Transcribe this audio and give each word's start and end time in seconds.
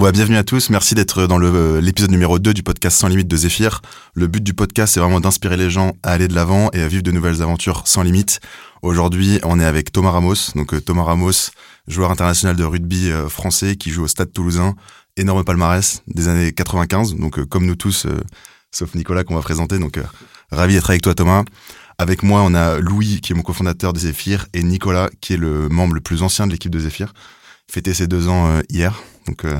Ouais, 0.00 0.12
bienvenue 0.12 0.38
à 0.38 0.44
tous. 0.44 0.70
Merci 0.70 0.94
d'être 0.94 1.26
dans 1.26 1.38
l'épisode 1.38 2.10
numéro 2.10 2.38
2 2.38 2.54
du 2.54 2.62
podcast 2.62 2.98
Sans 2.98 3.08
Limite 3.08 3.28
de 3.28 3.36
Zephyr. 3.36 3.82
Le 4.14 4.28
but 4.28 4.42
du 4.42 4.54
podcast, 4.54 4.94
c'est 4.94 5.00
vraiment 5.00 5.20
d'inspirer 5.20 5.58
les 5.58 5.68
gens 5.68 5.92
à 6.02 6.12
aller 6.12 6.26
de 6.26 6.34
l'avant 6.34 6.70
et 6.72 6.80
à 6.80 6.88
vivre 6.88 7.02
de 7.02 7.10
nouvelles 7.10 7.42
aventures 7.42 7.82
sans 7.84 8.02
limite. 8.02 8.40
Aujourd'hui, 8.80 9.40
on 9.44 9.60
est 9.60 9.64
avec 9.64 9.92
Thomas 9.92 10.12
Ramos. 10.12 10.52
Donc, 10.54 10.72
euh, 10.72 10.80
Thomas 10.80 11.02
Ramos, 11.02 11.50
joueur 11.86 12.10
international 12.10 12.56
de 12.56 12.64
rugby 12.64 13.10
euh, 13.10 13.28
français 13.28 13.76
qui 13.76 13.90
joue 13.90 14.04
au 14.04 14.08
Stade 14.08 14.32
Toulousain. 14.32 14.74
Énorme 15.18 15.44
palmarès 15.44 16.02
des 16.06 16.28
années 16.28 16.52
95. 16.52 17.16
Donc, 17.16 17.38
euh, 17.38 17.44
comme 17.44 17.66
nous 17.66 17.76
tous, 17.76 18.06
sauf 18.72 18.94
Nicolas 18.94 19.22
qu'on 19.22 19.34
va 19.34 19.42
présenter. 19.42 19.78
Donc, 19.78 20.00
ravi 20.50 20.72
d'être 20.72 20.88
avec 20.88 21.02
toi, 21.02 21.14
Thomas. 21.14 21.44
Avec 21.98 22.22
moi, 22.22 22.40
on 22.42 22.54
a 22.54 22.78
Louis, 22.78 23.20
qui 23.20 23.34
est 23.34 23.36
mon 23.36 23.42
cofondateur 23.42 23.92
de 23.92 23.98
Zephyr, 23.98 24.46
et 24.54 24.62
Nicolas, 24.62 25.10
qui 25.20 25.34
est 25.34 25.36
le 25.36 25.68
membre 25.68 25.92
le 25.92 26.00
plus 26.00 26.22
ancien 26.22 26.46
de 26.46 26.52
l'équipe 26.52 26.72
de 26.72 26.80
Zephyr. 26.80 27.12
Fêté 27.70 27.92
ses 27.92 28.06
deux 28.06 28.28
ans 28.28 28.60
hier. 28.70 28.98
Donc, 29.26 29.44
euh, 29.44 29.58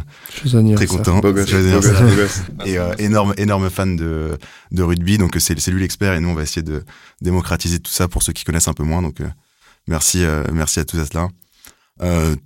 très 0.75 0.87
content. 0.87 1.21
et 2.67 2.79
euh, 2.79 2.95
énorme, 2.99 3.35
énorme 3.37 3.71
fan 3.71 3.97
de, 3.97 4.39
de 4.73 4.83
rugby. 4.83 5.19
Donc, 5.19 5.37
c'est 5.39 5.55
lui 5.71 5.81
l'expert 5.81 6.15
et 6.15 6.21
nous, 6.21 6.29
on 6.29 6.35
va 6.35 6.43
essayer 6.43 6.63
de 6.63 6.83
démocratiser 7.21 7.79
tout 7.79 7.91
ça 7.91 8.09
pour 8.09 8.23
ceux 8.23 8.33
qui 8.33 8.45
connaissent 8.45 8.69
un 8.69 8.75
peu 8.75 8.83
moins. 8.83 9.03
Donc, 9.03 9.21
euh, 9.21 9.29
merci, 9.87 10.25
merci 10.53 10.81
à 10.81 10.85
tous 10.85 10.99
à 10.99 11.07
cela. 11.07 11.29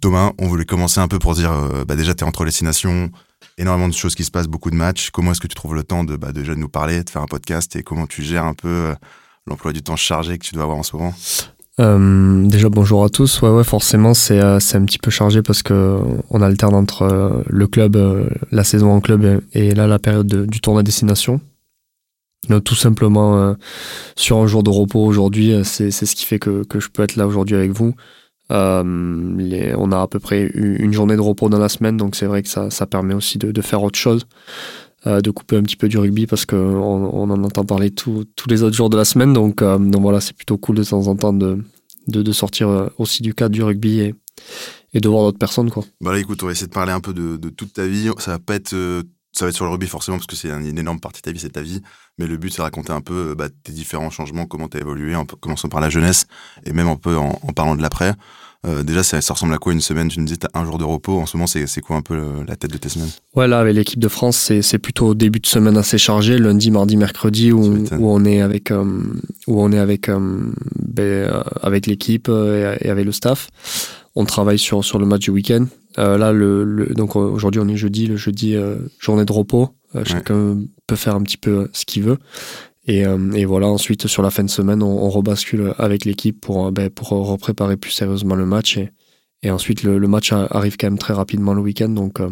Thomas, 0.01 0.33
on 0.39 0.49
voulait 0.49 0.65
commencer 0.65 1.01
un 1.01 1.09
peu 1.09 1.19
pour 1.19 1.35
dire, 1.35 1.53
bah, 1.87 1.95
déjà, 1.95 2.15
tu 2.15 2.25
es 2.25 2.27
entre 2.27 2.45
les 2.45 2.51
six 2.51 2.65
nations, 2.65 3.11
énormément 3.57 3.89
de 3.89 3.95
choses 3.95 4.15
qui 4.15 4.25
se 4.25 4.31
passent, 4.31 4.49
beaucoup 4.49 4.71
de 4.71 4.77
matchs. 4.77 5.11
Comment 5.11 5.33
est-ce 5.33 5.41
que 5.41 5.47
tu 5.47 5.55
trouves 5.55 5.75
le 5.75 5.85
temps 5.85 6.05
de, 6.05 6.17
bah, 6.17 6.33
déjà 6.33 6.55
de 6.55 6.59
nous 6.59 6.69
parler, 6.69 7.05
de 7.05 7.11
faire 7.11 7.23
un 7.23 7.27
podcast 7.27 7.77
et 7.77 7.83
comment 7.83 8.07
tu 8.07 8.23
gères 8.23 8.45
un 8.45 8.55
peu 8.55 8.95
l'emploi 9.47 9.73
du 9.73 9.83
temps 9.83 9.97
chargé 9.97 10.39
que 10.39 10.45
tu 10.45 10.55
dois 10.55 10.65
avoir 10.65 10.79
en 10.79 10.83
ce 10.83 10.97
moment? 10.97 11.15
Euh, 11.81 12.47
déjà 12.47 12.69
bonjour 12.69 13.05
à 13.05 13.09
tous. 13.09 13.43
Ouais 13.43 13.65
forcément 13.65 14.15
c'est 14.15 14.41
euh, 14.41 14.61
c'est 14.61 14.77
un 14.77 14.85
petit 14.85 14.99
peu 14.99 15.11
chargé 15.11 15.43
parce 15.43 15.63
que 15.63 15.99
on 16.31 16.41
alterne 16.41 16.75
entre 16.75 17.03
euh, 17.03 17.43
le 17.49 17.67
club, 17.67 17.97
euh, 17.97 18.29
la 18.53 18.63
saison 18.63 18.93
en 18.93 19.01
club 19.01 19.43
et, 19.53 19.75
là 19.75 19.87
la 19.89 19.99
période 19.99 20.47
du 20.47 20.61
tournoi 20.61 20.83
destination. 20.83 21.41
Tout 22.65 22.75
simplement 22.75 23.57
sur 24.17 24.37
un 24.37 24.47
jour 24.47 24.63
de 24.63 24.69
repos 24.69 25.03
aujourd'hui, 25.03 25.55
c'est 25.65 25.91
ce 25.91 26.15
qui 26.15 26.27
fait 26.27 26.39
que 26.39 26.63
je 26.75 26.89
peux 26.91 27.03
être 27.03 27.17
là 27.17 27.27
aujourd'hui 27.27 27.57
avec 27.57 27.71
vous. 27.71 27.95
On 28.51 29.93
a 29.93 30.03
à 30.03 30.07
peu 30.07 30.19
près 30.19 30.43
une 30.53 30.93
journée 30.93 31.17
de 31.17 31.23
repos 31.23 31.49
dans 31.49 31.59
la 31.59 31.71
semaine 31.71 31.97
donc 31.97 32.17
c'est 32.17 32.27
vrai 32.27 32.43
que 32.43 32.49
ça 32.51 32.87
permet 32.87 33.15
aussi 33.15 33.39
de 33.39 33.63
faire 33.63 33.83
autre 33.83 33.99
chose. 33.99 34.27
De 35.07 35.31
couper 35.31 35.57
un 35.57 35.63
petit 35.63 35.77
peu 35.77 35.89
du 35.89 35.99
rugby 35.99 36.27
parce 36.27 36.47
qu'on 36.47 36.57
on 36.57 37.31
en 37.31 37.45
entend 37.45 37.65
parler 37.65 37.91
tous 37.91 38.27
les 38.49 38.63
autres 38.63 38.77
jours 38.77 38.91
de 38.91 38.97
la 38.97 39.05
semaine. 39.05 39.33
Donc, 39.33 39.63
donc 39.63 40.01
voilà, 40.01 40.21
c'est 40.21 40.35
plutôt 40.35 40.57
cool 40.57 40.77
de 40.77 40.85
temps 40.85 41.07
en 41.09 41.17
temps 41.17 41.33
de, 41.33 41.59
de, 42.07 42.33
sortir 42.33 42.69
euh, 42.69 42.89
aussi 42.99 43.23
du 43.23 43.35
cadre 43.35 43.53
du 43.53 43.63
rugby 43.63 44.01
et, 44.01 44.15
et 44.93 45.01
de 45.01 45.09
voir 45.09 45.25
d'autres 45.25 45.39
personnes. 45.39 45.71
Quoi. 45.71 45.85
Bah 46.01 46.19
écoute, 46.19 46.43
on 46.43 46.47
va 46.47 46.53
essayer 46.53 46.67
de 46.67 46.73
parler 46.73 46.93
un 46.93 47.01
peu 47.01 47.15
de, 47.15 47.37
de 47.37 47.49
toute 47.49 47.73
ta 47.73 47.87
vie. 47.87 48.11
Ça 48.19 48.33
va 48.33 48.39
pas 48.39 48.55
être, 48.55 48.75
euh, 48.75 49.03
ça 49.35 49.45
va 49.45 49.49
être 49.51 49.57
sur 49.57 49.65
le 49.65 49.71
rugby 49.71 49.87
forcément 49.87 50.17
parce 50.17 50.27
que 50.27 50.37
c'est 50.37 50.49
une 50.49 50.79
énorme 50.79 51.01
partie 51.01 51.21
de 51.21 51.25
ta 51.25 51.33
vie, 51.33 51.41
c'est 51.41 51.51
ta 51.51 51.63
vie. 51.63 51.83
Mais 52.19 52.27
le 52.27 52.37
but, 52.37 52.53
c'est 52.53 52.63
raconter 52.63 52.93
un 52.93 53.01
peu 53.01 53.31
euh, 53.31 53.35
bah, 53.35 53.49
tes 53.65 53.73
différents 53.73 54.11
changements, 54.11 54.47
comment 54.47 54.69
tu 54.69 54.77
as 54.77 54.81
évolué, 54.81 55.17
en 55.17 55.25
commençant 55.27 55.69
par 55.69 55.81
la 55.81 55.91
jeunesse 55.91 56.27
et 56.65 56.73
même 56.73 56.89
un 56.89 56.97
peu 56.97 57.17
en, 57.17 57.39
en 57.43 57.53
parlant 57.53 57.75
de 57.75 57.83
l'après. 57.83 58.15
Euh, 58.67 58.83
déjà, 58.83 59.03
ça, 59.03 59.21
ça, 59.21 59.35
ressemble 59.35 59.53
à 59.53 59.59
quoi 59.59 59.73
une 59.73 59.81
semaine? 59.81 60.09
Tu 60.09 60.21
me 60.21 60.27
dis, 60.27 60.39
tu 60.39 60.47
as 60.53 60.59
un 60.59 60.65
jour 60.65 60.79
de 60.79 60.85
repos. 60.85 61.21
En 61.21 61.27
ce 61.27 61.37
moment, 61.37 61.47
c'est 61.47 61.81
quoi 61.81 61.97
un 61.97 62.03
peu 62.03 62.19
la 62.47 62.57
tête 62.57 62.71
de 62.71 62.79
tes 62.79 62.89
semaines? 62.89 63.11
Ouais, 63.35 63.47
là, 63.47 63.61
avec 63.61 63.75
l'équipe 63.75 63.99
de 63.99 64.09
France, 64.09 64.53
c'est 64.61 64.79
plutôt 64.79 65.15
début 65.15 65.41
de 65.41 65.47
semaine 65.47 65.77
assez 65.77 65.99
chargé, 65.99 66.39
lundi, 66.39 66.71
mardi, 66.71 66.97
mercredi, 66.97 67.53
où, 67.53 67.63
où 67.63 68.11
on 68.11 68.25
est 68.25 68.41
avec, 68.41 68.71
euh, 68.71 69.03
où 69.47 69.63
on 69.63 69.71
est 69.73 69.79
avec, 69.79 70.09
euh, 70.09 70.51
ben, 70.77 71.45
avec 71.61 71.87
l'équipe 71.87 72.29
et, 72.29 72.89
avec 72.89 73.05
le 73.05 73.13
staff. 73.13 73.49
On 74.15 74.25
travaille 74.25 74.59
sur, 74.59 74.85
sur 74.85 74.99
le 74.99 75.07
match 75.07 75.23
du 75.23 75.31
week-end. 75.31 75.67
là, 75.97 76.33
le, 76.33 76.87
donc 76.95 77.17
aujourd'hui, 77.17 77.61
on 77.61 77.69
est 77.69 77.77
jeudi. 77.77 78.07
Le 78.07 78.17
jeudi, 78.17 78.57
journée 78.99 79.25
de 79.25 79.33
repos. 79.33 79.71
Chacun 80.05 80.59
peut 80.87 80.97
faire 80.97 81.15
un 81.15 81.23
petit 81.23 81.37
peu 81.37 81.69
ce 81.73 81.85
qu'il 81.85 82.03
veut. 82.05 82.19
Et, 82.87 83.07
euh, 83.07 83.33
et, 83.33 83.45
voilà, 83.45 83.67
ensuite, 83.69 84.07
sur 84.07 84.23
la 84.23 84.31
fin 84.31 84.45
de 84.45 84.51
semaine, 84.51 84.83
on, 84.83 85.05
on 85.05 85.09
rebascule 85.09 85.75
avec 85.79 86.05
l'équipe 86.05 86.39
pour, 86.41 86.67
euh, 86.67 86.71
ben, 86.71 86.91
pour 86.91 87.09
repréparer 87.09 87.77
plus 87.77 87.91
sérieusement 87.91 88.35
le 88.35 88.45
match. 88.45 88.77
Et, 88.77 88.91
et 89.43 89.51
ensuite, 89.51 89.83
le, 89.83 89.99
le, 89.99 90.09
match 90.09 90.33
arrive 90.33 90.77
quand 90.77 90.87
même 90.87 90.99
très 90.99 91.15
rapidement 91.15 91.55
le 91.55 91.63
week-end. 91.63 91.89
Donc, 91.89 92.21
euh, 92.21 92.31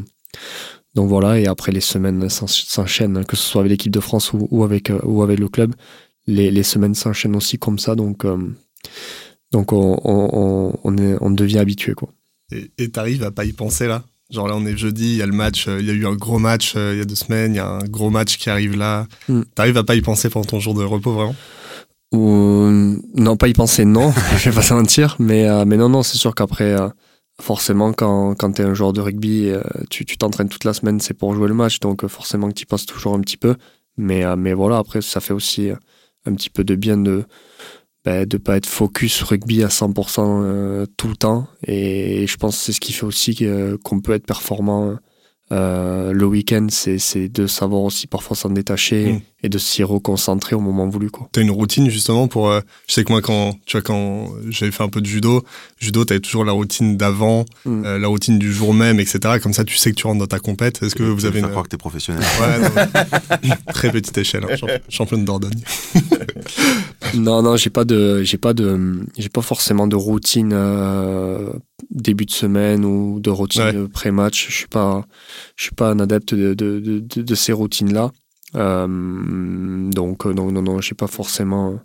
donc 0.94 1.08
voilà, 1.08 1.38
et 1.40 1.46
après, 1.46 1.72
les 1.72 1.80
semaines 1.80 2.28
s'enchaînent, 2.28 3.24
que 3.24 3.36
ce 3.36 3.42
soit 3.42 3.60
avec 3.62 3.70
l'équipe 3.70 3.92
de 3.92 4.00
France 4.00 4.34
ou, 4.34 4.46
ou, 4.50 4.62
avec, 4.62 4.92
ou 5.04 5.22
avec 5.22 5.38
le 5.38 5.48
club. 5.48 5.74
Les, 6.26 6.50
les 6.50 6.62
semaines 6.62 6.94
s'enchaînent 6.94 7.36
aussi 7.36 7.58
comme 7.58 7.78
ça. 7.78 7.94
Donc, 7.94 8.26
donc 9.52 9.72
on, 9.72 10.00
on, 10.04 10.72
on, 10.82 10.98
est, 10.98 11.16
on 11.20 11.30
devient 11.30 11.58
habitué. 11.58 11.92
Quoi. 11.94 12.08
Et 12.78 12.90
t'arrives 12.90 13.22
à 13.22 13.30
pas 13.30 13.44
y 13.44 13.52
penser 13.52 13.86
là? 13.86 14.02
Genre 14.30 14.48
là, 14.48 14.56
on 14.56 14.64
est 14.64 14.76
jeudi, 14.78 15.12
il 15.12 15.16
y 15.16 15.22
a 15.22 15.26
le 15.26 15.32
match, 15.32 15.68
euh, 15.68 15.78
il 15.78 15.86
y 15.86 15.90
a 15.90 15.92
eu 15.92 16.06
un 16.06 16.14
gros 16.14 16.38
match 16.38 16.72
euh, 16.74 16.94
il 16.94 16.98
y 16.98 17.02
a 17.02 17.04
deux 17.04 17.14
semaines, 17.14 17.52
il 17.52 17.58
y 17.58 17.60
a 17.60 17.68
un 17.68 17.84
gros 17.84 18.08
match 18.08 18.38
qui 18.38 18.48
arrive 18.48 18.76
là. 18.76 19.06
Mm. 19.28 19.42
T'arrives 19.54 19.76
à 19.76 19.84
pas 19.84 19.94
y 19.94 20.00
penser 20.00 20.30
pendant 20.30 20.46
ton 20.46 20.58
jour 20.58 20.72
de 20.72 20.82
repos 20.82 21.12
vraiment? 21.12 21.36
Ou 22.12 22.98
Non, 23.14 23.36
pas 23.36 23.48
y 23.48 23.52
penser, 23.52 23.84
non, 23.84 24.12
je 24.38 24.48
vais 24.48 24.54
pas 24.54 24.62
se 24.62 24.72
mentir. 24.72 25.16
Mais, 25.18 25.46
euh, 25.48 25.66
mais 25.66 25.76
non, 25.76 25.90
non, 25.90 26.02
c'est 26.02 26.16
sûr 26.16 26.34
qu'après, 26.34 26.74
forcément, 27.42 27.92
quand, 27.92 28.34
quand 28.34 28.52
tu 28.52 28.62
es 28.62 28.64
un 28.64 28.72
joueur 28.72 28.94
de 28.94 29.02
rugby, 29.02 29.52
tu 29.90 30.04
t'entraînes 30.16 30.48
toute 30.48 30.64
la 30.64 30.72
semaine, 30.72 30.98
c'est 31.00 31.14
pour 31.14 31.34
jouer 31.34 31.48
le 31.48 31.54
match. 31.54 31.80
Donc 31.80 32.06
forcément 32.06 32.48
que 32.48 32.54
tu 32.54 32.64
passes 32.64 32.86
toujours 32.86 33.14
un 33.14 33.20
petit 33.20 33.36
peu. 33.36 33.54
Mais, 33.98 34.24
mais 34.36 34.54
voilà, 34.54 34.78
après, 34.78 35.02
ça 35.02 35.20
fait 35.20 35.34
aussi 35.34 35.70
un 36.24 36.34
petit 36.34 36.50
peu 36.50 36.64
de 36.64 36.74
bien 36.74 36.96
de 36.96 37.24
bah, 38.04 38.26
de 38.26 38.36
pas 38.36 38.56
être 38.56 38.66
focus 38.66 39.22
rugby 39.22 39.62
à 39.62 39.68
100% 39.68 40.20
euh, 40.20 40.86
tout 40.96 41.08
le 41.08 41.16
temps. 41.16 41.46
Et 41.66 42.26
je 42.26 42.36
pense 42.36 42.56
que 42.56 42.64
c'est 42.64 42.72
ce 42.72 42.80
qui 42.80 42.92
fait 42.92 43.06
aussi 43.06 43.46
qu'on 43.82 44.00
peut 44.00 44.12
être 44.12 44.26
performant 44.26 44.96
euh, 45.52 46.12
le 46.12 46.24
week-end, 46.24 46.66
c'est 46.70 47.28
de 47.28 47.46
savoir 47.46 47.82
aussi 47.82 48.06
parfois 48.06 48.34
s'en 48.34 48.48
détacher 48.48 49.12
mm. 49.12 49.20
et 49.42 49.48
de 49.50 49.58
s'y 49.58 49.82
reconcentrer 49.82 50.56
au 50.56 50.60
moment 50.60 50.88
voulu. 50.88 51.10
Tu 51.32 51.40
as 51.40 51.42
une 51.42 51.50
routine 51.50 51.90
justement 51.90 52.26
pour. 52.26 52.48
Euh, 52.48 52.60
je 52.88 52.94
sais 52.94 53.04
que 53.04 53.12
moi, 53.12 53.20
quand, 53.20 53.54
tu 53.66 53.76
vois, 53.76 53.82
quand 53.82 54.30
j'avais 54.48 54.72
fait 54.72 54.82
un 54.82 54.88
peu 54.88 55.02
de 55.02 55.06
judo, 55.06 55.44
judo, 55.78 56.06
tu 56.06 56.14
avais 56.14 56.20
toujours 56.20 56.46
la 56.46 56.52
routine 56.52 56.96
d'avant, 56.96 57.44
mm. 57.66 57.84
euh, 57.84 57.98
la 57.98 58.08
routine 58.08 58.38
du 58.38 58.50
jour 58.50 58.72
même, 58.72 58.98
etc. 58.98 59.40
Comme 59.42 59.52
ça, 59.52 59.64
tu 59.64 59.76
sais 59.76 59.90
que 59.90 59.96
tu 59.96 60.06
rentres 60.06 60.20
dans 60.20 60.26
ta 60.26 60.38
compète. 60.38 60.82
Est-ce 60.82 60.94
que 60.94 61.02
vous 61.02 61.26
avez. 61.26 61.40
Une... 61.40 61.48
croire 61.48 61.64
que 61.64 61.68
tu 61.68 61.74
es 61.74 61.78
professionnel. 61.78 62.22
Ouais, 62.40 63.50
très 63.74 63.90
petite 63.90 64.16
échelle, 64.16 64.46
hein, 64.50 64.56
championne 64.88 65.24
Dordogne. 65.26 65.60
non, 67.18 67.42
non, 67.42 67.56
j'ai 67.56 67.70
pas 67.70 67.84
de, 67.84 68.22
j'ai 68.22 68.38
pas 68.38 68.54
de, 68.54 69.00
j'ai 69.18 69.28
pas 69.28 69.42
forcément 69.42 69.86
de 69.86 69.96
routine 69.96 70.54
début 71.90 72.24
de 72.24 72.30
semaine 72.30 72.84
ou 72.84 73.20
de 73.20 73.30
routine 73.30 73.88
pré-match. 73.88 74.48
Je 74.48 74.54
suis 74.54 74.68
pas, 74.68 75.06
je 75.56 75.64
suis 75.64 75.74
pas 75.74 75.90
un 75.90 76.00
adepte 76.00 76.34
de, 76.34 76.54
de, 76.54 76.80
de, 76.80 77.22
de 77.22 77.34
ces 77.34 77.52
routines-là. 77.52 78.10
Euh, 78.54 79.90
donc, 79.90 80.26
euh, 80.26 80.32
non, 80.32 80.50
non, 80.52 80.62
non, 80.62 80.80
je 80.80 80.88
sais 80.88 80.94
pas 80.94 81.06
forcément. 81.06 81.78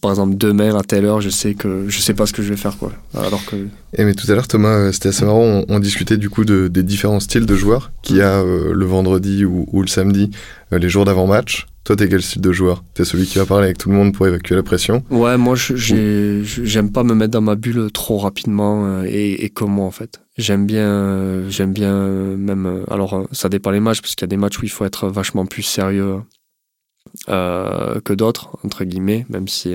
Par 0.00 0.10
exemple, 0.10 0.36
demain 0.36 0.74
à 0.74 0.82
telle 0.82 1.04
heure, 1.04 1.20
je 1.20 1.28
sais 1.28 1.54
que 1.54 1.86
je 1.88 2.00
sais 2.00 2.14
pas 2.14 2.24
ce 2.24 2.32
que 2.32 2.42
je 2.42 2.48
vais 2.48 2.56
faire, 2.56 2.78
quoi. 2.78 2.92
Alors 3.14 3.44
que. 3.44 3.56
Et 3.56 3.68
eh, 3.98 4.04
mais 4.04 4.14
tout 4.14 4.30
à 4.30 4.34
l'heure, 4.34 4.48
Thomas, 4.48 4.74
euh, 4.74 4.92
c'était 4.92 5.10
assez 5.10 5.24
marrant. 5.26 5.64
On, 5.68 5.78
discutait 5.80 6.16
du 6.16 6.30
coup 6.30 6.46
de, 6.46 6.68
des 6.68 6.82
différents 6.82 7.20
styles 7.20 7.44
de 7.44 7.54
joueurs 7.54 7.92
qu'il 8.02 8.16
y 8.16 8.22
a 8.22 8.42
le 8.42 8.84
vendredi 8.86 9.44
ou, 9.44 9.66
ou 9.70 9.82
le 9.82 9.88
samedi, 9.88 10.30
les 10.70 10.88
jours 10.88 11.04
d'avant 11.04 11.26
match. 11.26 11.66
Toi, 11.84 11.96
t'es 11.96 12.08
quel 12.08 12.22
style 12.22 12.40
de 12.40 12.52
joueur? 12.52 12.84
T'es 12.94 13.04
celui 13.04 13.26
qui 13.26 13.38
va 13.38 13.46
parler 13.46 13.64
avec 13.64 13.78
tout 13.78 13.90
le 13.90 13.96
monde 13.96 14.14
pour 14.14 14.26
évacuer 14.26 14.54
la 14.54 14.62
pression? 14.62 15.02
Ouais, 15.10 15.36
moi, 15.36 15.56
j'aime 15.56 16.92
pas 16.92 17.02
me 17.02 17.14
mettre 17.14 17.32
dans 17.32 17.40
ma 17.40 17.56
bulle 17.56 17.90
trop 17.90 18.18
rapidement 18.18 18.86
euh, 18.86 19.04
et, 19.04 19.44
et 19.44 19.50
comme 19.50 19.72
moi, 19.72 19.86
en 19.86 19.90
fait. 19.90 20.20
J'aime 20.38 20.64
bien, 20.64 20.88
euh, 20.88 21.50
j'aime 21.50 21.72
bien 21.72 21.92
euh, 21.92 22.36
même. 22.36 22.84
alors, 22.88 23.26
ça 23.32 23.48
dépend 23.48 23.72
les 23.72 23.80
matchs, 23.80 24.00
parce 24.00 24.14
qu'il 24.14 24.22
y 24.22 24.24
a 24.24 24.28
des 24.28 24.36
matchs 24.36 24.60
où 24.60 24.64
il 24.64 24.70
faut 24.70 24.84
être 24.84 25.08
vachement 25.08 25.44
plus 25.44 25.62
sérieux 25.62 26.20
que 27.26 28.12
d'autres, 28.14 28.56
entre 28.64 28.84
guillemets, 28.84 29.26
même 29.28 29.48
si 29.48 29.74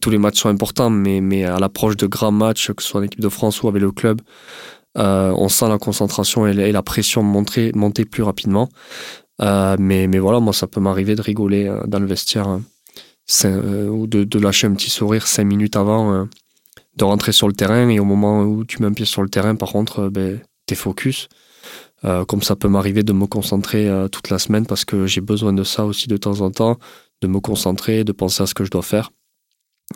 tous 0.00 0.10
les 0.10 0.18
matchs 0.18 0.40
sont 0.40 0.48
importants, 0.48 0.90
mais, 0.90 1.20
mais 1.20 1.44
à 1.44 1.58
l'approche 1.58 1.96
de 1.96 2.06
grands 2.06 2.32
matchs, 2.32 2.72
que 2.72 2.82
ce 2.82 2.88
soit 2.90 3.00
en 3.00 3.04
équipe 3.04 3.20
de 3.20 3.28
France 3.28 3.62
ou 3.62 3.68
avec 3.68 3.80
le 3.80 3.92
club, 3.92 4.20
on 4.96 5.48
sent 5.48 5.68
la 5.68 5.78
concentration 5.78 6.46
et, 6.46 6.72
la 6.72 6.82
pression 6.82 7.22
monter, 7.22 7.70
monter 7.74 8.04
plus 8.04 8.22
rapidement. 8.22 8.68
Euh, 9.42 9.76
mais, 9.78 10.06
mais 10.06 10.18
voilà, 10.18 10.40
moi, 10.40 10.52
ça 10.52 10.66
peut 10.66 10.80
m'arriver 10.80 11.14
de 11.14 11.22
rigoler 11.22 11.66
euh, 11.66 11.82
dans 11.86 11.98
le 11.98 12.06
vestiaire 12.06 12.48
hein. 12.48 12.62
euh, 13.44 13.88
ou 13.88 14.06
de, 14.06 14.38
lâcher 14.38 14.66
un 14.66 14.74
petit 14.74 14.90
sourire 14.90 15.26
cinq 15.26 15.44
minutes 15.44 15.76
avant 15.76 16.26
de 16.96 17.04
rentrer 17.04 17.32
sur 17.32 17.48
le 17.48 17.54
terrain. 17.54 17.88
Et 17.88 18.00
au 18.00 18.04
moment 18.04 18.42
où 18.42 18.64
tu 18.64 18.80
mets 18.80 18.88
un 18.88 18.92
pied 18.92 19.04
sur 19.04 19.22
le 19.22 19.28
terrain, 19.28 19.54
par 19.54 19.72
contre, 19.72 20.08
ben, 20.08 20.40
t'es 20.66 20.74
focus. 20.74 21.28
comme 22.02 22.42
ça 22.42 22.56
peut 22.56 22.68
m'arriver 22.68 23.02
de 23.02 23.12
me 23.12 23.26
concentrer 23.26 23.90
toute 24.12 24.30
la 24.30 24.38
semaine 24.38 24.66
parce 24.66 24.84
que 24.84 25.06
j'ai 25.06 25.20
besoin 25.20 25.52
de 25.52 25.64
ça 25.64 25.84
aussi 25.84 26.08
de 26.08 26.16
temps 26.16 26.40
en 26.40 26.50
temps, 26.50 26.78
de 27.20 27.28
me 27.28 27.40
concentrer, 27.40 28.04
de 28.04 28.12
penser 28.12 28.42
à 28.42 28.46
ce 28.46 28.54
que 28.54 28.64
je 28.64 28.70
dois 28.70 28.82
faire. 28.82 29.10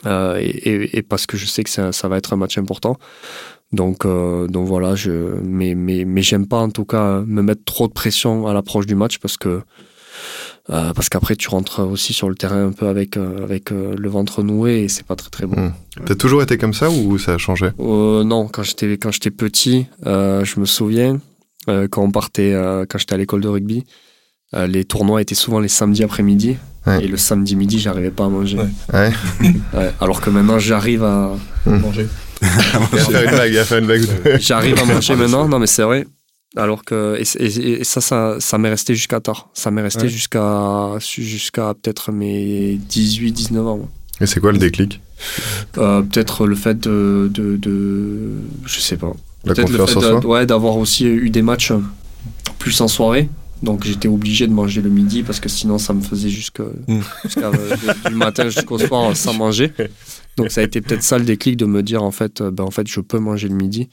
Et, 0.05 1.03
parce 1.09 1.27
que 1.27 1.37
je 1.37 1.47
sais 1.47 1.65
que 1.65 1.71
ça 1.71 2.09
va 2.09 2.17
être 2.19 2.33
un 2.35 2.37
match 2.37 2.59
important. 2.59 2.99
Donc, 3.73 4.05
euh, 4.05 4.49
donc 4.49 4.67
voilà, 4.67 4.97
je, 4.97 5.11
mais, 5.43 5.75
mais, 5.75 6.05
mais 6.05 6.23
j'aime 6.23 6.47
pas 6.47 6.59
en 6.59 6.71
tout 6.71 6.85
cas 6.85 7.21
me 7.21 7.41
mettre 7.43 7.65
trop 7.65 7.87
de 7.87 7.93
pression 7.93 8.47
à 8.49 8.55
l'approche 8.55 8.87
du 8.87 8.97
match 8.97 9.19
parce 9.19 9.37
que 9.37 9.63
euh, 10.69 10.93
parce 10.93 11.09
qu'après 11.09 11.37
tu 11.37 11.49
rentres 11.49 11.81
aussi 11.81 12.13
sur 12.13 12.29
le 12.29 12.35
terrain 12.35 12.67
un 12.67 12.73
peu 12.73 12.89
avec 12.89 13.17
euh, 13.17 13.43
avec 13.43 13.71
le 13.71 14.09
ventre 14.09 14.43
noué 14.43 14.83
et 14.83 14.89
c'est 14.89 15.07
pas 15.07 15.15
très 15.15 15.31
très 15.31 15.47
bon. 15.47 15.61
Mmh. 15.61 15.73
T'as 16.05 16.15
toujours 16.17 16.43
été 16.43 16.59
comme 16.59 16.75
ça 16.75 16.91
ou 16.91 17.17
ça 17.19 17.35
a 17.35 17.39
changé? 17.39 17.71
Non, 17.79 18.49
quand 18.49 18.65
j'étais 18.65 18.99
quand 18.99 19.13
j'étais 19.13 19.31
petit, 19.31 19.87
je 20.05 20.61
me 20.61 20.65
souviens, 20.65 21.21
quand 21.67 22.03
on 22.03 22.11
partait, 22.11 22.53
quand 22.89 22.99
j'étais 22.99 23.15
à 23.15 23.19
l'école 23.19 23.41
de 23.41 23.49
rugby, 23.49 23.85
les 24.53 24.85
tournois 24.85 25.23
étaient 25.23 25.37
souvent 25.37 25.61
les 25.61 25.69
samedis 25.69 26.03
après-midi. 26.03 26.57
Et 27.01 27.07
le 27.07 27.17
samedi 27.19 27.57
midi, 27.57 27.79
j'arrivais 27.79 28.11
pas 28.11 28.25
à 28.25 28.29
manger. 28.29 28.59
Ouais. 28.93 29.13
alors 30.01 30.21
que 30.21 30.31
maintenant, 30.31 30.59
j'arrive 30.59 31.05
à 31.05 31.37
hmm. 32.41 34.39
J'arrive 34.41 34.79
à 34.79 34.85
manger 34.85 35.17
maintenant, 35.17 35.49
non 35.49 35.59
mais 35.59 35.67
c'est 35.67 35.83
vrai. 35.83 36.07
Alors 36.57 36.85
que 36.85 37.17
et, 37.19 37.85
ça, 37.85 38.01
ça, 38.01 38.37
ça 38.41 38.59
m'est 38.59 38.71
resté 38.71 38.95
jusqu'à 38.95 39.21
tard. 39.21 39.51
Ça 39.55 39.71
m'est 39.71 39.83
resté 39.83 40.09
jusqu'à 40.09 40.99
jusqu'à 40.99 41.75
peut-être 41.75 42.11
mes 42.11 42.75
18, 42.75 43.33
19 43.33 43.67
ans. 43.67 43.89
Et 44.21 44.27
c'est 44.27 44.41
quoi 44.41 44.53
le 44.53 44.59
déclic? 44.59 45.01
Euh, 45.79 46.03
Peut-être 46.03 46.47
le 46.47 46.57
fait 46.57 46.79
de, 46.79 47.31
de, 47.33 47.57
de, 47.57 48.33
je 48.67 48.81
sais 48.81 48.97
pas. 48.97 49.13
La 49.45 49.55
confiance 49.55 49.97
en 49.97 50.01
soi? 50.01 50.27
Ouais, 50.27 50.45
d'avoir 50.45 50.77
aussi 50.77 51.07
eu 51.07 51.31
des 51.31 51.43
matchs 51.43 51.73
plus 52.59 52.81
en 52.81 52.89
soirée. 52.89 53.29
Donc 53.63 53.85
j'étais 53.85 54.09
obligé 54.09 54.47
de 54.47 54.53
manger 54.53 54.81
le 54.81 54.89
midi 54.89 55.23
parce 55.23 55.39
que 55.39 55.49
sinon 55.49 55.79
ça 55.79 55.93
me 55.93 56.01
faisait 56.01 56.31
jusqu'à 56.31 56.65
mm. 56.89 57.01
euh, 57.39 57.77
du 58.09 58.15
matin 58.15 58.49
jusqu'au 58.49 58.79
soir 58.79 59.15
sans 59.17 59.35
manger. 59.35 59.73
Donc 60.37 60.51
ça 60.51 60.61
a 60.61 60.65
été 60.65 60.81
peut-être 60.81 61.03
ça 61.03 61.19
le 61.19 61.25
déclic 61.25 61.57
de 61.57 61.67
me 61.67 61.83
dire 61.83 62.03
en 62.03 62.11
fait, 62.11 62.41
euh, 62.41 62.51
ben, 62.51 62.65
en 62.65 62.71
fait 62.71 62.87
je 62.87 63.01
peux 63.01 63.19
manger 63.19 63.49
le 63.49 63.55
midi. 63.55 63.89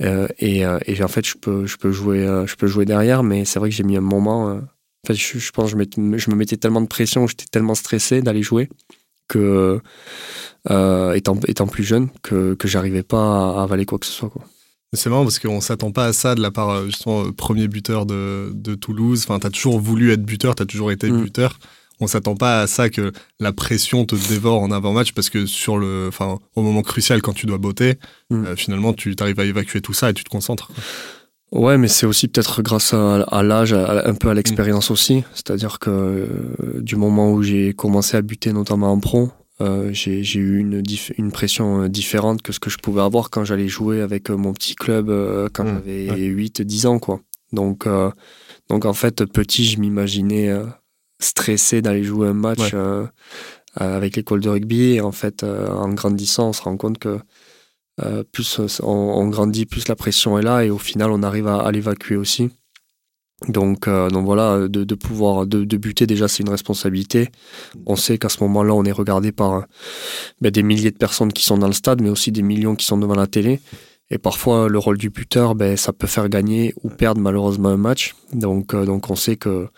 Euh, 0.00 0.28
et, 0.38 0.60
et, 0.86 1.02
en 1.02 1.08
fait 1.08 1.26
je 1.26 1.34
peux, 1.36 1.66
je, 1.66 1.76
peux 1.76 1.90
jouer, 1.90 2.24
je 2.46 2.54
peux 2.54 2.68
jouer 2.68 2.84
derrière, 2.84 3.22
mais 3.24 3.44
c'est 3.44 3.58
vrai 3.58 3.68
que 3.68 3.74
j'ai 3.74 3.82
mis 3.82 3.96
un 3.96 4.00
moment. 4.00 4.52
en 4.52 5.06
fait, 5.06 5.14
je, 5.14 5.38
je 5.38 5.50
pense 5.50 5.74
que 5.74 5.78
je, 5.78 6.18
je, 6.18 6.30
me 6.30 6.36
mettais 6.36 6.56
tellement 6.56 6.80
de 6.80 6.86
pression, 6.86 7.26
j'étais 7.26 7.46
tellement 7.50 7.74
stressé 7.74 8.22
d'aller 8.22 8.42
jouer 8.42 8.68
que, 9.26 9.80
étant, 11.14 11.40
étant 11.48 11.66
plus 11.66 11.84
jeune, 11.84 12.10
que, 12.22 12.54
que 12.54 12.68
j'arrivais 12.68 13.02
pas 13.02 13.58
à 13.58 13.62
avaler 13.64 13.86
quoi 13.86 13.98
que 13.98 14.06
ce 14.06 14.12
soit. 14.12 14.30
Quoi. 14.30 14.44
C'est 14.94 15.10
marrant 15.10 15.24
parce 15.24 15.38
qu'on 15.38 15.60
s'attend 15.60 15.92
pas 15.92 16.06
à 16.06 16.12
ça 16.14 16.34
de 16.34 16.40
la 16.40 16.50
part, 16.50 16.70
euh, 16.70 16.86
justement, 16.86 17.24
euh, 17.24 17.32
premier 17.32 17.68
buteur 17.68 18.06
de, 18.06 18.50
de 18.54 18.74
Toulouse. 18.74 19.22
Enfin, 19.24 19.38
t'as 19.38 19.50
toujours 19.50 19.78
voulu 19.80 20.12
être 20.12 20.22
buteur, 20.22 20.54
t'as 20.54 20.64
toujours 20.64 20.90
été 20.90 21.10
mm. 21.10 21.22
buteur. 21.22 21.58
On 22.00 22.06
s'attend 22.06 22.34
pas 22.34 22.60
à 22.60 22.66
ça 22.66 22.90
que 22.90 23.12
la 23.40 23.52
pression 23.52 24.04
te 24.04 24.14
dévore 24.14 24.62
en 24.62 24.70
avant-match 24.70 25.12
parce 25.12 25.30
que 25.30 25.46
sur 25.46 25.78
le, 25.78 26.06
enfin, 26.08 26.38
au 26.54 26.62
moment 26.62 26.82
crucial 26.82 27.22
quand 27.22 27.32
tu 27.32 27.46
dois 27.46 27.58
botter, 27.58 27.94
mm. 28.30 28.44
euh, 28.44 28.56
finalement, 28.56 28.92
tu 28.92 29.14
arrives 29.20 29.40
à 29.40 29.44
évacuer 29.44 29.80
tout 29.80 29.94
ça 29.94 30.10
et 30.10 30.14
tu 30.14 30.24
te 30.24 30.30
concentres. 30.30 30.70
Ouais, 31.50 31.78
mais 31.78 31.88
c'est 31.88 32.04
aussi 32.04 32.28
peut-être 32.28 32.62
grâce 32.62 32.92
à, 32.92 33.42
l'âge, 33.42 33.72
un 33.72 34.14
peu 34.14 34.28
à 34.28 34.34
l'expérience 34.34 34.90
mm. 34.90 34.92
aussi. 34.92 35.24
C'est-à-dire 35.32 35.78
que 35.78 36.28
du 36.80 36.96
moment 36.96 37.32
où 37.32 37.42
j'ai 37.42 37.72
commencé 37.72 38.16
à 38.16 38.22
buter, 38.22 38.52
notamment 38.52 38.92
en 38.92 39.00
pro, 39.00 39.30
euh, 39.60 39.90
j'ai 39.92 40.22
eu 40.38 40.58
une, 40.58 40.82
une, 41.16 41.32
pression 41.32 41.82
euh, 41.82 41.88
différente 41.88 42.42
que 42.42 42.52
ce 42.52 42.60
que 42.60 42.70
je 42.70 42.78
pouvais 42.78 43.02
avoir 43.02 43.28
quand 43.28 43.44
j'allais 43.44 43.66
jouer 43.66 44.02
avec 44.02 44.30
euh, 44.30 44.36
mon 44.36 44.52
petit 44.52 44.76
club 44.76 45.06
quand 45.52 45.64
mmh, 45.64 45.82
j'avais 45.84 46.28
8-10 46.28 46.86
ans. 46.86 46.98
Quoi. 47.00 47.20
Donc, 47.52 47.88
donc 48.68 48.84
en 48.84 48.92
fait, 48.92 49.24
petit, 49.24 49.64
je 49.64 49.80
m'imaginais 49.80 50.52
stressé 51.20 51.82
d'aller 51.82 52.04
jouer 52.04 52.28
un 52.28 52.34
match 52.34 52.74
avec 53.74 54.16
l'école 54.16 54.40
de 54.40 54.48
rugby. 54.48 54.94
Et 54.94 55.00
en 55.00 55.12
fait, 55.12 55.44
en 55.44 55.88
grandissant, 55.90 56.48
on 56.48 56.52
se 56.52 56.62
rend 56.62 56.76
compte 56.76 56.98
que 56.98 57.18
plus 58.32 58.60
on, 58.82 59.28
grandit, 59.28 59.66
plus 59.66 59.88
la 59.88 59.96
pression 59.96 60.38
est 60.38 60.42
là 60.42 60.64
et 60.64 60.70
au 60.70 60.78
final, 60.78 61.10
on 61.10 61.22
arrive 61.22 61.48
à 61.48 61.70
l'évacuer 61.72 62.16
aussi. 62.16 62.50
Donc, 63.46 63.86
euh, 63.86 64.10
donc 64.10 64.24
voilà, 64.24 64.66
de, 64.66 64.82
de 64.82 64.94
pouvoir 64.96 65.46
de, 65.46 65.62
de, 65.64 65.76
buter 65.76 66.08
déjà 66.08 66.26
c'est 66.26 66.42
une 66.42 66.48
responsabilité. 66.48 67.28
On 67.86 67.94
sait 67.94 68.18
qu'à 68.18 68.28
ce 68.28 68.42
moment-là, 68.42 68.74
on 68.74 68.84
est 68.84 68.92
regardé 68.92 69.30
par 69.30 69.66
ben, 70.40 70.50
des 70.50 70.64
milliers 70.64 70.90
de 70.90 70.96
personnes 70.96 71.32
qui 71.32 71.44
sont 71.44 71.56
dans 71.56 71.68
le 71.68 71.72
stade, 71.72 72.02
mais 72.02 72.10
aussi 72.10 72.32
des 72.32 72.42
millions 72.42 72.74
qui 72.74 72.84
sont 72.84 72.98
devant 72.98 73.14
la 73.14 73.28
télé. 73.28 73.60
Et 74.10 74.18
parfois, 74.18 74.68
le 74.68 74.78
rôle 74.78 74.98
du 74.98 75.10
buteur, 75.10 75.54
ben, 75.54 75.76
ça 75.76 75.92
peut 75.92 76.08
faire 76.08 76.28
gagner 76.28 76.74
ou 76.82 76.88
perdre 76.88 77.20
malheureusement 77.20 77.68
un 77.68 77.76
match. 77.76 78.16
Donc, 78.32 78.74
euh, 78.74 78.84
donc 78.84 79.08
on 79.08 79.16
sait 79.16 79.36
que 79.36 79.68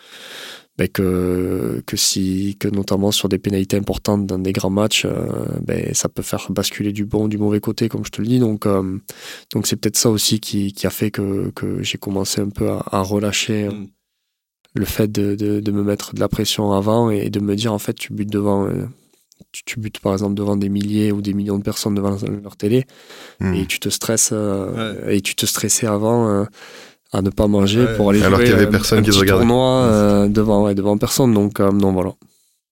ben, 0.81 0.88
que, 0.88 1.82
que, 1.85 1.94
si, 1.94 2.56
que 2.59 2.67
notamment 2.67 3.12
sur 3.12 3.29
des 3.29 3.37
pénalités 3.37 3.77
importantes 3.77 4.25
dans 4.25 4.38
des 4.38 4.53
grands 4.53 4.71
matchs, 4.71 5.05
euh, 5.05 5.29
ben, 5.61 5.93
ça 5.93 6.09
peut 6.09 6.23
faire 6.23 6.50
basculer 6.50 6.91
du 6.94 7.05
bon, 7.05 7.29
du 7.29 7.37
mauvais 7.37 7.61
côté, 7.61 7.91
comme 7.91 8.03
je 8.03 8.11
te 8.11 8.23
le 8.23 8.29
dis. 8.29 8.38
Donc, 8.38 8.65
euh, 8.65 8.99
donc 9.53 9.67
c'est 9.67 9.77
peut-être 9.77 9.99
ça 9.99 10.09
aussi 10.09 10.41
qui, 10.41 10.73
qui, 10.73 10.87
a 10.87 10.91
fait 10.91 11.11
que, 11.11 11.50
que 11.50 11.82
j'ai 11.82 11.99
commencé 11.99 12.41
un 12.41 12.49
peu 12.49 12.71
à, 12.71 13.03
relâcher 13.03 13.65
euh, 13.65 13.73
mm. 13.73 13.88
le 14.77 14.85
fait 14.87 15.12
de, 15.12 15.35
de, 15.35 15.61
de, 15.61 15.71
me 15.71 15.82
mettre 15.82 16.15
de 16.15 16.21
la 16.21 16.31
pression 16.31 16.73
avant 16.73 17.11
et 17.11 17.29
de 17.29 17.41
me 17.41 17.56
dire 17.56 17.75
en 17.75 17.79
fait 17.79 17.93
tu 17.93 18.15
butes 18.15 18.31
devant. 18.31 18.67
tu, 19.53 19.81
butes 19.81 19.99
par 19.99 20.15
exemple 20.15 20.35
devant 20.35 20.56
des 20.56 20.71
milliers 20.71 21.12
ou 21.12 21.21
des 21.21 21.35
millions 21.35 21.59
de 21.59 21.62
personnes 21.62 21.94
devant 21.94 22.17
leur 22.43 22.56
télé 22.56 22.87
mm. 23.41 23.53
et 23.53 23.67
tu 23.67 23.81
te 23.81 23.91
stresses 23.91 24.33
et 25.06 25.21
tu 25.21 25.35
te 25.35 25.44
stressais 25.44 25.87
avant 25.87 26.47
à 27.12 27.23
ne 27.23 27.31
pas 27.31 27.49
manger 27.49 27.87
pour 27.97 28.11
aller 28.11 28.23
Alors 28.23 28.39
jouer 28.39 28.47
qu'il 28.47 28.55
y 28.55 28.57
avait 28.57 28.71
personne 28.71 29.03
qui 29.03 29.11
regardait. 29.11 29.45
tournoi 29.45 29.85
euh, 29.85 30.29
devant, 30.29 30.65
ouais, 30.65 30.75
devant 30.75 30.97
personne. 30.97 31.35
Donc, 31.35 31.61
euh, 31.61 31.73
non, 31.73 31.93
voilà. 31.93 32.15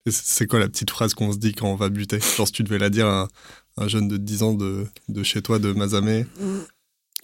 C'est 0.09 0.47
quoi 0.47 0.59
la 0.59 0.69
petite 0.69 0.91
phrase 0.91 1.15
qu'on 1.15 1.33
se 1.33 1.39
dit 1.39 1.55
quand 1.55 1.69
on 1.69 1.75
va 1.75 1.89
buter? 1.89 2.19
Genre, 2.37 2.47
si 2.47 2.53
tu 2.53 2.63
devais 2.63 2.79
la 2.79 2.89
dire 2.89 3.07
à 3.07 3.29
un, 3.77 3.89
jeune 3.89 4.09
de 4.09 4.17
10 4.17 4.43
ans 4.43 4.55
de, 4.55 4.87
de, 5.09 5.23
chez 5.23 5.43
toi, 5.43 5.59
de 5.59 5.73
Mazamé? 5.73 6.27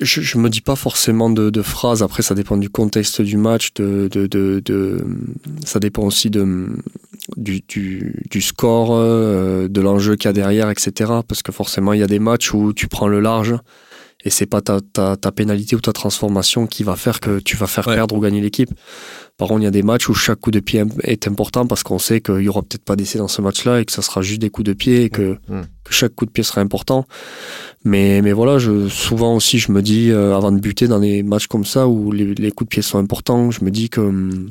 Je, 0.00 0.20
je 0.20 0.38
me 0.38 0.50
dis 0.50 0.61
pas 0.61 0.75
forcément 0.75 1.31
de, 1.31 1.50
de 1.50 1.62
phrases. 1.62 2.02
Après, 2.02 2.22
ça 2.22 2.34
dépend 2.34 2.56
du 2.56 2.69
contexte 2.69 3.22
du 3.22 3.37
match. 3.37 3.72
De, 3.75 4.08
de, 4.11 4.26
de, 4.26 4.61
de 4.64 5.06
ça 5.64 5.78
dépend 5.78 6.02
aussi 6.02 6.31
de, 6.31 6.69
du, 7.37 7.62
du, 7.69 8.25
du 8.28 8.40
score, 8.43 8.88
euh, 8.93 9.69
de 9.69 9.81
l'enjeu 9.81 10.16
qu'il 10.16 10.28
y 10.28 10.31
a 10.31 10.32
derrière, 10.32 10.69
etc. 10.69 11.12
Parce 11.26 11.43
que 11.43 11.52
forcément, 11.52 11.93
il 11.93 12.00
y 12.00 12.02
a 12.02 12.08
des 12.08 12.19
matchs 12.19 12.52
où 12.52 12.72
tu 12.72 12.88
prends 12.88 13.08
le 13.08 13.20
large 13.20 13.55
et 14.25 14.31
c'est 14.31 14.47
pas 14.47 14.62
ta, 14.62 14.81
ta, 14.81 15.17
ta, 15.17 15.32
pénalité 15.32 15.76
ou 15.76 15.81
ta 15.81 15.93
transformation 15.93 16.67
qui 16.67 16.82
va 16.82 16.97
faire 16.97 17.21
que 17.21 17.38
tu 17.41 17.56
vas 17.56 17.67
faire 17.67 17.85
perdre 17.85 18.15
ou 18.15 18.21
gagner 18.21 18.41
l'équipe. 18.41 18.71
Par 19.37 19.49
contre, 19.49 19.61
il 19.61 19.65
y 19.65 19.69
a 19.69 19.73
des 19.73 19.82
matchs 19.82 20.09
où 20.09 20.15
chaque 20.15 20.41
coup 20.41 20.50
de 20.50 20.61
pied 20.61 20.82
est 21.03 21.29
important 21.29 21.67
parce 21.67 21.82
qu'on 21.82 21.99
sait 21.99 22.21
qu'il 22.21 22.41
y 22.41 22.49
aura 22.49 22.62
peut-être 22.62 22.85
pas 22.85 22.97
d'essai 22.97 23.19
dans 23.19 23.29
ce 23.29 23.43
match-là 23.43 23.81
et 23.81 23.85
que 23.85 23.93
ça 23.93 24.00
sera 24.00 24.23
juste 24.23 24.41
des 24.41 24.49
coups 24.49 24.67
de 24.67 24.73
pied 24.73 25.05
et 25.05 25.11
que, 25.11 25.37
que, 25.85 25.93
chaque 25.93 26.15
coup 26.15 26.25
de 26.25 26.31
pied 26.31 26.43
sera 26.43 26.62
important. 26.62 27.05
Mais, 27.85 28.23
mais 28.23 28.32
voilà, 28.32 28.59
je, 28.59 28.88
souvent 28.88 29.35
aussi, 29.35 29.59
je 29.59 29.73
me 29.73 29.82
dis, 29.82 30.11
euh, 30.11 30.35
avant 30.35 30.53
de 30.53 30.59
buter 30.61 30.88
dans 30.88 31.00
des 31.00 31.23
matchs 31.23 31.49
comme 31.49 31.67
ça 31.67 31.87
où 31.87 32.11
les, 32.11 32.35
les 32.35 32.50
coups 32.50 32.69
de 32.69 32.75
pied 32.75 32.82
sont 32.82 32.99
importants, 32.99 33.50
je 33.50 33.62
me 33.62 33.71
dis 33.71 33.91
que, 33.91 34.47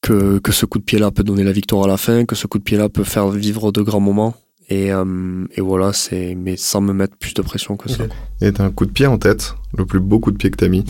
que, 0.00 0.38
que 0.38 0.52
ce 0.52 0.64
coup 0.64 0.78
de 0.78 0.84
pied-là 0.84 1.10
peut 1.10 1.24
donner 1.24 1.42
la 1.42 1.52
victoire 1.52 1.84
à 1.84 1.88
la 1.88 1.96
fin, 1.96 2.24
que 2.24 2.36
ce 2.36 2.46
coup 2.46 2.58
de 2.58 2.64
pied-là 2.64 2.88
peut 2.88 3.04
faire 3.04 3.28
vivre 3.30 3.72
de 3.72 3.82
grands 3.82 4.00
moments. 4.00 4.34
Et, 4.68 4.92
euh, 4.92 5.46
et 5.54 5.60
voilà, 5.60 5.92
c'est 5.92 6.34
mais 6.34 6.56
sans 6.56 6.80
me 6.80 6.92
mettre 6.92 7.16
plus 7.16 7.34
de 7.34 7.42
pression 7.42 7.76
que 7.76 7.88
ça. 7.88 8.04
Et 8.40 8.52
t'as 8.52 8.64
un 8.64 8.70
coup 8.70 8.84
de 8.84 8.90
pied 8.90 9.06
en 9.06 9.18
tête, 9.18 9.54
le 9.76 9.86
plus 9.86 10.00
beau 10.00 10.18
coup 10.18 10.32
de 10.32 10.36
pied 10.36 10.50
que 10.50 10.56
t'as 10.56 10.68
mis, 10.68 10.84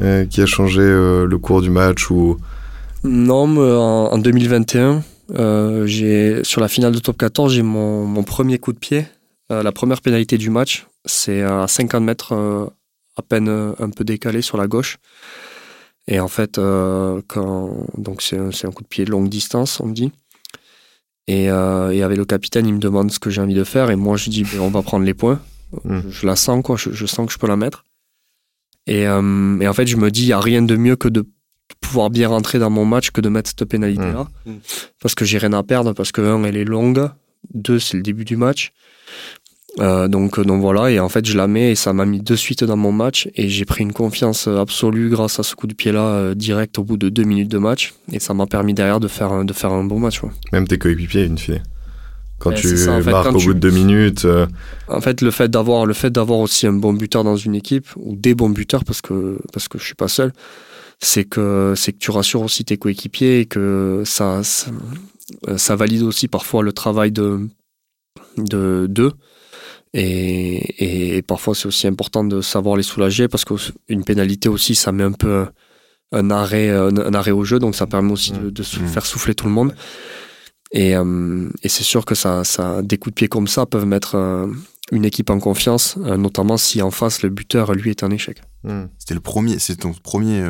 euh, 0.00 0.24
qui 0.24 0.40
a 0.40 0.46
changé 0.46 0.82
euh, 0.82 1.26
le 1.26 1.38
cours 1.38 1.60
du 1.60 1.70
match 1.70 2.10
ou 2.10 2.36
Non, 3.02 3.56
en, 3.56 4.12
en 4.12 4.18
2021, 4.18 5.02
j'ai 5.86 6.44
sur 6.44 6.60
la 6.60 6.68
finale 6.68 6.92
de 6.92 7.00
top 7.00 7.18
14, 7.18 7.52
j'ai 7.52 7.62
mon, 7.62 8.06
mon, 8.06 8.22
premier 8.22 8.58
coup 8.58 8.72
de 8.72 8.78
pied, 8.78 9.06
la 9.50 9.72
première 9.72 10.00
pénalité 10.00 10.38
du 10.38 10.50
match, 10.50 10.86
c'est 11.04 11.42
à 11.42 11.66
50 11.66 12.02
mètres, 12.02 12.70
à 13.16 13.22
peine 13.22 13.48
un 13.48 13.90
peu 13.90 14.04
décalé 14.04 14.42
sur 14.42 14.58
la 14.58 14.68
gauche. 14.68 14.98
Et 16.06 16.20
en 16.20 16.28
fait, 16.28 16.60
quand 17.26 17.86
donc 17.98 18.22
c'est 18.22 18.38
un, 18.38 18.50
un 18.50 18.70
coup 18.70 18.84
de 18.84 18.88
pied 18.88 19.04
de 19.04 19.10
longue 19.10 19.28
distance, 19.28 19.80
on 19.80 19.86
me 19.86 19.94
dit. 19.94 20.12
Et, 21.28 21.50
euh, 21.50 21.90
et, 21.90 22.02
avec 22.02 22.16
le 22.16 22.24
capitaine, 22.24 22.66
il 22.66 22.74
me 22.74 22.78
demande 22.78 23.12
ce 23.12 23.18
que 23.18 23.28
j'ai 23.28 23.42
envie 23.42 23.54
de 23.54 23.62
faire. 23.62 23.90
Et 23.90 23.96
moi, 23.96 24.16
je 24.16 24.30
dis, 24.30 24.44
ben, 24.44 24.60
on 24.60 24.70
va 24.70 24.82
prendre 24.82 25.04
les 25.04 25.12
points. 25.12 25.40
Hmm. 25.84 26.00
Je, 26.08 26.26
la 26.26 26.36
sens, 26.36 26.62
quoi. 26.64 26.76
Je, 26.76 27.06
sens 27.06 27.26
que 27.26 27.32
je 27.32 27.38
peux 27.38 27.46
la 27.46 27.56
mettre. 27.56 27.84
Et, 28.86 29.06
euh, 29.06 29.60
et 29.60 29.68
en 29.68 29.74
fait, 29.74 29.86
je 29.86 29.98
me 29.98 30.10
dis, 30.10 30.22
il 30.22 30.28
n'y 30.28 30.32
a 30.32 30.40
rien 30.40 30.62
de 30.62 30.74
mieux 30.74 30.96
que 30.96 31.08
de 31.08 31.26
pouvoir 31.80 32.08
bien 32.08 32.28
rentrer 32.28 32.58
dans 32.58 32.70
mon 32.70 32.86
match 32.86 33.10
que 33.10 33.20
de 33.20 33.28
mettre 33.28 33.50
cette 33.50 33.68
pénalité-là. 33.68 34.26
Hmm. 34.46 34.56
Parce 35.02 35.14
que 35.14 35.26
j'ai 35.26 35.36
rien 35.36 35.52
à 35.52 35.62
perdre. 35.62 35.92
Parce 35.92 36.12
que, 36.12 36.22
un, 36.22 36.42
elle 36.44 36.56
est 36.56 36.64
longue. 36.64 37.10
Deux, 37.52 37.78
c'est 37.78 37.98
le 37.98 38.02
début 38.02 38.24
du 38.24 38.38
match. 38.38 38.72
Euh, 39.80 40.08
donc, 40.08 40.40
donc 40.40 40.60
voilà, 40.60 40.90
et 40.90 40.98
en 40.98 41.08
fait 41.08 41.24
je 41.24 41.36
la 41.36 41.46
mets 41.46 41.72
et 41.72 41.74
ça 41.74 41.92
m'a 41.92 42.04
mis 42.04 42.20
de 42.20 42.34
suite 42.34 42.64
dans 42.64 42.76
mon 42.76 42.90
match 42.90 43.28
et 43.36 43.48
j'ai 43.48 43.64
pris 43.64 43.82
une 43.84 43.92
confiance 43.92 44.48
absolue 44.48 45.08
grâce 45.08 45.38
à 45.38 45.42
ce 45.42 45.54
coup 45.54 45.66
de 45.66 45.74
pied 45.74 45.92
là 45.92 46.00
euh, 46.00 46.34
direct 46.34 46.78
au 46.78 46.84
bout 46.84 46.96
de 46.96 47.08
deux 47.08 47.22
minutes 47.22 47.50
de 47.50 47.58
match 47.58 47.94
et 48.12 48.18
ça 48.18 48.34
m'a 48.34 48.46
permis 48.46 48.74
derrière 48.74 48.98
de 48.98 49.08
faire 49.08 49.32
un, 49.32 49.44
de 49.44 49.52
faire 49.52 49.72
un 49.72 49.84
bon 49.84 50.00
match. 50.00 50.20
Même 50.52 50.66
tes 50.66 50.78
coéquipiers, 50.78 51.24
une 51.24 51.38
fille. 51.38 51.62
Quand 52.38 52.52
tu 52.52 52.68
marques 53.04 53.34
au 53.34 53.40
bout 53.40 53.54
de 53.54 53.58
deux 53.58 53.70
minutes. 53.70 54.24
Euh, 54.24 54.46
en 54.86 55.00
fait, 55.00 55.22
le 55.22 55.32
fait 55.32 55.48
d'avoir 55.48 55.86
le 55.86 55.94
fait 55.94 56.10
d'avoir 56.10 56.38
aussi 56.38 56.68
un 56.68 56.72
bon 56.72 56.92
buteur 56.92 57.24
dans 57.24 57.36
une 57.36 57.56
équipe 57.56 57.88
ou 57.96 58.14
des 58.14 58.34
bons 58.34 58.50
buteurs 58.50 58.84
parce 58.84 59.00
que 59.00 59.38
parce 59.52 59.66
que 59.66 59.78
je 59.78 59.84
suis 59.84 59.96
pas 59.96 60.06
seul, 60.06 60.32
c'est 61.00 61.24
que 61.24 61.74
c'est 61.76 61.92
que 61.92 61.98
tu 61.98 62.12
rassures 62.12 62.42
aussi 62.42 62.64
tes 62.64 62.76
coéquipiers 62.76 63.40
et 63.40 63.46
que 63.46 64.02
ça, 64.04 64.44
ça, 64.44 64.70
ça 65.56 65.74
valide 65.74 66.02
aussi 66.02 66.28
parfois 66.28 66.62
le 66.62 66.72
travail 66.72 67.10
de 67.10 67.48
de 68.36 68.86
d'eux 68.88 69.12
et, 69.94 71.16
et, 71.16 71.22
parfois, 71.22 71.54
c'est 71.54 71.66
aussi 71.66 71.86
important 71.86 72.24
de 72.24 72.40
savoir 72.40 72.76
les 72.76 72.82
soulager 72.82 73.28
parce 73.28 73.44
qu'une 73.44 74.04
pénalité 74.04 74.48
aussi, 74.48 74.74
ça 74.74 74.92
met 74.92 75.04
un 75.04 75.12
peu 75.12 75.46
un, 76.12 76.30
arrêt, 76.30 76.70
un, 76.70 77.14
arrêt 77.14 77.30
au 77.30 77.44
jeu, 77.44 77.58
donc 77.58 77.74
ça 77.74 77.86
permet 77.86 78.12
aussi 78.12 78.32
de, 78.32 78.50
de 78.50 78.62
mmh. 78.62 78.86
faire 78.86 79.06
souffler 79.06 79.34
tout 79.34 79.46
le 79.46 79.52
monde. 79.52 79.74
Et, 80.72 80.94
euh, 80.96 81.48
et 81.62 81.68
c'est 81.68 81.84
sûr 81.84 82.04
que 82.04 82.14
ça, 82.14 82.44
ça, 82.44 82.82
des 82.82 82.98
coups 82.98 83.14
de 83.14 83.16
pied 83.16 83.28
comme 83.28 83.48
ça 83.48 83.64
peuvent 83.64 83.86
mettre 83.86 84.16
une 84.92 85.04
équipe 85.04 85.30
en 85.30 85.38
confiance, 85.38 85.96
notamment 85.96 86.56
si 86.56 86.82
en 86.82 86.90
face 86.90 87.22
le 87.22 87.28
buteur 87.28 87.72
lui 87.72 87.90
est 87.90 88.02
un 88.02 88.10
échec. 88.10 88.40
Hmm. 88.64 88.86
C'était 88.98 89.14
le 89.14 89.20
premier, 89.20 89.58
c'est 89.58 89.76
ton 89.76 89.92
premier 89.92 90.42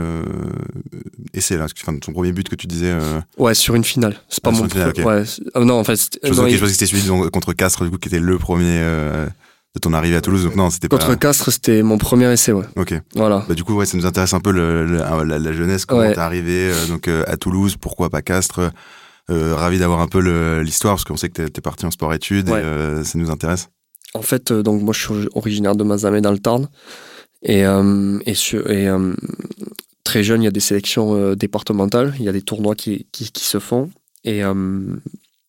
essai 1.34 1.56
là, 1.56 1.66
enfin, 1.80 1.96
ton 1.98 2.12
premier 2.12 2.32
but 2.32 2.48
que 2.48 2.56
tu 2.56 2.66
disais. 2.66 2.94
Ouais, 3.36 3.54
sur 3.54 3.74
une 3.74 3.84
finale. 3.84 4.16
C'est 4.28 4.42
pas 4.42 4.50
ah, 4.54 4.58
mon. 4.58 4.68
Finale, 4.68 4.92
ouais. 5.04 5.24
non, 5.64 5.78
en 5.78 5.84
fait. 5.84 6.18
Je 6.22 6.32
pense 6.32 6.50
que 6.50 6.66
c'était 6.68 6.86
celui 6.86 7.30
contre 7.30 7.52
Castres 7.52 7.84
du 7.84 7.90
coup 7.90 7.98
qui 7.98 8.08
était 8.08 8.20
le 8.20 8.38
premier 8.38 8.80
de 9.74 9.80
ton 9.80 9.92
arrivée 9.92 10.16
à 10.16 10.20
Toulouse. 10.20 10.44
Donc 10.44 10.56
non, 10.56 10.70
c'était 10.70 10.88
Contre 10.88 11.14
Castres, 11.14 11.52
c'était 11.52 11.82
mon 11.82 11.98
premier 11.98 12.32
essai, 12.32 12.52
ouais. 12.52 12.64
Ok. 12.76 12.94
Voilà. 13.14 13.44
Bah, 13.48 13.54
du 13.54 13.64
coup, 13.64 13.74
ouais, 13.74 13.86
ça 13.86 13.96
nous 13.96 14.06
intéresse 14.06 14.32
un 14.34 14.40
peu 14.40 14.50
le, 14.50 14.84
la, 14.86 15.52
jeunesse, 15.52 15.84
comment 15.84 16.10
t'es 16.10 16.18
arrivé 16.18 16.70
euh, 16.70 16.86
donc 16.86 17.08
euh, 17.08 17.24
à 17.26 17.36
Toulouse, 17.36 17.76
pourquoi 17.76 18.10
pas 18.10 18.22
Castres. 18.22 18.70
Euh, 19.30 19.54
ravi 19.54 19.78
d'avoir 19.78 20.00
un 20.00 20.08
peu 20.08 20.20
l'histoire 20.60 20.94
parce 20.94 21.04
qu'on 21.04 21.18
sait 21.18 21.28
que 21.28 21.42
t'es 21.42 21.58
es 21.58 21.60
parti 21.60 21.84
en 21.84 21.90
sport-études 21.90 22.48
et 22.48 23.04
ça 23.04 23.18
nous 23.18 23.30
intéresse. 23.30 23.68
En 24.14 24.22
fait, 24.22 24.52
donc 24.52 24.82
moi, 24.82 24.94
je 24.94 25.00
suis 25.00 25.28
originaire 25.34 25.76
de 25.76 25.84
Mazamet 25.84 26.20
dans 26.20 26.32
le 26.32 26.38
Tarn 26.38 26.68
et, 27.42 27.60
et, 27.60 28.32
et 28.32 28.88
très 30.02 30.24
jeune, 30.24 30.42
il 30.42 30.44
y 30.46 30.48
a 30.48 30.50
des 30.50 30.60
sélections 30.60 31.34
départementales, 31.34 32.14
il 32.18 32.24
y 32.24 32.28
a 32.28 32.32
des 32.32 32.42
tournois 32.42 32.74
qui, 32.74 33.06
se 33.36 33.58
font 33.58 33.90
et, 34.24 34.42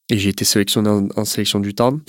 j'ai 0.10 0.30
été 0.30 0.46
sélectionné 0.46 0.90
en, 1.16 1.26
sélection 1.26 1.60
du 1.60 1.74
Tarn. 1.74 2.02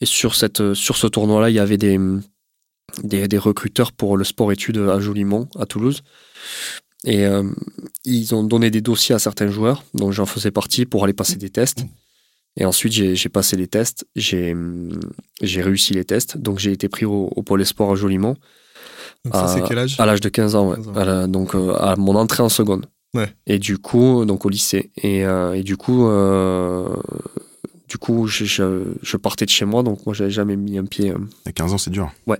Et 0.00 0.06
sur, 0.06 0.34
ce 0.34 1.06
tournoi-là, 1.06 1.48
il 1.48 1.54
y 1.54 1.60
avait 1.60 1.78
des, 1.78 3.38
recruteurs 3.38 3.92
pour 3.92 4.16
le 4.16 4.24
sport-études 4.24 4.78
à 4.78 4.98
Jolimont, 4.98 5.48
à 5.58 5.64
Toulouse. 5.64 6.02
Et 7.04 7.24
euh, 7.24 7.44
ils 8.04 8.34
ont 8.34 8.44
donné 8.44 8.70
des 8.70 8.80
dossiers 8.80 9.14
à 9.14 9.18
certains 9.18 9.48
joueurs, 9.48 9.84
dont 9.94 10.12
j'en 10.12 10.26
faisais 10.26 10.50
partie, 10.50 10.86
pour 10.86 11.04
aller 11.04 11.12
passer 11.12 11.36
des 11.36 11.50
tests. 11.50 11.84
Et 12.56 12.64
ensuite, 12.64 12.92
j'ai 12.92 13.28
passé 13.28 13.56
les 13.56 13.66
tests, 13.66 14.06
j'ai 14.14 14.54
réussi 15.42 15.94
les 15.94 16.04
tests, 16.04 16.36
donc 16.36 16.58
j'ai 16.58 16.72
été 16.72 16.88
pris 16.88 17.06
au, 17.06 17.28
Pôle 17.44 17.62
Espoir 17.62 17.90
à 17.90 17.94
Jolimont. 17.94 18.36
Donc 19.24 19.34
ça, 19.34 19.48
c'est 19.48 19.62
quel 19.62 19.78
âge? 19.78 19.98
À 19.98 20.06
l'âge 20.06 20.20
de 20.20 20.28
15 20.28 20.54
ans, 20.56 20.74
ouais. 20.74 21.28
donc 21.28 21.54
euh, 21.54 21.74
à 21.74 21.96
mon 21.96 22.16
entrée 22.16 22.42
en 22.42 22.48
seconde. 22.48 22.86
Ouais. 23.14 23.32
Et 23.46 23.58
du 23.58 23.78
coup, 23.78 24.24
donc 24.24 24.44
au 24.44 24.48
lycée. 24.48 24.90
Et, 24.96 25.24
euh, 25.24 25.54
et 25.54 25.62
du 25.62 25.76
coup, 25.76 26.08
du 27.92 27.98
coup, 27.98 28.26
je, 28.26 29.16
partais 29.18 29.44
de 29.44 29.50
chez 29.50 29.66
moi, 29.66 29.82
donc 29.82 30.06
moi, 30.06 30.14
j'avais 30.14 30.30
jamais 30.30 30.56
mis 30.56 30.78
un 30.78 30.86
pied. 30.86 31.10
Euh, 31.10 31.18
à 31.44 31.52
15 31.52 31.74
ans, 31.74 31.78
c'est 31.78 31.90
dur. 31.90 32.10
Ouais. 32.26 32.38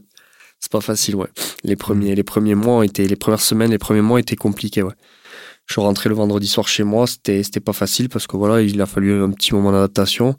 C'est 0.59 0.73
pas 0.73 0.81
facile, 0.81 1.15
ouais. 1.17 1.29
Les 1.63 1.77
premiers, 1.77 2.15
les 2.15 2.23
premiers 2.23 2.55
mois 2.55 2.77
ont 2.77 2.83
été, 2.83 3.07
les 3.07 3.17
premières 3.17 3.43
semaines, 3.43 3.71
les 3.71 3.79
premiers 3.79 4.01
mois 4.01 4.19
étaient 4.19 4.35
compliqués, 4.37 4.83
ouais. 4.83 4.95
Je 5.67 5.81
rentré 5.81 6.09
le 6.09 6.15
vendredi 6.15 6.47
soir 6.49 6.69
chez 6.69 6.85
moi, 6.85 7.07
c'était, 7.07 7.43
c'était 7.43 7.61
pas 7.61 7.73
facile 7.73 8.09
parce 8.09 8.27
que 8.27 8.37
voilà, 8.37 8.63
il 8.63 8.81
a 8.81 8.87
fallu 8.87 9.23
un 9.23 9.31
petit 9.31 9.55
moment 9.55 9.73
d'adaptation. 9.73 10.37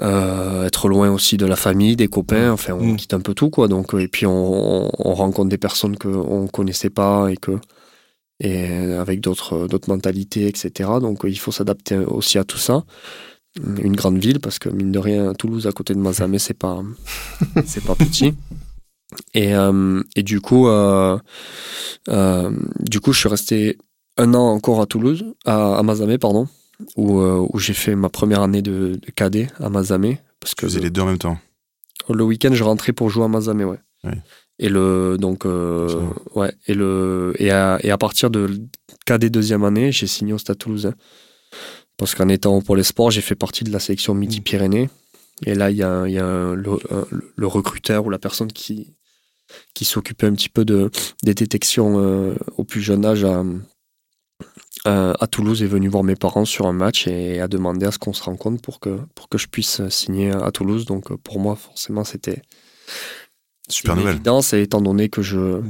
Euh, 0.00 0.66
être 0.66 0.88
loin 0.88 1.10
aussi 1.10 1.36
de 1.36 1.46
la 1.46 1.56
famille, 1.56 1.96
des 1.96 2.08
copains, 2.08 2.52
enfin 2.52 2.72
on 2.74 2.92
mm. 2.92 2.96
quitte 2.96 3.14
un 3.14 3.20
peu 3.20 3.34
tout 3.34 3.50
quoi. 3.50 3.68
Donc 3.68 3.92
et 3.94 4.08
puis 4.08 4.24
on, 4.24 4.88
rencontre 4.88 5.50
des 5.50 5.58
personnes 5.58 5.98
que 5.98 6.08
on 6.08 6.46
connaissait 6.46 6.90
pas 6.90 7.28
et 7.28 7.36
que 7.36 7.58
et 8.38 8.66
avec 8.94 9.20
d'autres 9.20 9.66
d'autres 9.66 9.90
mentalités 9.90 10.46
etc. 10.46 10.90
Donc 11.00 11.22
il 11.24 11.38
faut 11.38 11.52
s'adapter 11.52 11.98
aussi 11.98 12.38
à 12.38 12.44
tout 12.44 12.56
ça 12.56 12.84
une 13.56 13.96
grande 13.96 14.18
ville 14.18 14.40
parce 14.40 14.58
que 14.58 14.68
mine 14.68 14.92
de 14.92 14.98
rien 14.98 15.34
Toulouse 15.34 15.66
à 15.66 15.72
côté 15.72 15.94
de 15.94 15.98
Mazamet 15.98 16.38
c'est 16.38 16.54
pas 16.54 16.82
c'est 17.66 17.84
pas 17.84 17.94
petit 17.94 18.34
et, 19.34 19.54
euh, 19.54 20.02
et 20.14 20.22
du 20.22 20.40
coup 20.40 20.68
euh, 20.68 21.18
euh, 22.08 22.50
du 22.78 23.00
coup 23.00 23.12
je 23.12 23.18
suis 23.18 23.28
resté 23.28 23.76
un 24.20 24.34
an 24.34 24.48
encore 24.48 24.80
à 24.80 24.86
Toulouse 24.86 25.24
à, 25.44 25.78
à 25.78 25.82
Mazamet 25.82 26.18
pardon 26.18 26.46
où, 26.96 27.20
où 27.20 27.58
j'ai 27.58 27.74
fait 27.74 27.94
ma 27.94 28.08
première 28.08 28.42
année 28.42 28.62
de, 28.62 28.98
cadet 29.14 29.48
à 29.58 29.68
Mazamet 29.68 30.20
parce 30.40 30.54
que 30.54 30.66
vous 30.66 30.78
les 30.78 30.90
deux 30.90 31.02
en 31.02 31.06
même 31.06 31.18
temps. 31.18 31.38
le 32.08 32.24
week-end 32.24 32.50
je 32.52 32.64
rentrais 32.64 32.92
pour 32.92 33.10
jouer 33.10 33.24
à 33.24 33.28
Mazamet 33.28 33.64
ouais, 33.64 33.78
et 34.58 34.68
le 34.68 35.16
donc 35.18 35.44
ouais 36.34 36.54
et 36.66 36.74
le 36.74 37.34
et 37.38 37.50
à, 37.50 37.78
et 37.82 37.90
à 37.90 37.98
partir 37.98 38.30
de 38.30 38.62
cadet 39.04 39.30
deuxième 39.30 39.64
année 39.64 39.92
j'ai 39.92 40.06
signé 40.06 40.32
au 40.32 40.38
Stade 40.38 40.58
Toulousain. 40.58 40.94
Parce 42.00 42.14
qu'en 42.14 42.30
étant 42.30 42.56
au 42.56 42.62
Pôle 42.62 42.82
Sport, 42.82 43.10
j'ai 43.10 43.20
fait 43.20 43.34
partie 43.34 43.62
de 43.62 43.70
la 43.70 43.78
sélection 43.78 44.14
Midi-Pyrénées. 44.14 44.88
Et 45.44 45.54
là, 45.54 45.70
il 45.70 45.76
y 45.76 45.82
a, 45.82 46.06
le, 46.06 47.46
recruteur 47.46 48.06
ou 48.06 48.10
la 48.10 48.18
personne 48.18 48.50
qui, 48.50 48.94
qui 49.74 49.84
s'occupait 49.84 50.26
un 50.26 50.32
petit 50.32 50.48
peu 50.48 50.64
de, 50.64 50.90
des 51.22 51.34
détections 51.34 52.00
euh, 52.00 52.34
au 52.56 52.64
plus 52.64 52.80
jeune 52.80 53.04
âge 53.04 53.24
à, 53.24 53.44
à, 54.84 55.26
Toulouse 55.30 55.62
est 55.62 55.66
venu 55.66 55.88
voir 55.88 56.04
mes 56.04 56.16
parents 56.16 56.44
sur 56.44 56.66
un 56.66 56.72
match 56.72 57.06
et 57.06 57.40
a 57.40 57.48
demandé 57.48 57.86
à 57.86 57.90
ce 57.90 57.98
qu'on 57.98 58.12
se 58.12 58.22
rencontre 58.22 58.62
pour 58.62 58.80
que, 58.80 59.00
pour 59.14 59.28
que 59.28 59.36
je 59.36 59.48
puisse 59.48 59.86
signer 59.88 60.30
à 60.30 60.50
Toulouse. 60.50 60.84
Donc 60.86 61.14
pour 61.16 61.40
moi, 61.40 61.56
forcément, 61.56 62.04
c'était 62.04 62.42
Super 63.70 63.96
nouvelle. 63.96 64.14
évidence, 64.14 64.52
et 64.52 64.62
étant 64.62 64.80
donné 64.80 65.08
que 65.08 65.22
je 65.22 65.60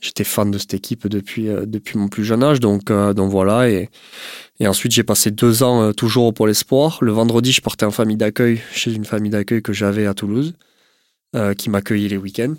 j'étais 0.00 0.24
fan 0.24 0.50
de 0.50 0.58
cette 0.58 0.74
équipe 0.74 1.08
depuis 1.08 1.48
euh, 1.48 1.66
depuis 1.66 1.98
mon 1.98 2.08
plus 2.08 2.24
jeune 2.24 2.42
âge, 2.42 2.60
donc 2.60 2.90
euh, 2.90 3.12
donc 3.12 3.30
voilà 3.30 3.68
et 3.68 3.90
et 4.60 4.68
ensuite 4.68 4.92
j'ai 4.92 5.02
passé 5.02 5.30
deux 5.30 5.62
ans 5.62 5.82
euh, 5.82 5.92
toujours 5.92 6.26
au 6.26 6.32
Pôle 6.32 6.50
Espoir. 6.50 6.98
Le 7.00 7.12
vendredi, 7.12 7.52
je 7.52 7.60
partais 7.60 7.84
en 7.84 7.90
famille 7.90 8.16
d'accueil 8.16 8.60
chez 8.72 8.92
une 8.92 9.04
famille 9.04 9.30
d'accueil 9.30 9.62
que 9.62 9.72
j'avais 9.72 10.06
à 10.06 10.14
Toulouse, 10.14 10.54
qui 11.56 11.70
m'accueillait 11.70 12.08
les 12.08 12.16
week-ends. 12.16 12.54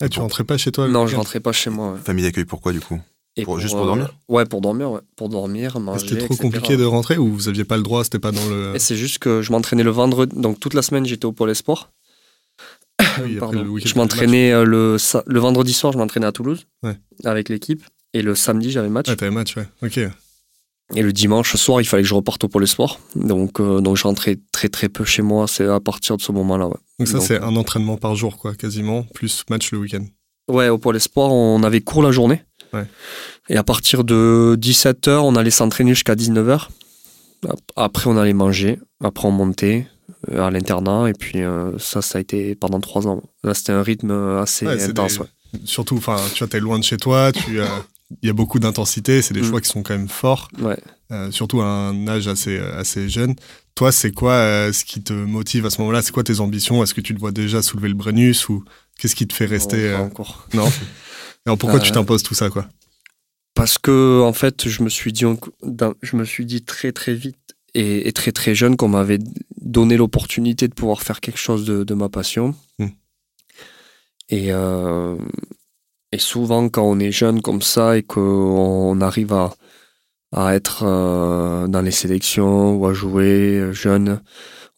Et 0.00 0.04
ah, 0.04 0.08
tu 0.08 0.20
rentrais 0.20 0.44
pas 0.44 0.56
chez 0.56 0.72
toi 0.72 0.88
Non, 0.88 1.06
je 1.06 1.16
rentrais 1.16 1.40
pas 1.40 1.52
chez 1.52 1.70
moi. 1.70 1.98
Famille 2.04 2.24
d'accueil, 2.24 2.44
pourquoi 2.44 2.72
du 2.72 2.80
coup? 2.80 3.00
Juste 3.36 3.74
pour 3.74 3.86
dormir? 3.86 4.14
Ouais, 4.28 4.46
pour 4.46 4.60
dormir, 4.60 4.90
ouais. 4.90 5.00
pour 5.16 5.28
dormir, 5.28 5.78
manger. 5.78 6.08
C'était 6.08 6.24
trop 6.24 6.36
compliqué 6.36 6.76
de 6.76 6.84
rentrer 6.84 7.18
ou 7.18 7.32
vous 7.32 7.48
aviez 7.48 7.64
pas 7.64 7.76
le 7.76 7.82
droit 7.82 8.02
C'était 8.02 8.18
pas 8.18 8.32
dans 8.32 8.46
le. 8.48 8.74
c'est 8.78 8.96
juste 8.96 9.18
que 9.18 9.42
je 9.42 9.52
m'entraînais 9.52 9.82
le 9.82 9.90
vendredi, 9.90 10.34
donc 10.40 10.58
toute 10.58 10.74
la 10.74 10.82
semaine 10.82 11.04
j'étais 11.04 11.26
au 11.26 11.32
Pôle 11.32 11.50
Espoir 11.50 11.90
je 13.18 13.94
m'entraînais 13.96 14.52
euh, 14.52 14.64
le, 14.64 14.96
le 15.26 15.40
vendredi 15.40 15.72
soir, 15.72 15.92
je 15.92 15.98
m'entraînais 15.98 16.26
à 16.26 16.32
Toulouse 16.32 16.66
avec 17.24 17.48
l'équipe. 17.48 17.84
Et 18.14 18.22
le 18.22 18.34
samedi, 18.34 18.70
j'avais 18.70 18.88
match. 18.88 19.06
Ah, 19.08 19.16
t'avais 19.16 19.30
match, 19.30 19.56
ouais. 19.56 19.66
Ok. 19.82 19.98
Et 20.94 21.02
le 21.02 21.12
dimanche 21.12 21.56
soir, 21.56 21.80
il 21.80 21.84
fallait 21.84 22.04
que 22.04 22.08
je 22.08 22.14
reparte 22.14 22.44
au 22.44 22.48
Pôle 22.48 22.66
Sport. 22.66 23.00
Donc, 23.16 23.60
euh, 23.60 23.80
donc 23.80 23.96
je 23.96 24.04
rentrais 24.04 24.38
très 24.52 24.68
très 24.68 24.88
peu 24.88 25.04
chez 25.04 25.20
moi. 25.20 25.48
C'est 25.48 25.66
à 25.66 25.80
partir 25.80 26.16
de 26.16 26.22
ce 26.22 26.32
moment-là. 26.32 26.70
Donc 26.98 27.08
ça, 27.08 27.20
c'est 27.20 27.42
un 27.42 27.56
entraînement 27.56 27.96
par 27.96 28.14
jour, 28.14 28.38
quoi, 28.38 28.54
quasiment, 28.54 29.02
plus 29.14 29.44
match 29.50 29.72
le 29.72 29.78
week-end. 29.78 30.04
Ouais, 30.48 30.68
au 30.68 30.78
Pôle 30.78 30.98
Sport, 31.00 31.32
on 31.32 31.62
avait 31.64 31.80
cours 31.80 32.02
la 32.02 32.12
journée. 32.12 32.42
Ouais. 32.76 32.86
Et 33.48 33.56
à 33.56 33.62
partir 33.62 34.04
de 34.04 34.56
17h, 34.60 35.18
on 35.18 35.36
allait 35.36 35.50
s'entraîner 35.50 35.94
jusqu'à 35.94 36.14
19h. 36.14 36.68
Après, 37.76 38.08
on 38.08 38.16
allait 38.16 38.32
manger. 38.32 38.78
Après, 39.02 39.28
on 39.28 39.32
montait. 39.32 39.86
Euh, 40.32 40.42
à 40.42 40.50
l'internat. 40.50 41.08
Et 41.08 41.12
puis 41.12 41.42
euh, 41.42 41.78
ça, 41.78 42.02
ça 42.02 42.18
a 42.18 42.20
été 42.20 42.54
pendant 42.54 42.80
trois 42.80 43.06
ans. 43.06 43.22
Là, 43.44 43.54
c'était 43.54 43.72
un 43.72 43.82
rythme 43.82 44.10
assez 44.40 44.66
intense. 44.66 45.20
Surtout, 45.64 45.96
enfin, 45.96 46.16
tu 46.34 46.40
vois, 46.40 46.48
t'es 46.48 46.60
loin 46.60 46.78
de 46.78 46.84
chez 46.84 46.96
toi, 46.96 47.32
tu 47.32 47.58
il 48.22 48.26
y 48.26 48.30
a 48.30 48.32
beaucoup 48.32 48.58
d'intensité, 48.58 49.22
c'est 49.22 49.34
des 49.34 49.40
mm. 49.40 49.48
choix 49.48 49.60
qui 49.60 49.68
sont 49.68 49.82
quand 49.82 49.94
même 49.94 50.08
forts, 50.08 50.48
ouais. 50.60 50.78
Euh, 51.12 51.30
surtout 51.30 51.60
à 51.60 51.66
un 51.66 52.08
âge 52.08 52.28
assez, 52.28 52.58
assez 52.58 53.08
jeune. 53.08 53.34
Toi, 53.74 53.92
c'est 53.92 54.12
quoi 54.12 54.72
ce 54.72 54.84
qui 54.84 55.02
te 55.02 55.12
motive 55.12 55.66
à 55.66 55.70
ce 55.70 55.80
moment-là? 55.80 56.02
C'est 56.02 56.12
quoi 56.12 56.24
tes 56.24 56.40
ambitions? 56.40 56.82
Est-ce 56.82 56.94
que 56.94 57.00
tu 57.00 57.14
te 57.14 57.20
vois 57.20 57.30
déjà 57.30 57.62
soulever 57.62 57.88
le 57.88 57.94
Brennus 57.94 58.48
ou 58.48 58.64
qu'est-ce 58.98 59.14
qui 59.14 59.26
te 59.26 59.34
fait 59.34 59.46
rester 59.46 59.94
encore. 59.94 60.48
Non. 60.54 60.68
Alors 61.46 61.58
pourquoi 61.58 61.80
tu 61.80 61.92
t'imposes 61.92 62.24
tout 62.24 62.34
ça, 62.34 62.50
quoi 62.50 62.66
Parce 63.54 63.78
que 63.78 64.20
en 64.22 64.32
fait, 64.32 64.68
je 64.68 64.82
me 64.82 64.88
suis 64.88 65.12
dit, 65.12 65.24
je 66.02 66.16
me 66.16 66.24
suis 66.24 66.44
dit 66.44 66.64
très 66.64 66.92
très 66.92 67.14
vite 67.14 67.56
et, 67.74 68.12
très 68.12 68.32
très 68.32 68.54
jeune 68.54 68.76
qu'on 68.76 68.88
m'avait 68.88 69.20
donné 69.60 69.96
l'opportunité 69.96 70.66
de 70.66 70.74
pouvoir 70.74 71.02
faire 71.02 71.20
quelque 71.20 71.38
chose 71.38 71.64
de, 71.64 71.94
ma 71.94 72.08
passion. 72.08 72.54
Hmm. 72.78 72.88
Et, 74.28 74.48
euh, 74.50 75.16
et 76.10 76.18
souvent, 76.18 76.68
quand 76.68 76.82
on 76.82 76.98
est 76.98 77.12
jeune 77.12 77.42
comme 77.42 77.62
ça 77.62 77.96
et 77.96 78.02
qu'on 78.02 79.00
arrive 79.00 79.32
à, 79.32 79.54
à 80.32 80.54
être 80.54 80.82
euh, 80.84 81.68
dans 81.68 81.82
les 81.82 81.90
sélections 81.92 82.74
ou 82.74 82.86
à 82.86 82.92
jouer 82.92 83.68
jeune 83.72 84.20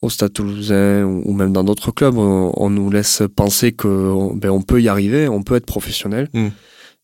au 0.01 0.09
Stade 0.09 0.33
Toulousain 0.33 1.03
ou, 1.03 1.33
même 1.33 1.51
dans 1.51 1.63
d'autres 1.63 1.91
clubs, 1.91 2.17
on, 2.17 2.69
nous 2.69 2.89
laisse 2.89 3.23
penser 3.35 3.73
qu'on 3.73 4.33
ben, 4.35 4.49
on 4.49 4.61
peut 4.61 4.81
y 4.81 4.87
arriver, 4.87 5.27
on 5.27 5.43
peut 5.43 5.55
être 5.55 5.65
professionnel. 5.65 6.29
Hmm. 6.33 6.49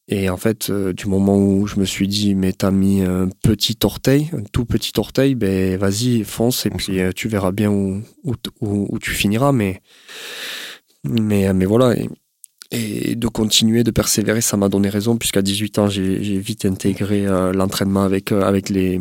Et 0.07 0.29
en 0.29 0.37
fait, 0.37 0.69
euh, 0.69 0.93
du 0.93 1.07
moment 1.07 1.35
où 1.37 1.65
je 1.65 1.79
me 1.79 1.85
suis 1.85 2.07
dit, 2.07 2.35
mais 2.35 2.53
t'as 2.53 2.69
mis 2.69 3.01
un 3.01 3.27
petit 3.41 3.77
orteil, 3.83 4.29
un 4.33 4.43
tout 4.51 4.63
petit 4.63 4.91
orteil, 4.97 5.33
ben 5.33 5.77
vas-y, 5.77 6.23
fonce, 6.23 6.67
et 6.67 6.69
puis 6.69 7.01
euh, 7.01 7.11
tu 7.13 7.27
verras 7.27 7.51
bien 7.51 7.71
où, 7.71 8.03
où, 8.23 8.35
où, 8.61 8.99
tu 8.99 9.11
finiras. 9.11 9.51
Mais, 9.51 9.81
mais, 11.03 11.51
mais 11.53 11.65
voilà. 11.65 11.95
Et, 12.71 13.15
de 13.15 13.27
continuer, 13.27 13.83
de 13.83 13.91
persévérer, 13.91 14.41
ça 14.41 14.57
m'a 14.57 14.69
donné 14.69 14.89
raison, 14.89 15.17
puisqu'à 15.17 15.41
18 15.41 15.79
ans, 15.79 15.89
j'ai 15.89 16.37
vite 16.37 16.65
intégré 16.65 17.25
euh, 17.25 17.51
l'entraînement 17.51 18.03
avec, 18.03 18.31
avec 18.31 18.69
les, 18.69 18.99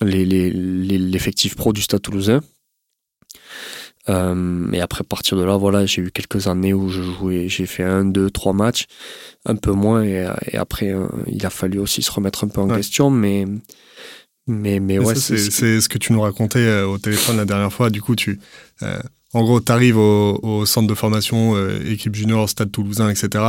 l'effectif 0.00 1.52
les, 1.52 1.56
pro 1.56 1.72
du 1.72 1.82
Stade 1.82 2.02
toulousain. 2.02 2.40
Euh, 4.08 4.70
et 4.72 4.80
après, 4.80 5.02
à 5.02 5.04
partir 5.04 5.36
de 5.38 5.44
là, 5.44 5.56
voilà, 5.56 5.86
j'ai 5.86 6.02
eu 6.02 6.10
quelques 6.10 6.48
années 6.48 6.74
où 6.74 6.88
je 6.88 7.02
jouais, 7.02 7.48
j'ai 7.48 7.66
fait 7.66 7.84
un, 7.84 8.04
deux, 8.04 8.30
trois 8.30 8.52
matchs, 8.52 8.86
un 9.44 9.56
peu 9.56 9.72
moins, 9.72 10.02
et, 10.02 10.28
et 10.50 10.56
après, 10.56 10.92
euh, 10.92 11.06
il 11.26 11.44
a 11.46 11.50
fallu 11.50 11.78
aussi 11.78 12.02
se 12.02 12.10
remettre 12.10 12.44
un 12.44 12.48
peu 12.48 12.60
en 12.60 12.68
question, 12.68 13.10
mais, 13.10 13.46
mais, 14.46 14.80
mais, 14.80 14.98
ouais. 14.98 15.14
C'est 15.14 15.80
ce 15.80 15.88
que 15.88 15.98
tu 15.98 16.12
nous 16.12 16.20
racontais 16.20 16.58
euh, 16.58 16.86
au 16.86 16.98
téléphone 16.98 17.36
la 17.36 17.44
dernière 17.44 17.72
fois. 17.72 17.90
Du 17.90 18.02
coup, 18.02 18.16
tu, 18.16 18.40
En 19.34 19.42
gros, 19.44 19.60
tu 19.60 19.72
arrives 19.72 19.98
au, 19.98 20.38
au, 20.42 20.66
centre 20.66 20.88
de 20.88 20.94
formation, 20.94 21.54
euh, 21.54 21.80
équipe 21.86 22.14
junior, 22.14 22.48
stade 22.48 22.72
toulousain, 22.72 23.08
etc. 23.08 23.44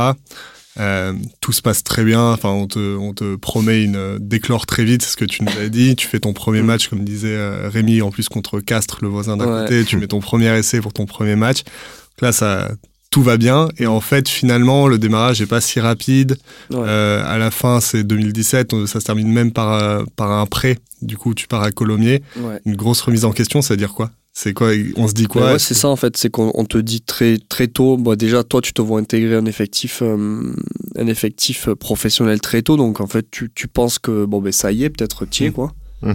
Euh, 0.80 1.12
tout 1.40 1.52
se 1.52 1.62
passe 1.62 1.84
très 1.84 2.04
bien. 2.04 2.20
Enfin, 2.32 2.48
on 2.50 2.66
te, 2.66 2.96
on 2.96 3.12
te 3.14 3.36
promet 3.36 3.84
une 3.84 3.96
euh, 3.96 4.18
déclore 4.20 4.66
très 4.66 4.84
vite, 4.84 5.02
ce 5.02 5.16
que 5.16 5.24
tu 5.24 5.44
nous 5.44 5.52
as 5.60 5.68
dit. 5.68 5.94
Tu 5.96 6.06
fais 6.08 6.18
ton 6.20 6.32
premier 6.32 6.62
Mm. 6.62 6.66
match, 6.66 6.88
comme 6.88 7.04
disait 7.04 7.28
euh, 7.36 7.68
Rémi, 7.68 8.02
en 8.02 8.10
plus 8.10 8.28
contre 8.28 8.60
Castres, 8.60 8.98
le 9.02 9.08
voisin 9.08 9.36
d'à 9.36 9.46
Ouais. 9.46 9.62
côté. 9.62 9.84
Tu 9.84 9.96
mets 9.96 10.08
ton 10.08 10.20
premier 10.20 10.56
essai 10.58 10.80
pour 10.80 10.92
ton 10.92 11.06
premier 11.06 11.36
match. 11.36 11.62
Donc 11.64 12.22
là, 12.22 12.32
ça, 12.32 12.72
tout 13.10 13.22
va 13.22 13.36
bien. 13.36 13.68
Et 13.78 13.86
en 13.86 14.00
fait, 14.00 14.28
finalement, 14.28 14.88
le 14.88 14.98
démarrage 14.98 15.40
est 15.40 15.46
pas 15.46 15.60
si 15.60 15.78
rapide. 15.78 16.36
Ouais. 16.70 16.78
Euh, 16.80 17.22
à 17.24 17.38
la 17.38 17.52
fin, 17.52 17.80
c'est 17.80 18.02
2017. 18.02 18.72
on- 18.74 18.86
Ça 18.86 18.98
se 18.98 19.04
termine 19.04 19.28
même 19.32 19.52
par, 19.52 20.04
par 20.16 20.32
un 20.32 20.46
prêt. 20.46 20.78
Du 21.02 21.16
coup, 21.16 21.34
tu 21.34 21.46
pars 21.46 21.62
à 21.62 21.70
Colomiers. 21.70 22.22
Ouais. 22.36 22.58
Une 22.64 22.74
grosse 22.76 23.00
remise 23.02 23.24
en 23.24 23.30
question, 23.32 23.62
ça 23.62 23.74
veut 23.74 23.78
dire 23.78 23.94
quoi? 23.94 24.10
C'est 24.36 24.52
quoi 24.52 24.72
On 24.96 25.06
se 25.06 25.14
dit 25.14 25.26
quoi? 25.26 25.42
Ouais, 25.46 25.52
ouais, 25.52 25.58
c'est 25.60 25.74
ça 25.74 25.88
en 25.88 25.94
fait, 25.94 26.16
c'est 26.16 26.28
qu'on 26.28 26.50
on 26.54 26.64
te 26.64 26.76
dit 26.76 27.00
très 27.00 27.38
très 27.38 27.68
tôt. 27.68 27.96
Bah, 27.96 28.16
déjà, 28.16 28.42
toi, 28.42 28.60
tu 28.60 28.72
te 28.72 28.82
vois 28.82 28.98
intégrer 28.98 29.36
un 29.36 29.46
effectif, 29.46 30.02
euh, 30.02 30.52
un 30.98 31.06
effectif 31.06 31.68
euh, 31.68 31.76
professionnel 31.76 32.40
très 32.40 32.62
tôt, 32.62 32.76
donc 32.76 33.00
en 33.00 33.06
fait, 33.06 33.30
tu, 33.30 33.50
tu 33.54 33.68
penses 33.68 34.00
que 34.00 34.24
bon 34.24 34.40
ben 34.42 34.52
ça 34.52 34.72
y 34.72 34.82
est, 34.82 34.90
peut-être 34.90 35.24
tiens 35.24 35.52
quoi. 35.52 35.72
Mm. 36.02 36.12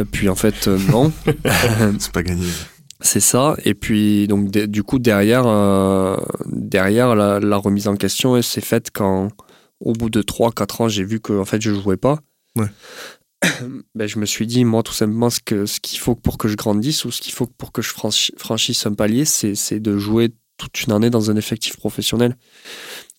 Et 0.00 0.04
puis 0.04 0.28
en 0.28 0.34
fait, 0.34 0.66
euh, 0.66 0.78
non, 0.90 1.12
C'est 2.00 2.10
pas 2.12 2.24
gagné. 2.24 2.46
c'est 3.00 3.20
ça. 3.20 3.56
Et 3.64 3.74
puis 3.74 4.26
donc 4.26 4.50
du 4.50 4.82
coup 4.82 4.98
derrière, 4.98 5.44
euh, 5.46 6.16
derrière 6.46 7.14
la, 7.14 7.38
la 7.38 7.56
remise 7.56 7.86
en 7.86 7.94
question, 7.94 8.36
elle 8.36 8.42
s'est 8.42 8.60
faite 8.60 8.88
quand 8.92 9.28
au 9.80 9.92
bout 9.92 10.10
de 10.10 10.22
3-4 10.22 10.82
ans, 10.82 10.88
j'ai 10.88 11.04
vu 11.04 11.20
que 11.20 11.32
en 11.32 11.44
fait 11.44 11.62
je 11.62 11.72
jouais 11.72 11.96
pas. 11.96 12.18
Ouais. 12.56 12.66
ben, 13.94 14.06
je 14.06 14.18
me 14.18 14.26
suis 14.26 14.46
dit, 14.46 14.64
moi, 14.64 14.82
tout 14.82 14.92
simplement, 14.92 15.30
ce 15.30 15.40
que- 15.44 15.66
ce 15.66 15.80
qu'il 15.80 15.98
faut 15.98 16.14
pour 16.14 16.38
que 16.38 16.48
je 16.48 16.56
grandisse 16.56 17.04
ou 17.04 17.10
ce 17.10 17.20
qu'il 17.20 17.32
faut 17.32 17.46
pour 17.46 17.72
que 17.72 17.82
je 17.82 17.90
franchi- 17.90 18.32
franchisse 18.36 18.84
un 18.86 18.94
palier, 18.94 19.24
c'est 19.24 19.54
c'est 19.54 19.80
de 19.80 19.96
jouer 19.96 20.30
toute 20.56 20.82
une 20.84 20.92
année 20.92 21.08
dans 21.10 21.30
un 21.30 21.36
effectif 21.36 21.76
professionnel. 21.76 22.36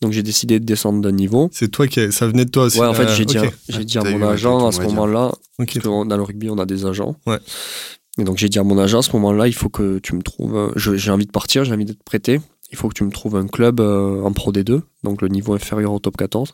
Donc, 0.01 0.11
j'ai 0.11 0.23
décidé 0.23 0.59
de 0.59 0.65
descendre 0.65 0.99
d'un 1.01 1.13
niveau. 1.13 1.49
C'est 1.53 1.69
toi 1.69 1.87
qui. 1.87 2.01
a- 2.01 2.11
Ça 2.11 2.27
venait 2.27 2.43
de 2.45 2.49
toi 2.51 2.65
aussi. 2.65 2.79
Ouais, 2.79 2.87
en 2.87 2.93
fait, 2.93 3.07
j'ai 3.15 3.23
dit, 3.25 3.37
à- 3.37 3.43
ok. 3.45 3.53
j'ai 3.69 3.85
dit 3.85 3.97
à 3.97 4.03
mon 4.03 4.27
agent 4.27 4.67
à 4.67 4.71
ce 4.73 4.81
moment-là, 4.81 5.27
Ok. 5.27 5.35
parce 5.57 5.79
que 5.79 5.79
dans 6.07 6.17
le 6.17 6.23
rugby, 6.23 6.49
on 6.49 6.57
a 6.57 6.65
des 6.65 6.85
agents. 6.85 7.15
Ouais. 7.25 7.39
Et 8.17 8.23
donc, 8.25 8.37
j'ai 8.37 8.49
dit 8.49 8.59
à 8.59 8.63
mon 8.63 8.77
agent 8.77 8.99
à 8.99 9.01
ce 9.03 9.11
moment-là, 9.13 9.47
il 9.47 9.53
faut 9.53 9.69
que 9.69 9.99
tu 9.99 10.15
me 10.15 10.21
trouves. 10.21 10.73
je- 10.75 10.95
J'ai 10.97 11.11
envie 11.11 11.25
de 11.27 11.31
partir, 11.31 11.63
j'ai 11.63 11.71
envie 11.73 11.85
d'être 11.85 12.03
prêté. 12.03 12.41
Il 12.71 12.77
faut 12.77 12.89
que 12.89 12.93
tu 12.93 13.03
me 13.05 13.09
trouves 13.11 13.35
un 13.37 13.47
club 13.47 13.79
euh, 13.79 14.21
en 14.21 14.31
Pro 14.33 14.51
D2, 14.51 14.81
donc 15.03 15.21
le 15.21 15.27
niveau 15.29 15.53
inférieur 15.53 15.93
au 15.93 15.99
top 15.99 16.17
14. 16.17 16.51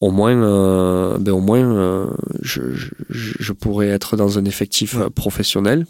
Au 0.00 0.10
moins, 0.10 0.36
euh, 0.42 1.16
ben 1.18 1.32
au 1.32 1.40
moins 1.40 1.60
euh, 1.74 2.06
je, 2.42 2.74
je, 2.74 2.90
je 3.08 3.52
pourrais 3.52 3.88
être 3.88 4.16
dans 4.16 4.38
un 4.38 4.44
effectif 4.44 4.96
euh, 4.96 5.08
professionnel, 5.08 5.86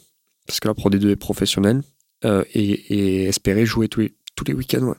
parce 0.46 0.60
que 0.60 0.68
la 0.68 0.74
Pro 0.74 0.90
D2 0.90 1.10
est 1.10 1.16
professionnelle, 1.16 1.82
euh, 2.24 2.44
et, 2.54 2.70
et 2.70 3.24
espérer 3.24 3.66
jouer 3.66 3.88
tous 3.88 4.00
les, 4.00 4.14
tous 4.36 4.44
les 4.44 4.54
week-ends. 4.54 4.84
Ouais. 4.84 4.94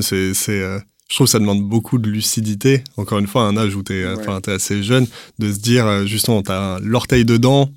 C'est, 0.00 0.32
je 0.34 1.14
trouve 1.14 1.26
que 1.26 1.30
ça 1.30 1.38
demande 1.38 1.62
beaucoup 1.62 1.98
de 1.98 2.08
lucidité. 2.08 2.82
Encore 2.96 3.18
une 3.18 3.26
fois, 3.26 3.42
à 3.44 3.46
un 3.46 3.56
âge 3.58 3.74
où 3.76 3.82
tu 3.82 3.92
es, 3.94 4.06
Ouais. 4.06 4.50
assez 4.50 4.82
jeune, 4.82 5.06
de 5.38 5.52
se 5.52 5.58
dire, 5.58 6.06
justement, 6.06 6.42
tu 6.42 6.50
as 6.50 6.78
l'orteil 6.82 7.24
dedans 7.26 7.70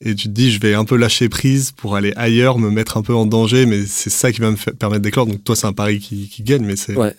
et 0.00 0.14
tu 0.14 0.28
te 0.28 0.32
dis, 0.32 0.50
je 0.50 0.58
vais 0.60 0.72
un 0.74 0.86
peu 0.86 0.96
lâcher 0.96 1.28
prise 1.28 1.72
pour 1.72 1.94
aller 1.94 2.14
ailleurs, 2.16 2.58
me 2.58 2.70
mettre 2.70 2.96
un 2.96 3.02
peu 3.02 3.14
en 3.14 3.26
danger, 3.26 3.66
mais 3.66 3.84
c'est 3.86 4.08
ça 4.10 4.32
qui 4.32 4.40
va 4.40 4.50
me 4.50 4.56
permettre 4.72 5.02
d'éclore. 5.02 5.26
Donc, 5.26 5.44
toi, 5.44 5.54
c'est 5.54 5.66
un 5.66 5.74
pari 5.74 5.98
qui, 6.00 6.28
qui 6.30 6.42
gagne, 6.42 6.64
mais 6.64 6.74
c'est. 6.76 6.96
Ouais. 6.96 7.14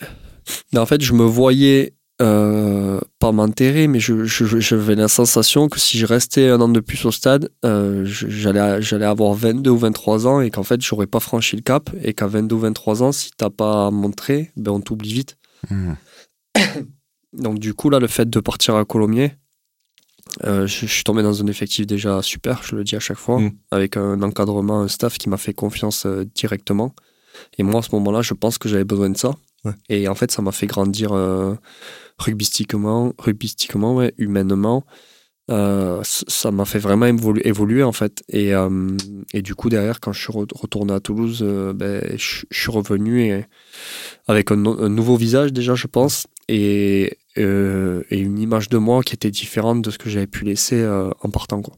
Mais 0.74 0.80
en 0.80 0.88
fait, 0.88 1.00
je 1.02 1.14
me 1.14 1.24
voyais 1.24 1.94
euh, 2.22 3.00
pas 3.20 3.32
m'enterrer, 3.32 3.88
mais 3.88 4.00
je, 4.00 4.24
je- 4.26 4.60
j'avais 4.60 4.96
la 4.96 5.08
sensation 5.08 5.68
que 5.68 5.80
si 5.80 5.98
je 5.98 6.06
restais 6.06 6.50
un 6.50 6.62
an 6.62 6.70
de 6.70 6.80
plus 6.80 7.04
au 7.06 7.12
stade, 7.12 7.50
euh, 7.66 8.04
j'allais, 8.06 8.82
j'allais 8.82 9.06
avoir 9.06 9.34
22 9.34 9.70
ou 9.72 9.78
23 9.78 10.28
ans 10.28 10.40
et 10.42 10.52
qu'en 10.52 10.64
fait, 10.64 10.82
j'aurais 10.82 11.08
pas 11.08 11.20
franchi 11.20 11.56
le 11.56 11.62
cap. 11.62 11.90
Et 12.04 12.14
qu'à 12.14 12.28
22 12.28 12.56
ou 12.56 12.60
23 12.60 13.04
ans, 13.04 13.12
si 13.12 13.32
t'as 13.36 13.50
pas 13.50 13.92
montré, 13.92 14.52
ben, 14.56 14.72
on 14.72 14.82
t'oublie 14.82 15.14
vite. 15.14 15.38
Hmm. 15.70 15.94
Donc, 17.34 17.60
du 17.60 17.74
coup, 17.74 17.90
là, 17.90 18.00
le 18.00 18.08
fait 18.08 18.30
de 18.30 18.40
partir 18.40 18.76
à 18.76 18.86
Colomiers, 18.86 19.34
euh, 20.44 20.68
je, 20.68 20.86
je 20.86 20.92
suis 20.94 21.04
tombé 21.04 21.24
dans 21.24 21.42
un 21.42 21.48
effectif 21.48 21.88
déjà 21.88 22.22
super, 22.22 22.62
je 22.64 22.76
le 22.76 22.84
dis 22.84 22.96
à 22.96 23.00
chaque 23.00 23.18
fois, 23.18 23.40
Mm. 23.40 23.52
avec 23.72 23.98
un 23.98 24.22
encadrement, 24.22 24.82
un 24.82 24.88
staff 24.88 25.18
qui 25.18 25.30
m'a 25.30 25.38
fait 25.38 25.54
confiance 25.54 26.06
directement. 26.36 26.94
Et 27.58 27.64
moi, 27.64 27.80
à 27.80 27.84
ce 27.84 27.90
moment-là, 27.96 28.22
je 28.22 28.34
pense 28.34 28.58
que 28.58 28.68
j'avais 28.70 28.84
besoin 28.84 29.10
de 29.10 29.18
ça. 29.18 29.32
Ouais. 29.64 29.72
Et 29.90 30.08
en 30.08 30.16
fait, 30.16 30.32
ça 30.32 30.42
m'a 30.42 30.52
fait 30.52 30.68
grandir 30.68 31.12
euh, 31.14 31.54
rugbystiquement, 32.22 33.14
rugbystiquement 33.18 33.96
ouais, 33.96 34.14
humainement. 34.18 34.86
Euh, 35.50 36.00
ça 36.04 36.52
m'a 36.52 36.64
fait 36.66 36.80
vraiment 36.80 37.08
évolu- 37.08 37.42
évoluer, 37.44 37.84
en 37.84 37.92
fait. 37.92 38.24
Et, 38.30 38.54
euh, 38.54 38.96
et 39.34 39.42
du 39.42 39.54
coup, 39.56 39.70
derrière, 39.70 40.00
quand 40.00 40.14
je 40.14 40.22
suis 40.22 40.32
re- 40.32 40.48
retourné 40.58 40.94
à 40.94 41.00
Toulouse, 41.02 41.40
euh, 41.42 41.74
ben, 41.74 42.02
je, 42.16 42.44
je 42.50 42.60
suis 42.62 42.72
revenu 42.72 43.22
et, 43.24 43.46
avec 44.28 44.52
un, 44.52 44.56
no- 44.56 44.82
un 44.82 44.88
nouveau 44.90 45.18
visage, 45.18 45.52
déjà, 45.52 45.76
je 45.76 45.88
pense, 45.88 46.26
et, 46.48 47.18
et 47.36 48.18
une 48.20 48.40
image 48.40 48.70
de 48.70 48.78
moi 48.78 49.02
qui 49.04 49.14
était 49.14 49.32
différente 49.32 49.82
de 49.82 49.92
ce 49.92 49.98
que 49.98 50.10
j'avais 50.10 50.28
pu 50.28 50.46
laisser 50.46 50.86
en 51.22 51.30
partant. 51.30 51.62
Quoi. 51.62 51.76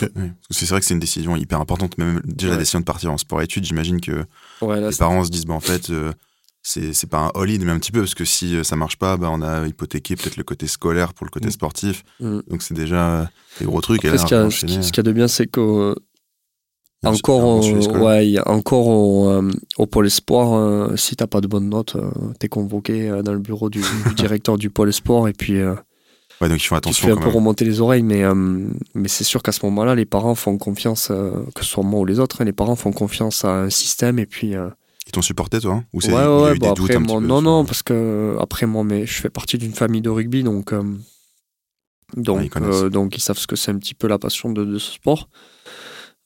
Oui. 0.00 0.28
C'est 0.50 0.68
vrai 0.68 0.80
que 0.80 0.86
c'est 0.86 0.94
une 0.94 1.00
décision 1.00 1.34
hyper 1.34 1.60
importante, 1.60 1.98
même 1.98 2.20
déjà 2.24 2.50
la 2.50 2.56
décision 2.56 2.80
de 2.80 2.84
partir 2.84 3.10
en 3.10 3.18
sport-études. 3.18 3.64
J'imagine 3.64 4.00
que 4.00 4.24
Ouais, 4.60 4.80
là, 4.80 4.90
les 4.90 4.96
parents 4.96 5.24
se 5.24 5.30
disent, 5.30 5.46
bah, 5.46 5.54
en 5.54 5.60
fait, 5.60 5.90
c'est 6.62 7.08
pas 7.10 7.18
un 7.18 7.40
all-in, 7.40 7.58
mais 7.64 7.72
un 7.72 7.78
petit 7.78 7.90
peu, 7.92 8.00
parce 8.00 8.14
que 8.14 8.24
si 8.24 8.54
euh, 8.56 8.62
ça 8.62 8.76
marche 8.76 8.96
pas, 8.96 9.16
bah, 9.16 9.28
on 9.32 9.42
a 9.42 9.66
hypothéqué 9.66 10.14
peut-être 10.16 10.36
le 10.36 10.44
côté 10.44 10.66
scolaire 10.68 11.12
pour 11.12 11.26
le 11.26 11.30
côté 11.30 11.48
Mm. 11.48 11.52
sportif. 11.52 12.04
Mm. 12.20 12.38
Donc 12.48 12.62
c'est 12.62 12.74
déjà 12.74 13.20
euh, 13.20 13.24
des 13.58 13.64
gros 13.66 13.80
trucs. 13.80 14.04
et 14.04 14.08
Après, 14.08 14.18
là, 14.18 14.22
ce 14.22 14.26
qu'il 14.28 14.70
y, 14.70 14.76
a- 14.78 14.82
ce 14.82 14.92
y 14.96 15.00
a 15.00 15.02
de 15.02 15.12
bien, 15.12 15.26
c'est 15.28 15.46
que 15.48 15.60
euh, 15.60 15.94
il 17.02 17.08
encore, 17.08 17.64
scolaire. 17.64 18.02
ouais, 18.02 18.26
il 18.28 18.30
y 18.32 18.38
a 18.38 18.48
encore 18.48 18.86
au, 18.86 19.28
euh, 19.28 19.50
au 19.76 19.86
pôle 19.86 20.06
espoir, 20.06 20.52
euh, 20.54 20.96
si 20.96 21.16
t'as 21.16 21.26
pas 21.26 21.40
de 21.40 21.48
bonnes 21.48 21.68
notes, 21.68 21.96
euh, 21.96 22.10
t'es 22.38 22.48
convoqué 22.48 23.10
euh, 23.10 23.22
dans 23.22 23.32
le 23.32 23.40
bureau 23.40 23.68
du, 23.68 23.80
du 24.06 24.14
directeur 24.14 24.56
du 24.56 24.70
pôle 24.70 24.88
espoir 24.90 25.26
et 25.26 25.32
puis 25.32 25.58
euh, 25.58 25.74
Ouais, 26.40 26.48
donc 26.48 26.62
ils 26.62 26.66
font 26.66 26.76
tu 26.76 26.80
te 26.82 26.88
attention 26.88 27.06
fais 27.08 27.12
un 27.12 27.16
peu 27.16 27.26
même. 27.26 27.34
remonter 27.36 27.64
les 27.64 27.80
oreilles. 27.80 28.02
Mais, 28.02 28.22
euh, 28.24 28.34
mais 28.94 29.06
c'est 29.08 29.22
sûr 29.24 29.42
qu'à 29.42 29.52
ce 29.52 29.64
moment-là, 29.66 29.94
les 29.96 30.04
parents 30.06 30.34
font 30.36 30.58
confiance, 30.58 31.08
euh, 31.10 31.30
que 31.54 31.64
ce 31.64 31.70
soit 31.70 31.84
moi 31.84 32.00
ou 32.00 32.04
les 32.04 32.18
autres, 32.20 32.40
hein, 32.40 32.44
les 32.44 32.52
parents 32.52 32.74
font 32.76 32.92
confiance 32.92 33.44
à 33.44 33.50
un 33.52 33.70
système 33.70 34.18
et 34.20 34.26
puis. 34.26 34.54
Ils 35.12 35.16
t'ont 35.16 35.20
supporté, 35.22 35.60
toi 35.60 35.74
hein 35.74 35.84
Ou 35.92 36.00
c'est- 36.00 36.10
ouais, 36.10 36.26
ouais, 36.42 36.54
doutes 36.58 36.64
après, 36.80 36.96
un 36.96 37.02
petit 37.02 37.12
moi, 37.12 37.20
peu 37.20 37.26
non, 37.26 37.36
sur- 37.36 37.42
non, 37.42 37.64
parce 37.66 37.82
que 37.82 38.34
après, 38.40 38.64
moi, 38.64 38.82
mais 38.82 39.04
je 39.04 39.20
fais 39.20 39.28
partie 39.28 39.58
d'une 39.58 39.74
famille 39.74 40.00
de 40.00 40.08
rugby, 40.08 40.42
donc, 40.42 40.72
euh, 40.72 40.82
donc, 42.16 42.50
ils 42.56 42.62
euh, 42.62 42.88
donc 42.88 43.14
ils 43.16 43.20
savent 43.20 43.36
ce 43.36 43.46
que 43.46 43.54
c'est 43.56 43.70
un 43.72 43.76
petit 43.78 43.92
peu 43.94 44.06
la 44.08 44.18
passion 44.18 44.50
de, 44.50 44.64
de 44.64 44.78
ce 44.78 44.92
sport. 44.92 45.28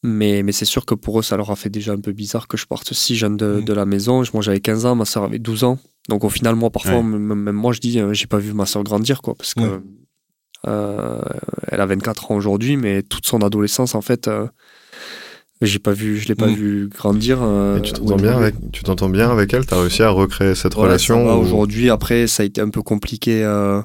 Mais, 0.05 0.45
mais 0.45 0.53
c'est 0.53 0.65
sûr 0.67 0.85
que 0.87 0.95
pour 0.95 1.19
eux, 1.19 1.23
ça 1.23 1.37
leur 1.37 1.51
a 1.51 1.57
fait 1.57 1.69
déjà 1.69 1.93
un 1.95 2.01
peu 2.01 2.13
bizarre 2.13 2.47
que 2.47 2.57
je 2.57 2.67
parte 2.67 2.93
si 2.93 3.17
jeune 3.17 3.37
de, 3.37 3.59
Mm. 3.61 3.65
de 3.65 3.73
la 3.73 3.87
maison. 3.87 4.23
Moi, 4.33 4.43
j'avais 4.43 4.61
15 4.61 4.87
ans, 4.87 4.95
ma 4.95 5.05
soeur 5.05 5.25
avait 5.25 5.41
12 5.41 5.65
ans. 5.65 5.79
Donc, 6.09 6.23
au 6.23 6.29
final, 6.29 6.55
moi, 6.55 6.71
parfois, 6.71 6.99
Ouais. 6.99 7.03
même, 7.03 7.35
même 7.35 7.57
moi, 7.57 7.73
je 7.73 7.81
dis, 7.81 7.99
euh, 7.99 8.13
j'ai 8.13 8.29
pas 8.29 8.39
vu 8.39 8.53
ma 8.53 8.67
soeur 8.67 8.85
grandir, 8.85 9.21
quoi, 9.21 9.35
parce 9.35 9.55
que 9.55 9.63
Ouais. 9.63 9.81
euh, 10.69 11.21
elle 11.69 11.81
a 11.81 11.87
24 11.87 12.31
ans 12.31 12.37
aujourd'hui, 12.37 12.77
mais 12.77 13.03
toute 13.03 13.27
son 13.27 13.41
adolescence, 13.43 13.97
en 13.97 14.01
fait, 14.01 14.29
euh, 14.29 14.47
j'ai 15.63 15.79
pas 15.79 15.93
vu, 15.93 16.19
je 16.19 16.29
l'ai 16.29 16.35
pas 16.35 16.47
Mm. 16.49 16.55
vu 16.55 16.89
grandir. 16.89 17.39
euh, 17.43 17.81
tu 17.81 17.93
t'entends 17.93 18.17
bien 18.17 18.37
avec, 18.37 18.55
tu 18.73 18.83
t'entends 18.83 19.09
bien 19.09 19.31
avec 19.31 19.53
elle? 19.55 19.65
T'as 19.67 19.81
réussi 19.81 20.03
à 20.03 20.11
recréer 20.11 20.55
cette 20.55 20.75
Ouais, 20.75 20.83
relation 20.83 21.27
ou- 21.27 21.41
Aujourd'hui, 21.41 21.89
après, 21.91 22.27
ça 22.27 22.43
a 22.43 22.47
été 22.47 22.61
un 22.61 22.69
peu 22.71 22.83
compliqué 22.83 23.43
euh, 23.45 23.81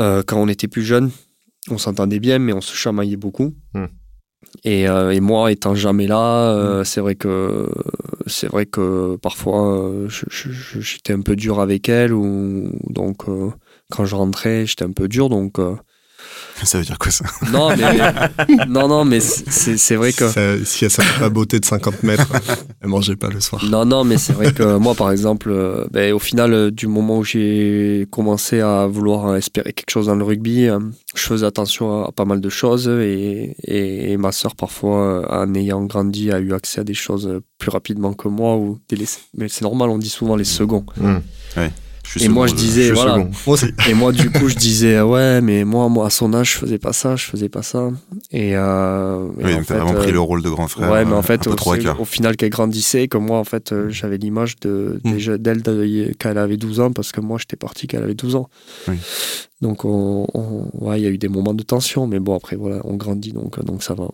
euh, 0.00 0.22
quand 0.26 0.40
on 0.40 0.48
était 0.48 0.68
plus 0.68 0.82
jeune. 0.82 1.10
On 1.70 1.78
s'entendait 1.78 2.20
bien, 2.20 2.38
mais 2.38 2.52
on 2.52 2.60
se 2.60 2.74
chamaillait 2.76 3.16
beaucoup. 3.16 3.54
Hmm. 3.74 3.86
Et, 4.64 4.82
et 4.84 5.20
moi, 5.20 5.50
étant 5.50 5.74
jamais 5.74 6.06
là, 6.06 6.52
euh, 6.52 6.84
c'est 6.84 7.00
vrai 7.00 7.14
que 7.16 7.68
c'est 8.26 8.46
vrai 8.46 8.66
que 8.66 9.16
parfois 9.16 9.92
j'étais 10.08 11.12
un 11.14 11.22
peu 11.22 11.34
dur 11.34 11.60
avec 11.60 11.88
elle 11.88 12.12
ou 12.12 12.70
donc 12.88 13.24
quand 13.90 14.04
je 14.04 14.14
rentrais, 14.14 14.66
j'étais 14.66 14.84
un 14.84 14.92
peu 14.92 15.08
dur. 15.08 15.28
Donc 15.30 15.58
Ça 16.62 16.78
veut 16.78 16.84
dire 16.84 16.98
quoi 16.98 17.10
ça 17.10 17.24
non, 17.52 17.70
mais 17.76 18.66
non, 18.68 18.86
non, 18.88 19.04
mais 19.04 19.20
c'est 19.20 19.76
c'est 19.76 19.96
vrai 19.96 20.12
que 20.12 20.28
Ça- 20.28 20.64
si 20.64 20.84
elle 20.84 20.90
savait 20.90 21.08
pas 21.18 21.28
beauté 21.28 21.58
de 21.60 21.64
50 21.64 22.02
mètres, 22.04 22.28
elle 22.80 22.88
mangeait 22.88 23.16
pas 23.16 23.28
le 23.28 23.40
soir. 23.40 23.62
Non, 23.68 23.84
non, 23.84 24.04
mais 24.04 24.18
c'est 24.18 24.32
vrai 24.32 24.52
que 24.52 24.76
moi, 24.78 24.94
par 24.94 25.10
exemple, 25.10 25.50
euh, 25.50 25.84
ben, 25.90 26.12
au 26.12 26.18
final, 26.18 26.52
euh, 26.54 26.70
du 26.70 26.86
moment 26.86 27.18
où 27.18 27.24
j'ai 27.24 28.06
commencé 28.10 28.60
à 28.60 28.86
vouloir 28.86 29.26
euh, 29.28 29.36
espérer 29.36 29.72
quelque 29.72 29.90
chose 29.90 30.06
dans 30.06 30.14
le 30.14 30.24
rugby, 30.24 30.68
euh, 30.68 30.78
je 31.14 31.22
faisais 31.22 31.44
attention 31.44 32.04
à, 32.04 32.08
à 32.08 32.12
pas 32.12 32.24
mal 32.24 32.40
de 32.40 32.48
choses 32.48 32.88
et, 32.88 33.56
et, 33.64 34.12
et 34.12 34.16
ma 34.16 34.30
sœur, 34.32 34.54
parfois, 34.54 35.22
euh, 35.30 35.42
en 35.44 35.52
ayant 35.54 35.82
grandi, 35.84 36.30
a 36.30 36.38
eu 36.38 36.52
accès 36.54 36.80
à 36.80 36.84
des 36.84 36.94
choses 36.94 37.40
plus 37.58 37.70
rapidement 37.70 38.14
que 38.14 38.28
moi 38.28 38.56
ou 38.56 38.78
des. 38.88 38.96
Mais 39.36 39.48
c'est 39.48 39.62
normal, 39.62 39.90
on 39.90 39.98
dit 39.98 40.08
souvent 40.08 40.36
les 40.36 40.44
seconds. 40.44 40.84
Hmm. 40.96 41.18
Je 42.06 42.22
Et 42.24 42.28
moi, 42.28 42.46
je 42.46 42.54
disais, 42.54 42.84
Je 42.88 42.92
voilà. 42.94 43.14
second. 43.14 43.30
Moi 43.46 43.54
aussi. 43.54 43.66
Et 43.88 43.94
moi, 43.94 44.12
du 44.12 44.30
coup, 44.30 44.48
je 44.48 44.54
disais, 44.56 45.00
ouais, 45.00 45.40
mais 45.40 45.64
moi, 45.64 45.88
moi, 45.88 46.06
à 46.06 46.10
son 46.10 46.32
âge, 46.34 46.52
je 46.52 46.58
faisais 46.58 46.78
pas 46.78 46.92
ça, 46.92 47.16
je 47.16 47.24
faisais 47.24 47.48
pas 47.48 47.62
ça. 47.62 47.90
Et, 48.30 48.54
euh, 48.56 49.26
et 49.40 49.44
Oui, 49.44 49.52
en 49.54 49.56
donc 49.56 49.66
t'as 49.66 49.74
fait, 49.74 49.80
vraiment 49.80 49.98
euh, 49.98 50.02
pris 50.02 50.12
le 50.12 50.20
rôle 50.20 50.42
de 50.42 50.50
grand 50.50 50.68
frère. 50.68 50.90
Ouais, 50.90 51.04
mais 51.04 51.12
euh, 51.12 51.16
en 51.16 51.22
fait, 51.22 51.46
un 51.48 51.54
peu 51.54 51.92
au, 51.98 52.04
final, 52.04 52.36
qu'elle 52.36 52.50
grandissait, 52.50 53.08
que 53.08 53.16
moi, 53.18 53.38
en 53.38 53.44
fait, 53.44 53.72
euh, 53.72 53.88
j'avais 53.88 54.18
l'image 54.18 54.56
de, 54.60 55.00
Mm. 55.04 55.12
déjà 55.12 55.38
d'elle 55.38 55.62
de- 55.62 56.12
quand 56.20 56.30
elle 56.30 56.38
avait 56.38 56.56
12 56.58 56.78
ans, 56.80 56.92
parce 56.92 57.10
que 57.10 57.20
moi, 57.20 57.38
j'étais 57.38 57.56
parti 57.56 57.86
quand 57.86 57.96
elle 57.98 58.04
avait 58.04 58.14
12 58.14 58.36
ans. 58.36 58.48
Oui. 58.88 58.96
Donc, 59.60 59.84
on, 59.84 60.26
on- 60.34 60.68
ouais, 60.74 61.00
il 61.00 61.04
y 61.04 61.06
a 61.06 61.10
eu 61.10 61.18
des 61.18 61.28
moments 61.28 61.54
de 61.54 61.62
tension, 61.62 62.06
mais 62.06 62.20
bon, 62.20 62.36
après, 62.36 62.56
voilà, 62.56 62.80
on 62.84 62.94
grandit, 62.96 63.32
donc, 63.32 63.58
euh, 63.58 63.62
donc 63.62 63.82
ça 63.82 63.94
va. 63.94 64.08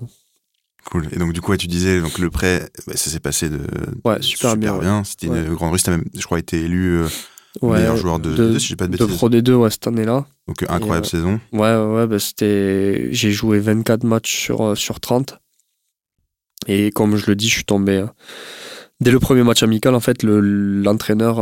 Cool. 0.87 1.09
Et 1.13 1.19
donc, 1.19 1.33
du 1.33 1.41
coup, 1.41 1.51
ouais, 1.51 1.59
tu 1.59 1.67
disais, 1.67 2.01
donc 2.01 2.19
le 2.19 2.31
prêt, 2.31 2.69
bah, 2.87 2.95
ça 2.97 3.11
s'est 3.11 3.21
passé 3.21 3.51
de, 3.51 3.61
Ouais, 4.05 4.17
super 4.23 4.57
bien, 4.57 4.79
ouais. 4.79 5.03
C'était 5.05 5.29
Ouais. 5.29 5.41
une 5.45 5.55
grande 5.55 5.77
même, 5.89 6.05
je 6.17 6.25
crois, 6.25 6.39
été 6.39 6.61
élu 6.61 6.97
euh, 7.03 7.09
Ouais, 7.63 7.79
meilleur 7.79 7.97
joueur 7.97 8.19
de, 8.21 8.31
de, 8.37 8.53
de- 8.53 8.59
si 8.59 8.69
j'ai 8.69 8.77
pas 8.77 8.87
de 8.87 8.93
de 8.93 8.99
bêtises. 8.99 9.17
Pro 9.17 9.29
D2 9.29 9.53
ouais, 9.55 9.71
cette 9.71 9.87
année-là. 9.87 10.27
Donc, 10.47 10.63
incroyable 10.69 11.07
euh, 11.07 11.09
saison. 11.11 11.41
Ouais, 11.53 11.77
ouais, 11.77 12.07
bah, 12.07 12.19
c'était. 12.19 13.09
J'ai 13.13 13.33
joué 13.33 13.59
24 13.59 14.05
matchs 14.05 14.45
sur, 14.45 14.63
euh, 14.63 14.75
sur 14.75 15.01
30. 15.01 15.39
Et 16.67 16.91
comme 16.91 17.17
je 17.17 17.27
le 17.27 17.37
dis, 17.37 17.49
je 17.49 17.55
suis 17.55 17.65
tombé. 17.65 17.97
euh, 17.99 18.07
Dès 19.01 19.11
le 19.11 19.19
premier 19.19 19.43
match 19.43 19.63
amical, 19.63 19.95
en 19.95 20.01
fait, 20.01 20.23
le- 20.23 20.41
l'entraîneur 20.83 21.41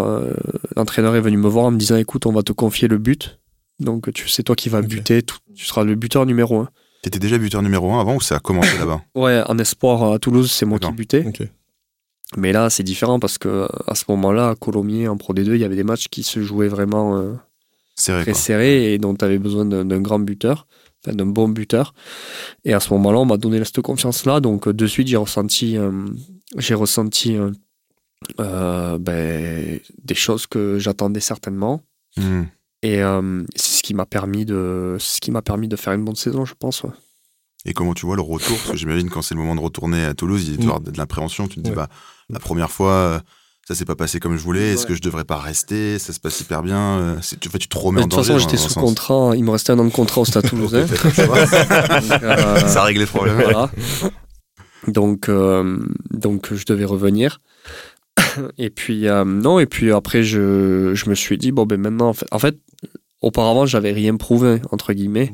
l'entraîneur 0.77 1.16
est 1.16 1.21
venu 1.21 1.37
me 1.37 1.49
voir 1.49 1.66
en 1.66 1.71
me 1.73 1.77
disant 1.79 1.97
écoute, 1.97 2.25
on 2.27 2.33
va 2.33 2.42
te 2.42 2.53
confier 2.53 2.87
le 2.88 2.99
but. 2.99 3.40
Donc, 3.81 4.12
tu 4.12 4.29
c'est 4.29 4.42
toi 4.44 4.55
qui 4.57 4.68
vas 4.68 4.81
buter. 4.83 5.23
tu 5.23 5.64
seras 5.64 5.83
le 5.85 5.94
buteur 5.97 6.25
numéro 6.25 6.59
1. 6.61 6.68
T'étais 7.03 7.18
déjà 7.18 7.37
buteur 7.38 7.62
numéro 7.62 7.92
1 7.92 8.01
avant 8.01 8.16
ou 8.16 8.21
ça 8.21 8.37
a 8.37 8.38
commencé 8.38 8.77
là-bas? 8.79 9.03
Ouais, 9.16 9.42
en 9.47 9.59
espoir 9.59 10.12
à 10.12 10.18
Toulouse, 10.18 10.51
c'est 10.51 10.66
moi 10.66 10.79
qui 10.79 10.90
butais. 10.92 11.25
Ok. 11.27 11.42
Mais 12.37 12.53
là, 12.53 12.69
c'est 12.71 12.83
différent 12.83 13.19
parce 13.19 13.38
que 13.38 13.67
à 13.87 13.95
ce 13.95 14.05
moment-là, 14.09 14.51
à 14.51 14.55
Colomiers, 14.55 15.09
en 15.09 15.17
Pro 15.17 15.33
D2, 15.35 15.55
il 15.55 15.61
y 15.61 15.64
avait 15.64 15.77
des 15.77 15.85
matchs 15.85 16.09
qui 16.09 16.23
se 16.23 16.43
jouaient 16.43 16.69
vraiment. 16.69 17.17
euh, 17.19 17.33
très 18.23 18.33
quoi. 18.33 18.35
serré 18.35 18.93
et 18.95 18.99
dont 18.99 19.14
tu 19.14 19.25
avais 19.25 19.38
besoin 19.38 19.64
d'un 19.64 20.01
grand 20.01 20.21
buteur, 20.21 20.67
enfin 21.05 21.17
d'un 21.17 21.27
bon 21.27 21.49
buteur. 21.49 21.95
Et 22.64 22.73
à 22.75 22.81
ce 22.81 22.93
moment-là, 22.95 23.19
on 23.19 23.25
m'a 23.25 23.38
donné 23.38 23.64
cette 23.64 23.81
confiance-là. 23.81 24.41
Donc 24.41 24.69
euh, 24.69 24.73
de 24.73 24.87
suite, 24.87 25.09
j'ai 25.09 25.17
ressenti, 25.17 25.77
euh, 25.77 25.91
j'ai 26.57 26.75
ressenti 26.75 27.37
euh, 27.37 27.51
euh, 28.41 28.99
ben, 28.99 29.81
des 30.05 30.14
choses 30.14 30.47
que 30.47 30.79
j'attendais 30.79 31.21
certainement. 31.21 31.83
Hmm. 32.17 32.43
Et 32.83 33.03
euh, 33.03 33.43
c'est 33.57 33.79
ce 33.79 33.83
qui 33.83 33.95
m'a 33.95 34.07
permis 34.07 34.45
de, 34.45 34.97
c'est 35.01 35.17
ce 35.17 35.21
qui 35.21 35.31
m'a 35.33 35.43
permis 35.43 35.67
de 35.67 35.75
faire 35.77 35.93
une 35.95 36.05
bonne 36.05 36.14
saison, 36.14 36.45
je 36.45 36.55
pense. 36.55 36.83
ouais. 36.85 36.91
Et 37.64 37.73
comment 37.75 37.94
tu 37.94 38.07
vois 38.07 38.16
le 38.16 38.23
retour 38.23 38.57
Parce 38.57 38.71
que 38.71 38.77
j'imagine 38.77 39.11
quand 39.11 39.23
c'est 39.23 39.35
le 39.35 39.40
moment 39.40 39.55
de 39.57 39.61
retourner 39.61 40.05
à 40.05 40.14
Toulouse, 40.14 40.44
il 40.47 40.53
y 40.53 40.55
a 40.55 40.59
toujours 40.59 40.81
de 40.81 40.97
l'appréhension. 40.97 41.49
Tu 41.49 41.57
te 41.57 41.61
dis, 41.61 41.71
Ouais. 41.71 41.77
bah, 41.77 41.88
la 42.31 42.38
première 42.38 42.71
fois, 42.71 42.92
euh, 42.92 43.18
ça 43.66 43.75
s'est 43.75 43.85
pas 43.85 43.97
passé 43.97 44.21
comme 44.21 44.37
je 44.37 44.42
voulais. 44.42 44.71
Est-ce 44.73 44.83
Ouais. 44.83 44.88
que 44.88 44.94
je 44.94 45.03
devrais 45.03 45.25
pas 45.25 45.37
rester 45.38 45.99
Ça 45.99 46.12
se 46.12 46.21
passe 46.21 46.40
hyper 46.40 46.62
bien. 46.62 46.79
euh, 46.99 47.16
Tu, 47.40 47.49
en 47.49 47.51
fait, 47.51 47.59
tu 47.59 47.68
te 47.68 47.77
remets 47.77 48.01
en 48.01 48.05
de 48.05 48.09
toute 48.11 48.18
danger. 48.18 48.35
façon, 48.35 48.38
j'étais 48.49 48.57
sous 48.57 48.71
sens. 48.71 48.83
contrat. 48.83 49.33
Il 49.37 49.44
me 49.44 49.51
restait 49.51 49.73
un 49.73 49.79
an 49.81 49.85
de 49.85 49.90
contrat 49.90 50.21
au 50.21 50.25
Stade 50.25 50.47
Toulousain. 50.49 50.87
Donc, 50.87 51.18
euh, 52.23 52.57
ça 52.66 52.83
règle 52.85 53.01
les 53.01 53.07
problèmes. 53.07 53.35
Voilà. 53.42 53.71
Donc, 54.87 55.29
euh, 55.29 55.79
donc 56.11 56.55
je 56.55 56.64
devais 56.64 56.85
revenir. 56.85 57.40
Et 58.59 58.71
puis, 58.71 59.09
euh, 59.09 59.25
non, 59.25 59.59
et 59.59 59.66
puis 59.66 59.92
après, 59.92 60.23
je, 60.23 60.92
je 60.94 61.11
me 61.11 61.14
suis 61.14 61.37
dit, 61.38 61.53
bon, 61.53 61.66
ben 61.66 61.79
maintenant, 61.81 62.09
en 62.09 62.12
fait, 62.14 62.27
en 62.31 62.38
fait 62.38 62.57
auparavant, 63.21 63.66
j'avais 63.66 63.92
rien 63.92 64.16
prouvé, 64.16 64.61
entre 64.71 64.92
guillemets. 64.92 65.33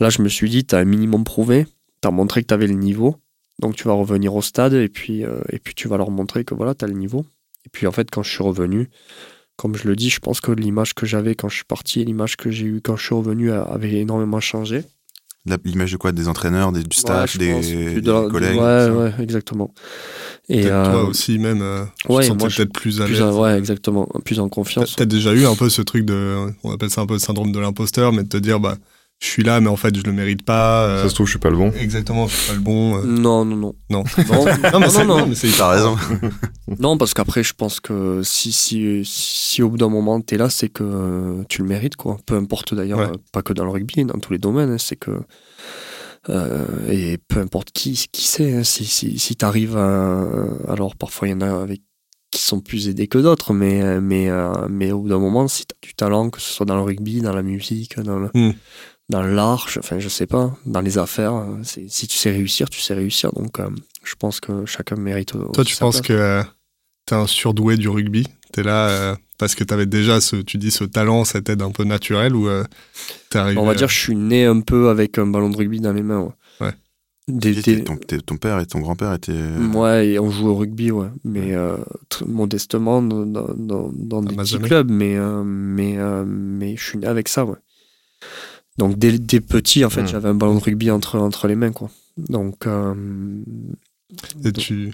Là, 0.00 0.10
je 0.10 0.22
me 0.22 0.28
suis 0.28 0.48
dit, 0.50 0.64
tu 0.64 0.74
as 0.74 0.78
un 0.78 0.84
minimum 0.84 1.24
prouvé, 1.24 1.66
tu 2.02 2.08
as 2.08 2.10
montré 2.10 2.42
que 2.42 2.48
tu 2.48 2.54
avais 2.54 2.66
le 2.66 2.74
niveau, 2.74 3.16
donc 3.60 3.76
tu 3.76 3.84
vas 3.84 3.92
revenir 3.94 4.34
au 4.34 4.42
stade 4.42 4.74
et 4.74 4.88
puis, 4.88 5.24
euh, 5.24 5.40
et 5.50 5.58
puis 5.58 5.74
tu 5.74 5.88
vas 5.88 5.96
leur 5.96 6.10
montrer 6.10 6.44
que 6.44 6.54
voilà, 6.54 6.74
tu 6.74 6.84
as 6.84 6.88
le 6.88 6.94
niveau. 6.94 7.24
Et 7.66 7.68
puis, 7.70 7.86
en 7.86 7.92
fait, 7.92 8.10
quand 8.10 8.22
je 8.22 8.30
suis 8.30 8.42
revenu, 8.42 8.88
comme 9.56 9.76
je 9.76 9.86
le 9.86 9.94
dis, 9.94 10.10
je 10.10 10.18
pense 10.20 10.40
que 10.40 10.50
l'image 10.50 10.94
que 10.94 11.06
j'avais 11.06 11.34
quand 11.34 11.48
je 11.48 11.56
suis 11.56 11.64
parti 11.64 12.00
et 12.00 12.04
l'image 12.04 12.36
que 12.36 12.50
j'ai 12.50 12.66
eue 12.66 12.80
quand 12.82 12.96
je 12.96 13.04
suis 13.04 13.14
revenu 13.14 13.52
a- 13.52 13.62
avait 13.62 13.92
énormément 13.94 14.40
changé. 14.40 14.82
L'image 15.64 15.90
de 15.92 15.96
quoi? 15.96 16.12
Des 16.12 16.28
entraîneurs, 16.28 16.70
des- 16.70 16.84
du 16.84 16.96
staff, 16.96 17.34
Ouais, 17.34 17.38
des, 17.46 17.52
pense, 17.52 17.66
des 17.66 17.84
plus 17.94 18.02
de 18.02 18.12
la- 18.12 18.28
collègues 18.30 18.58
Ouais, 18.58 18.90
ouais, 18.90 19.12
exactement. 19.18 19.74
Et 20.48 20.62
Peut-être 20.62 20.82
toi 20.84 21.02
euh, 21.04 21.06
aussi, 21.08 21.38
même. 21.38 21.62
euh, 21.62 21.84
tu 22.06 22.12
ouais, 22.12 22.22
te 22.22 22.26
sentais 22.28 22.38
moi, 22.38 22.48
je- 22.48 22.56
peut-être 22.58 22.72
plus 22.72 23.00
à 23.00 23.08
l'aise. 23.08 23.20
en- 23.20 23.40
ouais, 23.42 23.58
exactement, 23.58 24.06
plus 24.24 24.38
en 24.38 24.48
T'as 24.48 24.54
confiance. 24.54 24.94
t'as 24.96 25.04
déjà 25.04 25.32
eu 25.34 25.44
un 25.46 25.56
peu 25.56 25.68
ce 25.68 25.82
truc 25.82 26.04
de. 26.04 26.48
On 26.62 26.72
appelle 26.72 26.90
ça 26.90 27.00
un 27.00 27.06
peu 27.06 27.14
le 27.14 27.18
syndrome 27.20 27.50
de 27.52 27.58
l'imposteur, 27.58 28.12
mais 28.12 28.22
de 28.22 28.28
te 28.28 28.36
dire, 28.36 28.60
bah, 28.60 28.76
je 29.22 29.26
suis 29.28 29.44
là, 29.44 29.60
mais 29.60 29.68
en 29.68 29.76
fait, 29.76 29.96
je 29.96 30.02
le 30.02 30.12
mérite 30.12 30.44
pas. 30.44 30.84
euh, 30.88 31.02
Ça 31.04 31.08
se 31.08 31.14
trouve, 31.14 31.26
je 31.26 31.30
suis 31.32 31.38
pas 31.38 31.50
le 31.50 31.56
bon. 31.56 31.70
Exactement, 31.78 32.26
je 32.26 32.34
suis 32.36 32.48
pas 32.48 32.54
le 32.54 32.60
bon. 32.60 32.96
euh. 32.98 33.02
Non, 33.06 33.44
non, 33.44 33.56
non. 33.56 33.74
Non. 33.88 34.02
Non, 34.28 34.44
Non, 34.44 34.44
mais 34.44 34.70
non, 34.80 34.88
c'est- 34.90 35.04
non, 35.04 35.18
non. 35.18 35.26
mais 35.28 35.34
c'est 35.36 35.48
T'as 35.56 35.68
raison. 35.70 35.96
Non, 36.80 36.96
parce 36.98 37.14
qu'après, 37.14 37.42
je 37.44 37.52
pense 37.54 37.78
que 37.80 38.22
si, 38.24 38.50
si, 38.50 39.02
si 39.04 39.62
au 39.62 39.68
bout 39.70 39.76
d'un 39.76 39.88
moment 39.90 40.20
t'es 40.20 40.36
là, 40.38 40.48
c'est 40.50 40.68
que 40.70 41.44
tu 41.48 41.62
le 41.62 41.68
mérites, 41.68 41.96
quoi. 41.96 42.16
Peu 42.26 42.34
importe 42.34 42.74
d'ailleurs, 42.74 42.98
Ouais. 42.98 43.06
euh, 43.06 43.16
pas 43.32 43.42
que 43.42 43.52
dans 43.52 43.64
le 43.64 43.70
rugby, 43.70 44.04
dans 44.04 44.18
tous 44.18 44.32
les 44.32 44.38
domaines, 44.38 44.70
hein, 44.72 44.78
c'est 44.78 44.96
que. 44.96 45.20
euh, 46.28 46.64
et 46.90 47.18
peu 47.28 47.40
importe 47.40 47.72
qui, 47.72 48.06
qui 48.12 48.24
c'est, 48.26 48.52
hein, 48.54 48.64
si, 48.64 48.84
si, 48.84 49.18
si 49.18 49.36
t'arrives 49.36 49.76
à. 49.76 50.24
Alors 50.68 50.96
parfois, 50.96 51.28
il 51.28 51.32
y 51.32 51.34
en 51.34 51.40
a 51.40 51.62
avec 51.62 51.82
qui 52.30 52.40
sont 52.40 52.60
plus 52.60 52.88
aidés 52.88 53.08
que 53.08 53.18
d'autres, 53.18 53.52
mais, 53.52 54.00
mais, 54.00 54.30
euh, 54.30 54.52
mais 54.70 54.90
au 54.92 55.00
bout 55.02 55.08
d'un 55.10 55.18
moment, 55.18 55.48
si 55.48 55.66
t'as 55.66 55.76
du 55.82 55.92
talent, 55.94 56.30
que 56.30 56.40
ce 56.40 56.50
soit 56.50 56.64
dans 56.64 56.76
le 56.76 56.82
rugby, 56.82 57.20
dans 57.20 57.34
la 57.34 57.42
musique, 57.42 58.00
dans 58.00 58.18
le. 58.18 58.30
Hmm. 58.34 58.52
Dans 59.08 59.22
l'art, 59.22 59.68
je- 59.68 59.78
enfin 59.80 59.98
je 59.98 60.08
sais 60.08 60.26
pas, 60.26 60.56
dans 60.64 60.80
les 60.80 60.96
affaires, 60.98 61.44
c'est- 61.64 61.88
si 61.90 62.06
tu 62.06 62.16
sais 62.16 62.30
réussir, 62.30 62.70
tu 62.70 62.80
sais 62.80 62.94
réussir. 62.94 63.32
Donc 63.32 63.60
euh, 63.60 63.68
je 64.04 64.14
pense 64.14 64.40
que 64.40 64.64
chacun 64.66 64.96
mérite. 64.96 65.32
Toi, 65.32 65.48
aussi 65.58 65.64
tu 65.70 65.74
sa 65.74 65.80
penses 65.84 65.96
place. 66.00 66.06
que 66.08 66.12
euh, 66.14 66.42
t'es 67.06 67.14
un 67.14 67.26
surdoué 67.26 67.76
du 67.76 67.88
rugby? 67.88 68.26
T'es 68.52 68.62
là 68.62 68.88
euh, 68.88 69.14
parce 69.38 69.54
que 69.54 69.64
t'avais 69.64 69.86
déjà 69.86 70.20
ce, 70.20 70.36
tu 70.36 70.56
dis, 70.58 70.70
ce 70.70 70.84
talent, 70.84 71.24
cette 71.24 71.48
aide 71.50 71.62
un 71.62 71.70
peu 71.72 71.84
naturelle 71.84 72.34
ou 72.34 72.48
euh, 72.48 72.64
arrivé 73.34 73.58
On 73.60 73.66
va 73.66 73.74
dire, 73.74 73.88
je 73.88 73.98
suis 73.98 74.14
né 74.16 74.44
un 74.46 74.60
peu 74.60 74.88
avec 74.88 75.18
un 75.18 75.26
ballon 75.26 75.50
de 75.50 75.56
rugby 75.56 75.80
dans 75.80 75.92
les 75.92 76.02
mains. 76.02 76.20
Ouais. 76.60 76.66
Ouais. 76.66 76.72
Des- 77.28 77.54
T'étais- 77.54 77.76
des- 77.76 77.84
Ton, 77.84 77.96
t'es- 77.96 78.18
ton 78.20 78.36
père 78.36 78.58
et 78.60 78.66
ton 78.66 78.80
grand-père 78.80 79.12
étaient. 79.14 79.32
Ouais, 79.74 80.08
et 80.08 80.18
on 80.18 80.30
joue 80.30 80.48
au 80.48 80.54
rugby, 80.56 80.90
ouais. 80.90 81.08
Mais 81.24 81.54
euh, 81.54 81.76
modestement, 82.26 83.00
dans, 83.02 83.24
dans, 83.24 84.22
des 84.22 84.34
petits 84.36 84.58
clubs, 84.58 84.90
mais, 84.90 85.16
euh, 85.16 85.42
mais, 85.44 85.98
euh, 85.98 86.24
mais 86.26 86.76
je 86.76 86.82
suis 86.84 86.98
né 86.98 87.06
avec 87.06 87.28
ça, 87.28 87.44
ouais. 87.44 87.56
Donc, 88.78 88.98
dès, 88.98 89.18
dès 89.18 89.40
petit, 89.40 89.84
en 89.84 89.90
fait, 89.90 90.02
Mm. 90.02 90.08
j'avais 90.08 90.28
un 90.28 90.34
ballon 90.34 90.54
de 90.56 90.60
rugby 90.62 90.90
entre, 90.90 91.18
entre 91.18 91.46
les 91.48 91.54
mains, 91.56 91.72
quoi. 91.72 91.90
Donc, 92.16 92.66
euh, 92.66 92.94
Et 94.44 94.52
tu, 94.52 94.92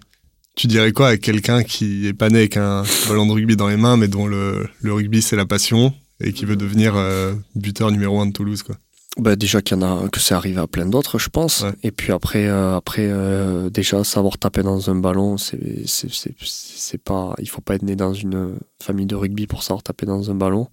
tu 0.54 0.66
dirais 0.66 0.92
quoi 0.92 1.08
à 1.08 1.16
quelqu'un 1.16 1.62
qui 1.62 2.06
est 2.06 2.12
pas 2.12 2.28
né 2.30 2.38
avec 2.38 2.56
un 2.56 2.82
ballon 3.08 3.26
de 3.26 3.32
rugby 3.32 3.56
dans 3.56 3.68
les 3.68 3.76
mains, 3.76 3.96
mais 3.96 4.08
dont 4.08 4.26
le, 4.26 4.68
le 4.80 4.92
rugby 4.92 5.22
c'est 5.22 5.36
la 5.36 5.46
passion 5.46 5.92
et 6.20 6.32
qui 6.32 6.44
veut 6.44 6.56
devenir 6.56 6.96
euh, 6.96 7.34
buteur 7.54 7.90
numéro 7.90 8.20
un 8.20 8.26
de 8.26 8.32
Toulouse 8.32 8.62
quoi? 8.62 8.76
Bah, 9.18 9.34
déjà 9.34 9.62
qu'il 9.62 9.76
y 9.76 9.80
en 9.80 10.04
a, 10.04 10.08
que 10.08 10.20
c'est 10.20 10.34
arrivé 10.34 10.60
à 10.60 10.68
plein 10.68 10.86
d'autres, 10.86 11.18
je 11.18 11.28
pense. 11.28 11.62
Ouais. 11.62 11.72
Et 11.82 11.90
puis 11.90 12.12
après, 12.12 12.46
euh, 12.46 12.76
après 12.76 13.06
euh, 13.08 13.68
déjà, 13.68 14.04
savoir 14.04 14.38
taper 14.38 14.62
dans 14.62 14.90
un 14.90 14.94
ballon, 14.94 15.38
c'est, 15.38 15.58
c'est 15.86 17.02
pas, 17.02 17.34
il 17.40 17.48
faut 17.48 17.60
pas 17.60 17.74
être 17.74 17.82
né 17.82 17.96
dans 17.96 18.14
une 18.14 18.54
famille 18.80 19.06
de 19.06 19.16
rugby 19.16 19.48
pour 19.48 19.64
savoir 19.64 19.82
taper 19.82 20.06
dans 20.06 20.30
un 20.30 20.34
ballon. 20.36 20.68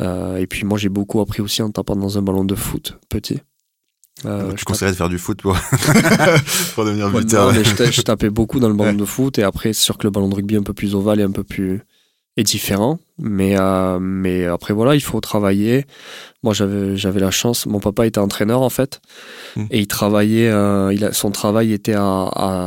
Euh, 0.00 0.36
et 0.36 0.46
puis 0.46 0.64
moi, 0.64 0.76
j'ai 0.78 0.88
beaucoup 0.88 1.20
appris 1.20 1.40
aussi 1.42 1.62
en 1.62 1.70
tapant 1.70 1.96
dans 1.96 2.18
un 2.18 2.22
ballon 2.22 2.44
de 2.44 2.54
foot, 2.54 2.98
petit. 3.08 3.40
Euh, 4.24 4.52
tu 4.52 4.58
je 4.58 4.64
conseillerais 4.64 4.92
de 4.92 4.96
faire 4.96 5.08
du 5.08 5.18
foot 5.18 5.42
pour, 5.42 5.56
pour 6.74 6.84
devenir 6.84 7.10
buteur. 7.10 7.52
je, 7.52 7.74
ta- 7.74 7.90
je 7.90 8.00
tapais 8.02 8.30
beaucoup 8.30 8.60
dans 8.60 8.68
le 8.68 8.74
ballon 8.74 8.90
Ouais. 8.90 8.96
de 8.96 9.04
foot. 9.04 9.38
Et 9.38 9.42
après, 9.42 9.72
c'est 9.72 9.82
sûr 9.82 9.98
que 9.98 10.06
le 10.06 10.10
ballon 10.10 10.28
de 10.28 10.34
rugby 10.34 10.54
est 10.54 10.58
un 10.58 10.62
peu 10.62 10.72
plus 10.72 10.94
ovale 10.94 11.20
et 11.20 11.24
un 11.24 11.30
peu 11.32 11.44
plus 11.44 11.82
est 12.36 12.42
différent. 12.44 12.98
Mais, 13.18 13.56
euh, 13.58 13.98
mais 14.00 14.44
après, 14.46 14.72
voilà, 14.74 14.94
il 14.94 15.00
faut 15.02 15.20
travailler. 15.20 15.84
Moi, 16.42 16.52
j'avais, 16.54 17.20
la 17.20 17.30
chance. 17.30 17.66
Mon 17.66 17.80
papa 17.80 18.06
était 18.06 18.18
entraîneur, 18.18 18.62
en 18.62 18.70
fait. 18.70 19.00
Mm. 19.56 19.64
Et 19.70 19.80
il 19.80 19.86
travaillait, 19.86 20.48
euh, 20.50 20.92
il 20.92 21.04
a, 21.04 21.12
son 21.12 21.30
travail 21.30 21.72
était 21.72 21.94
à, 21.94 22.04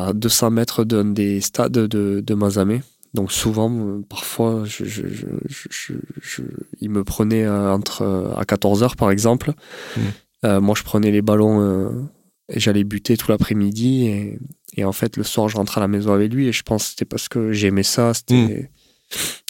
à 0.08 0.12
200 0.13 0.52
mètres 0.52 0.84
d'un 0.86 1.06
des 1.06 1.42
stades 1.42 1.72
de, 1.74 2.22
de 2.26 2.34
Mazamet. 2.34 2.82
Donc 3.13 3.32
souvent, 3.32 4.02
parfois, 4.10 4.63
je, 4.65 4.86
je, 4.86 5.06
je, 5.50 6.43
il 6.82 6.89
me 6.89 7.04
prenait 7.04 7.46
euh, 7.46 7.74
entre, 7.74 8.02
euh, 8.04 8.34
à 8.36 8.43
14h, 8.43 8.96
par 8.96 9.12
exemple. 9.12 9.54
Mm. 9.96 10.02
Euh, 10.46 10.62
moi, 10.62 10.76
je 10.78 10.84
prenais 10.84 11.10
les 11.12 11.22
ballons 11.22 11.62
euh, 11.62 11.89
et 12.50 12.60
j'allais 12.60 12.84
buter 12.84 13.17
tout 13.17 13.32
l'après-midi. 13.32 14.06
Et, 14.08 14.39
et 14.76 14.86
en 14.86 14.91
fait, 14.91 15.17
le 15.17 15.24
soir, 15.24 15.50
je 15.50 15.58
rentrais 15.58 15.80
à 15.80 15.84
la 15.84 15.88
maison 15.88 16.13
avec 16.13 16.32
lui. 16.34 16.48
Et 16.48 16.52
je 16.52 16.63
pense 16.63 16.84
que 16.84 16.89
c'était 16.91 17.06
parce 17.06 17.28
que 17.30 17.52
j'aimais 17.52 17.84
ça. 17.84 18.13
C'était, 18.13 18.70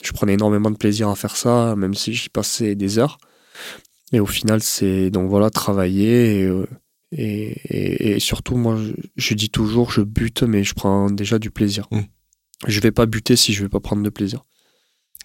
Je 0.04 0.12
prenais 0.14 0.34
énormément 0.34 0.72
de 0.72 0.78
plaisir 0.78 1.10
à 1.10 1.16
faire 1.16 1.36
ça, 1.36 1.76
même 1.76 1.94
si 1.96 2.14
j'y 2.14 2.30
passais 2.30 2.76
des 2.76 3.00
heures. 3.00 3.18
Et 4.14 4.20
au 4.22 4.26
final, 4.28 4.62
c'est 4.62 5.10
donc 5.10 5.30
voilà, 5.30 5.50
travailler. 5.50 6.44
Et, 6.44 6.52
et, 7.12 7.48
et- 7.70 8.12
et 8.16 8.20
surtout, 8.20 8.56
moi, 8.56 8.78
je, 9.18 9.34
dis 9.34 9.50
toujours, 9.50 9.92
je 9.92 10.02
bute, 10.02 10.44
mais 10.44 10.64
je 10.64 10.74
prends 10.74 11.10
déjà 11.10 11.40
du 11.40 11.52
plaisir. 11.52 11.88
Mm. 11.92 12.00
Je 12.66 12.80
vais 12.80 12.92
pas 12.92 13.06
buter 13.06 13.36
si 13.36 13.54
je 13.54 13.64
vais 13.64 13.70
pas 13.70 13.80
prendre 13.80 14.02
de 14.02 14.10
plaisir. 14.10 14.44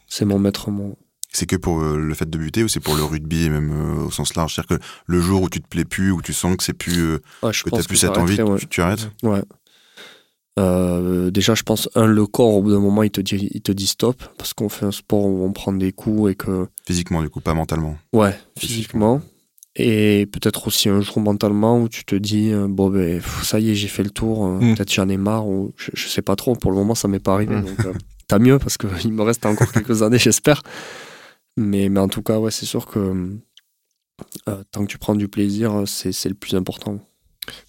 C'est 0.06 0.24
mon 0.26 0.38
maître 0.38 0.70
mot. 0.70 0.98
C'est 1.32 1.46
que 1.46 1.56
pour 1.56 1.80
euh, 1.80 1.96
le 1.96 2.12
fait 2.12 2.28
de 2.28 2.36
buter 2.36 2.62
ou 2.62 2.68
c'est 2.68 2.80
pour 2.80 2.94
le 2.94 3.02
rugby, 3.04 3.48
même 3.48 3.72
euh, 3.72 4.04
au 4.04 4.10
sens 4.10 4.34
large? 4.34 4.54
C'est-à-dire 4.54 4.78
que 4.78 4.84
le 5.06 5.20
jour 5.22 5.40
où 5.40 5.48
tu 5.48 5.62
te 5.62 5.66
plais 5.66 5.86
plus, 5.86 6.10
où 6.10 6.20
tu 6.20 6.34
sens 6.34 6.54
que 6.56 6.62
c'est 6.62 6.74
plus. 6.74 6.98
euh, 7.00 7.18
Ouais, 7.42 7.52
je 7.54 7.62
que 7.64 7.70
t'as 7.70 7.82
plus 7.82 7.96
cette 7.96 8.10
envie, 8.18 8.36
j'arrêterai, 8.36 8.52
ouais. 8.52 8.58
tu, 8.60 8.66
tu 8.68 8.82
arrêtes? 8.82 9.10
Ouais. 9.22 9.42
Euh, 10.58 11.30
déjà, 11.30 11.54
je 11.54 11.62
pense, 11.62 11.88
un, 11.94 12.04
le 12.04 12.26
corps, 12.26 12.54
au 12.56 12.62
bout 12.62 12.72
d'un 12.72 12.80
moment, 12.80 13.02
il 13.02 13.10
te 13.10 13.22
dit, 13.22 13.48
il 13.52 13.62
te 13.62 13.72
dit 13.72 13.86
stop, 13.86 14.22
parce 14.36 14.52
qu'on 14.52 14.68
fait 14.68 14.84
un 14.84 14.92
sport 14.92 15.24
où 15.24 15.42
on 15.46 15.52
prend 15.52 15.72
des 15.72 15.92
coups 15.92 16.32
et 16.32 16.34
que. 16.34 16.68
Physiquement, 16.86 17.22
du 17.22 17.30
coup, 17.30 17.40
pas 17.40 17.54
mentalement. 17.54 17.96
Ouais, 18.12 18.38
physiquement. 18.58 19.22
Et 19.76 20.26
peut-être 20.30 20.66
aussi 20.66 20.90
un 20.90 21.00
jour 21.00 21.18
mentalement 21.20 21.80
où 21.80 21.88
tu 21.88 22.04
te 22.04 22.14
dis, 22.14 22.50
euh, 22.52 22.66
bon, 22.68 22.90
ben, 22.90 23.22
ça 23.42 23.58
y 23.58 23.70
est, 23.70 23.74
j'ai 23.74 23.88
fait 23.88 24.02
le 24.02 24.10
tour, 24.10 24.44
euh, 24.46 24.58
Mm. 24.60 24.74
peut-être 24.74 24.92
j'en 24.92 25.08
ai 25.08 25.16
marre, 25.16 25.48
ou 25.48 25.72
je, 25.76 25.90
je 25.94 26.08
sais 26.08 26.20
pas 26.22 26.36
trop, 26.36 26.54
pour 26.54 26.70
le 26.70 26.76
moment, 26.76 26.94
ça 26.94 27.08
m'est 27.08 27.20
pas 27.20 27.32
arrivé. 27.34 27.56
Mm. 27.56 27.64
Donc, 27.64 27.86
euh, 27.86 27.92
tant 28.28 28.38
mieux, 28.38 28.58
parce 28.58 28.76
qu'il 28.76 28.88
me 29.12 29.22
reste 29.22 29.46
encore 29.46 29.72
quelques 29.72 30.02
années, 30.02 30.18
j'espère. 30.18 30.62
Mais, 31.56 31.88
mais 31.88 32.00
en 32.00 32.08
tout 32.08 32.22
cas, 32.22 32.38
ouais, 32.38 32.50
c'est 32.50 32.66
sûr 32.66 32.86
que 32.86 32.98
euh, 34.48 34.62
tant 34.70 34.82
que 34.84 34.90
tu 34.90 34.98
prends 34.98 35.14
du 35.14 35.28
plaisir, 35.28 35.84
c'est 35.86 36.12
c'est 36.12 36.28
le 36.28 36.34
plus 36.34 36.54
important. 36.54 36.98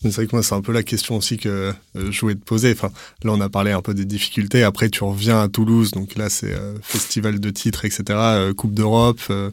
C'est 0.02 0.10
vrai 0.14 0.28
que 0.28 0.36
moi, 0.36 0.44
c'est 0.44 0.54
un 0.54 0.62
peu 0.62 0.72
la 0.72 0.84
question 0.84 1.18
aussi 1.18 1.38
que 1.38 1.74
euh, 1.96 2.12
je 2.12 2.22
voulais 2.22 2.36
te 2.36 2.44
poser. 2.44 2.72
Enfin, 2.74 2.92
là, 3.24 3.32
on 3.32 3.42
a 3.42 3.50
parlé 3.50 3.72
un 3.72 3.82
peu 3.82 3.94
des 3.96 4.06
difficultés. 4.06 4.62
Après, 4.64 4.90
tu 4.90 5.04
reviens 5.04 5.42
à 5.42 5.48
Toulouse. 5.48 5.92
Donc 5.92 6.16
là, 6.16 6.30
c'est 6.30 6.54
euh, 6.54 6.76
festival 6.82 7.40
de 7.40 7.50
titres, 7.50 7.84
etc. 7.84 8.04
euh, 8.10 8.54
Coupe 8.54 8.74
d'Europe, 8.74 9.20
euh, 9.32 9.50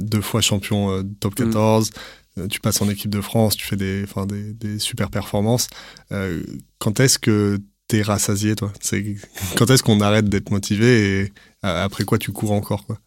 deux 0.00 0.22
fois 0.22 0.40
champion 0.40 1.02
top 1.20 1.34
14. 1.34 1.90
Euh, 2.38 2.46
tu 2.46 2.60
passes 2.60 2.80
en 2.80 2.88
équipe 2.88 3.10
de 3.10 3.20
France, 3.20 3.56
tu 3.56 3.66
fais 3.66 3.76
des, 3.76 4.02
enfin, 4.04 4.24
des, 4.24 4.52
des 4.54 4.78
super 4.78 5.10
performances. 5.10 5.68
Quand 6.78 7.00
est-ce 7.00 7.18
que 7.18 7.58
t'es 7.88 8.02
rassasié, 8.02 8.54
toi? 8.56 8.72
Quand 9.56 9.68
est-ce 9.68 9.82
qu'on 9.82 10.00
arrête 10.00 10.28
d'être 10.28 10.50
motivé 10.50 11.20
et 11.22 11.32
après 11.62 12.04
quoi 12.04 12.18
tu 12.18 12.32
cours 12.32 12.52
encore 12.52 12.86
quoi? 12.86 12.98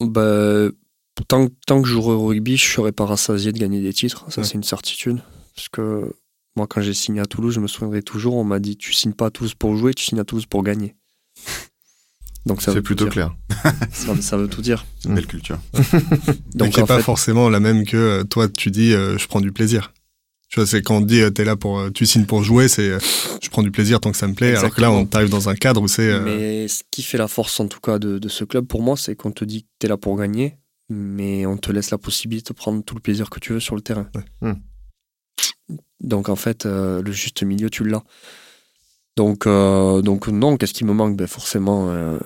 Bah, 0.00 0.68
tant, 1.28 1.48
tant 1.66 1.82
que 1.82 1.86
je 1.88 1.92
jouerai 1.92 2.14
au 2.14 2.26
rugby, 2.26 2.56
je 2.56 2.66
serai 2.66 2.90
pas 2.90 3.04
rassasié 3.04 3.52
de 3.52 3.58
gagner 3.58 3.80
des 3.80 3.92
titres. 3.92 4.24
Ça, 4.30 4.40
Ouais. 4.40 4.46
c'est 4.46 4.54
une 4.54 4.64
certitude. 4.64 5.20
Parce 5.54 5.68
que 5.68 6.12
moi, 6.56 6.66
quand 6.66 6.80
j'ai 6.82 6.94
signé 6.94 7.20
à 7.20 7.26
Toulouse, 7.26 7.54
je 7.54 7.60
me 7.60 7.66
souviendrai 7.66 8.02
toujours, 8.02 8.34
on 8.36 8.44
m'a 8.44 8.58
dit 8.60 8.76
tu 8.76 8.92
signes 8.92 9.12
pas 9.12 9.26
à 9.26 9.30
Toulouse 9.30 9.54
pour 9.54 9.76
jouer, 9.76 9.94
tu 9.94 10.04
signes 10.04 10.20
à 10.20 10.24
Toulouse 10.24 10.46
pour 10.46 10.62
gagner. 10.62 10.94
Donc 12.46 12.60
ça 12.60 12.72
C'est 12.74 12.82
plutôt 12.82 13.06
clair. 13.06 13.34
Ça, 13.92 14.14
ça 14.20 14.36
veut 14.36 14.48
tout 14.48 14.60
dire. 14.60 14.84
C'est 15.00 15.08
une 15.08 15.14
belle 15.14 15.26
culture. 15.26 15.58
Donc, 15.72 16.38
Donc 16.54 16.78
en 16.78 16.86
pas 16.86 16.98
fait, 16.98 17.02
forcément 17.02 17.48
la 17.48 17.58
même 17.58 17.86
que 17.86 17.96
euh, 17.96 18.24
toi, 18.24 18.48
tu 18.50 18.70
dis 18.70 18.92
euh, 18.92 19.16
je 19.16 19.26
prends 19.28 19.40
du 19.40 19.50
plaisir. 19.50 19.94
Tu 20.50 20.60
vois, 20.60 20.66
c'est 20.66 20.82
quand 20.82 20.98
on 20.98 21.00
te 21.00 21.06
dit 21.06 21.22
euh, 21.22 21.30
t'es 21.30 21.44
là 21.44 21.56
pour, 21.56 21.78
euh, 21.78 21.90
tu 21.90 22.04
signes 22.04 22.26
pour 22.26 22.42
jouer, 22.44 22.68
c'est 22.68 22.98
je 23.42 23.48
prends 23.48 23.62
du 23.62 23.70
plaisir 23.70 23.98
tant 23.98 24.10
que 24.10 24.18
ça 24.18 24.28
me 24.28 24.34
plaît. 24.34 24.54
Alors 24.56 24.74
que 24.74 24.80
là, 24.82 24.90
on 24.90 25.00
Exactement. 25.00 25.06
t'arrive 25.06 25.30
dans 25.30 25.48
un 25.48 25.54
cadre 25.54 25.80
où 25.80 25.88
c'est. 25.88 26.02
euh, 26.10 26.20
Mais 26.22 26.68
ce 26.68 26.82
qui 26.90 27.02
fait 27.02 27.16
la 27.16 27.28
force, 27.28 27.58
en 27.60 27.66
tout 27.66 27.80
cas, 27.80 27.98
de, 27.98 28.18
de 28.18 28.28
ce 28.28 28.44
club, 28.44 28.66
pour 28.66 28.82
moi, 28.82 28.98
c'est 28.98 29.16
qu'on 29.16 29.32
te 29.32 29.44
dit 29.46 29.62
que 29.62 29.68
tu 29.80 29.86
es 29.86 29.88
là 29.88 29.96
pour 29.96 30.14
gagner, 30.18 30.58
mais 30.90 31.46
on 31.46 31.56
te 31.56 31.72
laisse 31.72 31.90
la 31.90 31.98
possibilité 31.98 32.52
de 32.52 32.58
prendre 32.58 32.84
tout 32.84 32.94
le 32.94 33.00
plaisir 33.00 33.30
que 33.30 33.40
tu 33.40 33.54
veux 33.54 33.60
sur 33.60 33.74
le 33.74 33.80
terrain. 33.80 34.06
Ouais. 34.14 34.50
Hmm. 34.50 34.54
Donc, 36.00 36.28
en 36.28 36.36
fait, 36.36 36.66
euh, 36.66 37.02
le 37.02 37.12
juste 37.12 37.42
milieu, 37.42 37.70
tu 37.70 37.84
l'as. 37.84 38.02
Donc, 39.16 39.46
euh, 39.46 40.02
donc, 40.02 40.28
non, 40.28 40.56
qu'est-ce 40.56 40.74
qui 40.74 40.84
me 40.84 40.92
manque? 40.92 41.16
Ben, 41.16 41.26
Forcément, 41.26 41.90
euh, 41.90 42.18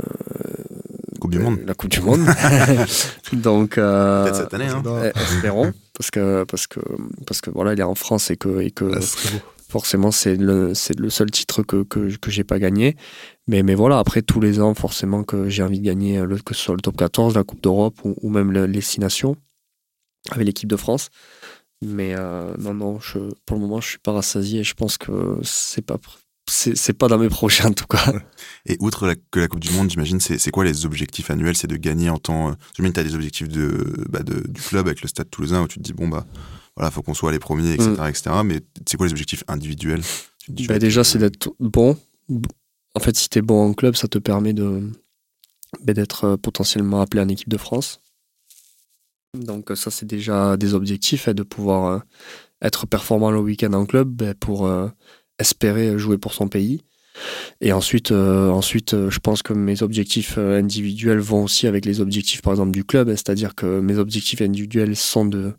Coupe 1.20 1.31
du 1.33 1.38
Monde. 1.38 1.59
la 1.66 1.74
Coupe 1.74 1.90
du 1.90 2.01
Monde. 2.01 2.20
donc, 3.33 3.74
Peut-être 3.74 4.37
cette 4.37 4.55
année. 4.55 4.66
Hein. 4.68 4.83
eh, 5.05 5.18
espérons, 5.20 5.72
parce 5.94 6.11
que, 6.11 6.44
parce, 6.44 6.66
que, 6.66 6.81
parce 7.27 7.40
que 7.40 7.51
voilà, 7.51 7.72
il 7.74 7.81
est 7.81 7.85
en 7.85 7.94
France 7.94 8.31
et 8.31 8.37
que, 8.37 8.61
et 8.61 8.70
que 8.70 8.85
beau. 8.85 9.40
forcément 9.68 10.11
c'est 10.11 10.37
le, 10.37 10.72
le 10.96 11.11
seul 11.11 11.31
titre 11.31 11.62
que, 11.62 11.83
que, 11.83 12.16
que 12.16 12.31
j'ai 12.31 12.44
pas 12.44 12.59
gagné. 12.59 12.96
Mais, 13.48 13.62
mais 13.62 13.74
voilà, 13.74 13.98
après 13.98 14.22
tous 14.22 14.40
les 14.40 14.61
ans, 14.61 14.74
forcément 14.74 15.24
que 15.24 15.48
j'ai 15.48 15.62
envie 15.62 15.81
de 15.81 15.85
gagner, 15.85 16.20
le, 16.22 16.38
que 16.38 16.55
ce 16.55 16.62
soit 16.62 16.74
le 16.74 16.81
top 16.81 16.96
14, 16.96 17.35
la 17.35 17.44
Coupe 17.44 17.62
d'Europe 17.62 17.96
ou, 18.05 18.14
ou 18.22 18.31
même 18.31 18.51
le- 18.53 18.66
les 18.66 18.81
Six 18.81 19.01
Nations 19.01 19.37
avec 20.31 20.46
l'équipe 20.46 20.68
de 20.68 20.77
France. 20.77 21.09
Mais 21.83 22.14
euh, 22.17 22.55
non, 22.59 22.75
non, 22.75 23.01
je, 23.01 23.19
pour 23.47 23.57
le 23.57 23.62
moment, 23.62 23.81
je 23.81 23.88
suis 23.91 23.99
pas 23.99 24.12
rassasié 24.12 24.61
et 24.61 24.64
je 24.64 24.75
pense 24.75 24.99
que 24.99 25.38
c'est 25.45 25.83
pas, 25.85 25.97
c'est, 26.51 26.93
pas 26.93 27.07
dans 27.09 27.19
mes 27.19 27.29
projets 27.29 27.64
en 27.64 27.73
tout 27.73 27.87
cas. 27.87 28.12
Et 28.67 28.77
outre 28.81 29.07
la- 29.07 29.14
que 29.31 29.38
la 29.38 29.47
Coupe 29.49 29.61
du 29.61 29.71
Monde, 29.71 29.88
j'imagine, 29.91 30.19
c'est 30.19 30.51
quoi 30.51 30.64
les 30.64 30.87
objectifs 30.87 31.31
annuels? 31.31 31.57
C'est 31.57 31.69
de 31.69 31.77
gagner 31.77 32.11
en 32.11 32.19
temps. 32.19 32.51
euh, 32.51 32.53
J'imagine 32.77 32.95
tu 32.95 33.01
as 33.01 33.05
des 33.05 33.14
objectifs 33.14 33.49
de, 33.49 34.05
bah, 34.09 34.23
de- 34.25 34.47
du 34.49 34.61
club 34.61 34.87
avec 34.87 35.03
le 35.03 35.09
stade 35.09 35.31
toulousain 35.31 35.62
où 35.62 35.69
tu 35.69 35.79
te 35.79 35.83
dis, 35.85 35.93
bon, 35.93 36.09
bah, 36.09 36.27
voilà, 36.77 36.91
faut 36.91 37.03
qu'on 37.03 37.14
soit 37.14 37.31
les 37.33 37.38
premiers, 37.38 37.73
etc. 37.75 37.91
Mm. 37.91 38.07
etc. 38.09 38.31
Mais 38.45 38.61
c'est 38.88 38.97
quoi 38.97 39.07
les 39.07 39.12
objectifs 39.12 39.45
individuels? 39.47 40.03
Tu 40.38 40.51
dis, 40.53 40.67
Bah, 40.67 40.79
déjà, 40.81 41.05
c'est 41.05 41.19
d'être 41.19 41.55
bon. 41.61 41.97
En 42.95 43.01
fait, 43.01 43.17
si 43.17 43.29
tu 43.29 43.38
es 43.38 43.43
bon 43.43 43.71
en 43.71 43.73
club, 43.75 43.95
ça 43.95 44.09
te 44.09 44.19
permet 44.19 44.53
de 44.53 44.91
bah, 45.85 45.93
d'être 45.93 46.25
euh, 46.25 46.37
potentiellement 46.37 47.01
appelé 47.01 47.23
en 47.23 47.29
équipe 47.29 47.49
de 47.49 47.57
France. 47.59 48.01
Donc 49.35 49.71
euh, 49.71 49.75
ça, 49.75 49.91
c'est 49.91 50.07
déjà 50.07 50.57
des 50.57 50.75
objectifs, 50.75 51.29
hein, 51.29 51.35
de 51.35 51.43
pouvoir 51.43 51.93
euh, 51.93 51.99
être 52.62 52.87
performant 52.87 53.31
le 53.31 53.41
week-end 53.41 53.73
en 53.75 53.87
club 53.87 54.09
bah, 54.09 54.35
pour 54.38 54.67
euh, 54.67 54.88
espérer 55.38 55.99
jouer 55.99 56.19
pour 56.19 56.33
son 56.33 56.49
pays. 56.49 56.83
Et 57.61 57.73
ensuite, 57.73 58.12
ensuite 58.12 58.95
je 59.11 59.19
pense 59.19 59.43
que 59.43 59.53
mes 59.53 59.83
objectifs 59.83 60.38
individuels 60.38 61.19
vont 61.19 61.43
aussi 61.43 61.67
avec 61.67 61.85
les 61.85 62.01
objectifs, 62.01 62.43
par 62.43 62.53
exemple, 62.53 62.71
du 62.71 62.85
club. 62.85 63.09
hein, 63.09 63.17
C'est-à-dire 63.17 63.57
que 63.57 63.81
mes 63.81 63.99
objectifs 63.99 64.41
individuels 64.41 64.95
sont 64.95 65.25
de, 65.27 65.53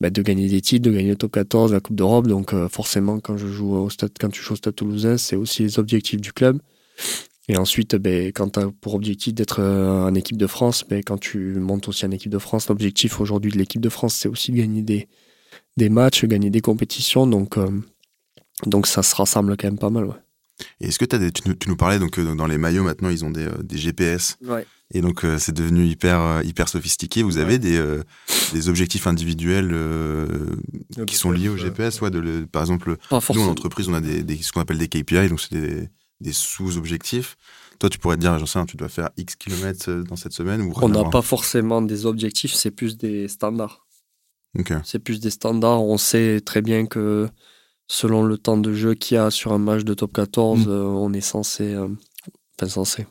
bah, 0.00 0.10
de 0.10 0.22
gagner 0.22 0.48
des 0.48 0.60
titres, 0.60 0.88
de 0.88 0.94
gagner 0.94 1.10
le 1.10 1.16
top 1.16 1.32
14, 1.32 1.72
la 1.72 1.80
Coupe 1.80 1.96
d'Europe. 1.96 2.28
Donc 2.28 2.54
forcément, 2.68 3.18
quand 3.18 3.36
je 3.36 3.48
joue 3.48 3.74
au 3.74 3.90
stade, 3.90 4.12
quand 4.20 4.30
tu 4.30 4.42
joues 4.42 4.52
au 4.52 4.56
stade 4.56 4.76
toulousain, 4.76 5.16
c'est 5.16 5.34
aussi 5.34 5.64
les 5.64 5.80
objectifs 5.80 6.20
du 6.20 6.32
club. 6.32 6.60
Et 7.48 7.56
ensuite, 7.56 7.96
ben, 7.96 8.28
quand 8.28 8.50
tu 8.50 8.60
as 8.60 8.68
pour 8.80 8.94
objectif 8.94 9.34
d'être 9.34 9.60
euh, 9.60 10.04
en 10.04 10.14
équipe 10.14 10.36
de 10.36 10.46
France, 10.46 10.84
ben, 10.88 11.02
quand 11.04 11.18
tu 11.18 11.54
montes 11.56 11.88
aussi 11.88 12.06
en 12.06 12.10
équipe 12.12 12.30
de 12.30 12.38
France, 12.38 12.68
l'objectif 12.68 13.20
aujourd'hui 13.20 13.50
de 13.50 13.58
l'équipe 13.58 13.80
de 13.80 13.88
France, 13.88 14.14
c'est 14.14 14.28
aussi 14.28 14.52
de 14.52 14.58
gagner 14.58 14.82
des, 14.82 15.08
des 15.76 15.88
matchs, 15.88 16.24
gagner 16.24 16.50
des 16.50 16.60
compétitions. 16.60 17.26
Donc, 17.26 17.58
euh, 17.58 17.68
donc 18.66 18.86
ça 18.86 19.02
se 19.02 19.14
rassemble 19.14 19.56
quand 19.56 19.66
même 19.66 19.78
pas 19.78 19.90
mal. 19.90 20.04
Ouais. 20.04 20.14
Et 20.80 20.86
est-ce 20.88 20.98
que 21.00 21.04
des, 21.16 21.32
tu, 21.32 21.42
nous- 21.48 21.54
tu 21.54 21.68
nous 21.68 21.76
parlais 21.76 21.98
donc 21.98 22.18
euh, 22.20 22.34
dans 22.36 22.46
les 22.46 22.58
maillots 22.58 22.84
maintenant 22.84 23.08
ils 23.08 23.24
ont 23.24 23.30
des, 23.30 23.46
euh, 23.46 23.62
des 23.64 23.76
GPS 23.78 24.36
Ouais. 24.46 24.64
et 24.94 25.00
donc 25.00 25.26
c'est 25.38 25.52
devenu 25.54 25.84
hyper 25.86 26.42
hyper 26.44 26.68
sophistiqué. 26.68 27.24
Vous 27.24 27.38
avez 27.38 27.58
des, 27.58 27.82
des 28.52 28.68
objectifs 28.68 29.08
individuels 29.08 29.74
qui 31.06 31.16
sont 31.16 31.32
liés 31.32 31.48
au 31.48 31.56
GPS, 31.56 32.00
ouais, 32.02 32.10
de 32.10 32.20
le- 32.20 32.46
par 32.46 32.62
exemple 32.62 32.96
nous 33.10 33.40
en 33.42 33.48
entreprise 33.48 33.88
on 33.88 33.94
a 33.94 34.00
des, 34.00 34.22
des- 34.22 34.36
ce 34.36 34.52
qu'on 34.52 34.60
appelle 34.60 34.78
des 34.78 34.86
KPI 34.88 35.28
donc 35.28 35.40
c'est 35.40 35.58
des, 35.58 35.88
des 36.22 36.32
sous-objectifs. 36.32 37.36
Toi 37.78 37.90
tu 37.90 37.98
pourrais 37.98 38.16
te 38.16 38.20
dire 38.22 38.38
j'en 38.38 38.46
sais 38.46 38.64
tu 38.66 38.76
dois 38.76 38.88
faire 38.88 39.10
X 39.16 39.36
kilomètres 39.36 39.90
euh, 39.90 40.02
dans 40.04 40.16
cette 40.16 40.32
semaine 40.32 40.62
ou 40.62 40.72
On 40.80 40.88
n'a 40.88 41.04
pas 41.04 41.22
forcément 41.22 41.82
des 41.82 42.06
objectifs, 42.06 42.54
c'est 42.54 42.70
plus 42.70 42.96
des 42.96 43.28
standards. 43.28 43.84
C'est 44.84 44.98
plus 44.98 45.18
des 45.20 45.30
standards. 45.30 45.82
On 45.82 45.96
sait 45.98 46.40
très 46.40 46.60
bien 46.62 46.86
que 46.86 47.28
selon 47.88 48.22
le 48.22 48.36
temps 48.38 48.58
de 48.58 48.72
jeu 48.72 48.94
qu'il 48.94 49.14
y 49.16 49.18
a 49.18 49.30
sur 49.30 49.52
un 49.52 49.58
match 49.58 49.82
de 49.84 49.94
top 49.94 50.12
14, 50.12 50.66
Mm. 50.66 50.70
euh, 50.70 50.84
on 50.84 51.12
est 51.12 51.20
censé. 51.22 51.74
euh, 51.74 51.88
enfin, 52.58 52.68
censé. 52.68 53.06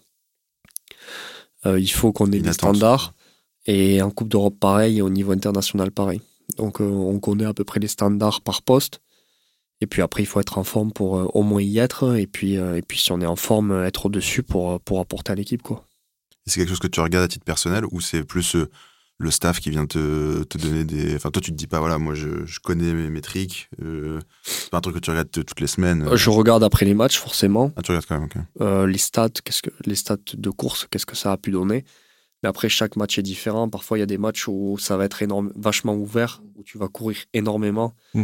Euh, 1.65 1.79
il 1.79 1.87
faut 1.91 2.11
qu'on 2.11 2.31
ait 2.31 2.37
Une 2.37 2.43
des 2.43 2.49
attente. 2.49 2.75
standards. 2.75 3.13
Et 3.67 4.01
en 4.01 4.09
Coupe 4.09 4.29
d'Europe, 4.29 4.57
pareil, 4.59 4.97
et 4.97 5.01
au 5.01 5.09
niveau 5.09 5.31
international, 5.33 5.91
pareil. 5.91 6.21
Donc, 6.57 6.79
on 6.79 7.19
connaît 7.19 7.45
à 7.45 7.53
peu 7.53 7.63
près 7.63 7.79
les 7.79 7.87
standards 7.87 8.41
par 8.41 8.61
poste. 8.63 9.01
Et 9.81 9.87
puis 9.87 10.01
après, 10.01 10.23
il 10.23 10.25
faut 10.27 10.39
être 10.39 10.57
en 10.57 10.63
forme 10.63 10.91
pour 10.91 11.17
euh, 11.17 11.25
au 11.33 11.43
moins 11.43 11.61
y 11.61 11.79
être. 11.79 12.15
Et 12.15 12.27
puis, 12.27 12.57
euh, 12.57 12.77
et 12.77 12.81
puis 12.81 12.99
si 12.99 13.11
on 13.11 13.19
est 13.21 13.25
en 13.25 13.35
forme, 13.35 13.71
euh, 13.71 13.85
être 13.87 14.05
au-dessus 14.05 14.43
pour, 14.43 14.79
pour 14.81 14.99
apporter 14.99 15.31
à 15.31 15.35
l'équipe. 15.35 15.61
quoi. 15.61 15.85
C'est 16.45 16.59
quelque 16.59 16.69
chose 16.69 16.79
que 16.79 16.87
tu 16.87 16.99
regardes 16.99 17.25
à 17.25 17.27
titre 17.27 17.45
personnel 17.45 17.83
ou 17.91 17.99
c'est 18.01 18.23
plus 18.23 18.55
euh, 18.55 18.69
le 19.17 19.29
staff 19.31 19.59
qui 19.59 19.69
vient 19.69 19.85
te, 19.85 20.43
te 20.43 20.57
donner 20.57 20.83
des. 20.83 21.15
Enfin, 21.15 21.29
toi, 21.31 21.41
tu 21.41 21.51
te 21.51 21.55
dis 21.55 21.67
pas, 21.67 21.79
voilà, 21.79 21.97
moi, 21.99 22.15
je, 22.15 22.45
je 22.45 22.59
connais 22.59 22.93
mes 22.93 23.09
métriques. 23.09 23.69
Euh, 23.83 24.19
c'est 24.43 24.69
pas 24.71 24.77
un 24.77 24.81
truc 24.81 24.95
que 24.95 24.99
tu 24.99 25.09
regardes 25.11 25.29
toutes 25.29 25.59
les 25.59 25.67
semaines. 25.67 26.07
Euh, 26.07 26.15
Je 26.15 26.29
regarde 26.31 26.63
après 26.63 26.85
les 26.85 26.95
matchs, 26.95 27.19
forcément. 27.19 27.71
Ah, 27.75 27.81
tu 27.83 27.91
regardes 27.91 28.05
quand 28.07 28.15
même, 28.19 28.25
ok. 28.25 28.37
Euh, 28.61 28.87
les 28.87 28.97
stats, 28.97 29.29
qu'est-ce 29.43 29.61
que 29.61 29.69
les 29.85 29.95
stats 29.95 30.17
de 30.33 30.49
course, 30.49 30.87
qu'est-ce 30.89 31.05
que 31.05 31.15
ça 31.15 31.31
a 31.31 31.37
pu 31.37 31.51
donner. 31.51 31.85
Mais 32.41 32.49
après, 32.49 32.69
chaque 32.69 32.95
match 32.95 33.19
est 33.19 33.23
différent. 33.23 33.69
Parfois, 33.69 33.97
il 33.97 34.01
y 34.01 34.03
a 34.03 34.07
des 34.07 34.17
matchs 34.17 34.47
où 34.47 34.77
ça 34.79 34.97
va 34.97 35.05
être 35.05 35.21
énorme, 35.21 35.51
vachement 35.55 35.93
ouvert, 35.93 36.41
où 36.55 36.63
tu 36.63 36.79
vas 36.79 36.87
courir 36.87 37.17
énormément. 37.33 37.93
Mm. 38.15 38.23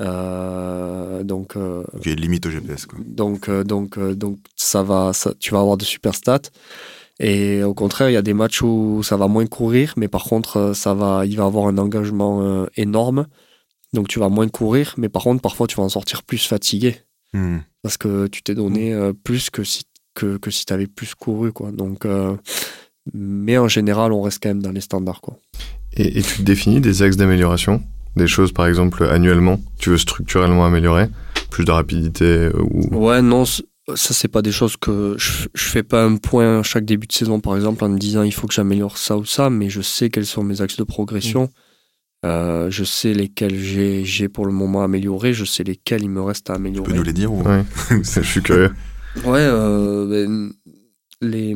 Euh, 0.00 1.22
donc, 1.22 1.56
euh, 1.56 1.84
Ok, 1.94 2.04
limite 2.06 2.46
au 2.46 2.50
GPS, 2.50 2.86
quoi. 2.86 2.98
donc, 3.04 3.48
euh, 3.48 3.64
donc, 3.64 3.98
euh, 3.98 4.14
donc, 4.14 4.38
ça 4.56 4.82
va, 4.82 5.12
ça, 5.12 5.32
tu 5.38 5.52
vas 5.52 5.60
avoir 5.60 5.76
de 5.76 5.84
super 5.84 6.14
stats. 6.14 6.50
Et 7.20 7.62
au 7.62 7.74
contraire, 7.74 8.10
il 8.10 8.14
y 8.14 8.16
a 8.16 8.22
des 8.22 8.34
matchs 8.34 8.62
où 8.62 9.02
ça 9.04 9.16
va 9.16 9.28
moins 9.28 9.46
courir, 9.46 9.94
mais 9.96 10.08
par 10.08 10.24
contre, 10.24 10.56
euh, 10.56 10.74
ça 10.74 10.94
va, 10.94 11.24
il 11.26 11.36
va 11.36 11.44
avoir 11.44 11.68
un 11.68 11.78
engagement 11.78 12.42
euh, 12.42 12.66
énorme. 12.76 13.26
Donc, 13.92 14.08
tu 14.08 14.18
vas 14.18 14.28
moins 14.28 14.48
courir, 14.48 14.94
mais 14.98 15.08
par 15.08 15.22
contre, 15.22 15.40
parfois, 15.40 15.68
tu 15.68 15.76
vas 15.76 15.84
en 15.84 15.88
sortir 15.88 16.22
plus 16.22 16.44
fatigué 16.46 16.96
Hmm. 17.32 17.58
parce 17.82 17.96
que 17.96 18.28
tu 18.28 18.44
t'es 18.44 18.54
donné 18.54 18.92
euh, 18.94 19.12
plus 19.12 19.50
que 19.50 19.64
si 19.64 19.82
que, 20.14 20.36
que 20.36 20.52
si 20.52 20.64
tu 20.66 20.72
avais 20.72 20.86
plus 20.86 21.16
couru 21.16 21.50
quoi 21.50 21.72
donc 21.72 22.06
euh, 22.06 22.36
mais 23.12 23.58
en 23.58 23.66
général 23.66 24.12
on 24.12 24.22
reste 24.22 24.40
quand 24.40 24.50
même 24.50 24.62
dans 24.62 24.70
les 24.70 24.80
standards 24.80 25.20
quoi 25.20 25.40
Et, 25.96 26.16
et 26.18 26.22
tu 26.22 26.36
te 26.36 26.42
définis 26.42 26.80
des 26.80 27.02
axes 27.02 27.16
d'amélioration? 27.16 27.82
Des 28.16 28.26
choses, 28.26 28.52
par 28.52 28.66
exemple, 28.66 29.04
annuellement, 29.04 29.60
tu 29.78 29.90
veux 29.90 29.98
structurellement 29.98 30.64
améliorer 30.66 31.08
Plus 31.50 31.64
de 31.64 31.70
rapidité 31.72 32.48
ou... 32.58 32.96
ouais 33.06 33.22
non 33.22 33.44
ça 33.44 34.14
c'est 34.14 34.28
pas 34.28 34.40
des 34.40 34.52
choses 34.52 34.76
que 34.78 35.14
je, 35.18 35.46
je 35.52 35.64
fais 35.64 35.82
pas 35.82 36.02
un 36.04 36.16
point 36.16 36.62
chaque 36.62 36.86
début 36.86 37.06
de 37.06 37.12
saison 37.12 37.40
par 37.40 37.54
exemple 37.54 37.84
en 37.84 37.90
me 37.90 37.98
disant 37.98 38.22
il 38.22 38.32
faut 38.32 38.46
que 38.46 38.54
j'améliore 38.54 38.96
ça 38.96 39.18
ou 39.18 39.26
ça 39.26 39.50
mais 39.50 39.68
je 39.68 39.82
sais 39.82 40.08
quels 40.08 40.24
sont 40.24 40.42
mes 40.42 40.62
axes 40.62 40.76
de 40.78 40.84
progression 40.84 41.50
Euh, 42.24 42.70
je 42.70 42.84
sais 42.84 43.12
lesquels 43.12 43.54
j'ai 43.54 44.02
j'ai 44.06 44.30
pour 44.30 44.46
le 44.46 44.52
moment 44.52 44.82
amélioré 44.82 45.34
je 45.34 45.44
sais 45.44 45.62
lesquels 45.64 46.02
il 46.02 46.08
me 46.08 46.22
reste 46.22 46.48
à 46.48 46.54
Tu 46.54 46.60
améliorer 46.60 46.88
peux 46.90 46.96
nous 46.96 47.02
les 47.02 47.12
dire 47.12 47.30
ou... 47.30 47.42
Ouais. 47.42 47.62
Je 48.02 48.22
suis 48.22 48.40
curieux. 48.42 48.70
Ouais, 49.26 49.40
euh, 49.44 50.06
ben, 50.08 50.50
les, 51.20 51.54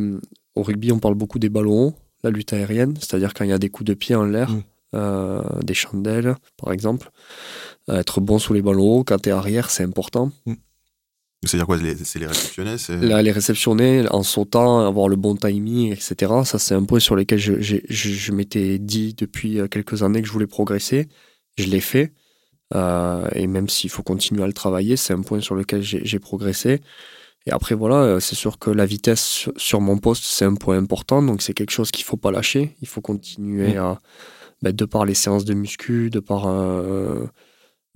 au 0.54 0.62
rugby, 0.62 0.92
on 0.92 0.98
parle 0.98 1.14
beaucoup 1.14 1.38
des 1.38 1.48
ballons 1.48 1.94
la 2.22 2.30
lutte 2.30 2.52
aérienne, 2.52 2.94
c'est-à-dire 3.00 3.32
quand 3.32 3.44
il 3.44 3.50
y 3.50 3.54
a 3.54 3.58
des 3.58 3.70
coups 3.70 3.86
de 3.88 3.94
pied 3.94 4.14
en 4.14 4.24
l'air, 4.26 4.50
Mm. 4.50 4.62
Euh, 4.94 5.42
des 5.62 5.74
chandelles, 5.74 6.34
par 6.56 6.72
exemple. 6.72 7.10
Euh, 7.90 8.00
être 8.00 8.22
bon 8.22 8.38
sous 8.38 8.54
les 8.54 8.62
ballons 8.62 8.98
hauts, 9.00 9.04
quand 9.04 9.18
tu 9.18 9.28
es 9.28 9.32
arrière, 9.32 9.70
c'est 9.70 9.82
important. 9.84 10.32
C'est-à-dire 11.44 11.66
quoi 11.66 11.76
C'est 12.04 12.18
les 12.18 12.26
réceptionner 12.26 12.78
c'est... 12.78 12.96
Là, 12.96 13.20
les 13.20 13.30
réceptionner 13.30 14.06
en 14.10 14.22
sautant, 14.22 14.86
avoir 14.86 15.08
le 15.08 15.16
bon 15.16 15.36
timing, 15.36 15.92
etc. 15.92 16.32
Ça, 16.44 16.58
c'est 16.58 16.74
un 16.74 16.84
point 16.84 17.00
sur 17.00 17.16
lequel 17.16 17.38
je, 17.38 17.60
j'ai- 17.60 17.84
je, 17.90 18.10
je 18.10 18.32
m'étais 18.32 18.78
dit 18.78 19.14
depuis 19.14 19.60
euh, 19.60 19.68
quelques 19.68 20.02
années 20.02 20.22
que 20.22 20.26
je 20.26 20.32
voulais 20.32 20.46
progresser. 20.46 21.08
Je 21.58 21.66
l'ai 21.66 21.80
fait. 21.80 22.12
et 22.74 23.46
même 23.46 23.68
s'il 23.68 23.90
faut 23.90 24.02
continuer 24.02 24.42
à 24.42 24.46
le 24.46 24.52
travailler, 24.54 24.96
c'est 24.96 25.12
un 25.12 25.22
point 25.22 25.40
sur 25.40 25.54
lequel 25.54 25.82
j'ai 25.82 26.18
progressé. 26.18 26.80
Et 27.46 27.50
après, 27.50 27.74
voilà, 27.74 28.20
c'est 28.20 28.36
sûr 28.36 28.58
que 28.58 28.70
la 28.70 28.86
vitesse 28.86 29.48
sur 29.56 29.80
mon 29.80 29.98
poste, 29.98 30.24
c'est 30.24 30.44
un 30.44 30.54
point 30.54 30.76
important. 30.78 31.22
Donc, 31.22 31.42
c'est 31.42 31.54
quelque 31.54 31.72
chose 31.72 31.90
qu'il 31.90 32.04
ne 32.04 32.08
faut 32.08 32.16
pas 32.16 32.30
lâcher. 32.30 32.76
Il 32.80 32.88
faut 32.88 33.00
continuer 33.00 33.74
mmh. 33.74 33.78
à, 33.78 34.00
bah, 34.62 34.72
de 34.72 34.84
par 34.84 35.04
les 35.04 35.14
séances 35.14 35.44
de 35.44 35.54
muscu, 35.54 36.10
de 36.10 36.20
par 36.20 36.46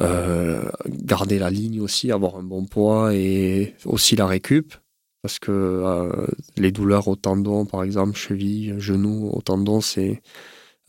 euh, 0.01 0.62
garder 0.88 1.38
la 1.38 1.51
ligne 1.51 1.81
aussi, 1.81 2.11
avoir 2.11 2.37
un 2.37 2.42
bon 2.42 2.64
poids 2.64 3.14
et 3.14 3.75
aussi 3.85 4.16
la 4.16 4.27
récup. 4.27 4.75
Parce 5.22 5.38
que 5.38 5.53
euh, 5.53 6.27
les 6.57 6.72
douleurs 6.72 7.07
au 7.07 7.14
tendon, 7.14 7.64
par 7.64 7.85
exemple, 7.85 8.16
cheville, 8.16 8.75
genou, 8.79 9.31
au 9.33 9.40
tendon, 9.40 9.81
c'est 9.81 10.20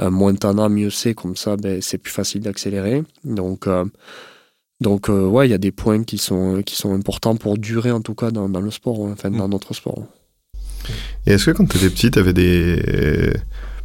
euh, 0.02 0.10
moins 0.10 0.34
t'en 0.34 0.70
mieux 0.70 0.90
c'est. 0.90 1.14
Comme 1.14 1.36
ça, 1.36 1.58
ben, 1.58 1.82
c'est 1.82 2.00
plus 2.00 2.12
facile 2.12 2.42
d'accélérer. 2.42 3.04
Donc, 3.24 3.68
donc 4.82 5.10
ouais, 5.10 5.48
il 5.48 5.52
y 5.52 5.54
a 5.54 5.60
des 5.60 5.72
points 5.72 6.04
qui 6.04 6.18
sont, 6.18 6.64
qui 6.66 6.76
sont 6.76 6.94
importants 6.94 7.36
pour 7.36 7.60
durer, 7.60 7.92
en 7.92 8.02
tout 8.02 8.16
cas, 8.16 8.32
dans, 8.32 8.50
dans 8.50 8.62
le 8.62 8.72
sport, 8.72 9.02
enfin, 9.02 9.30
dans 9.30 9.48
mm. 9.48 9.52
notre 9.52 9.76
sport. 9.76 10.04
Et 11.28 11.34
est-ce 11.34 11.46
que 11.46 11.52
quand 11.52 11.68
tu 11.68 11.78
étais 11.78 11.90
petit, 11.90 12.10
tu 12.10 12.20
avais 12.20 12.34
des 12.34 13.34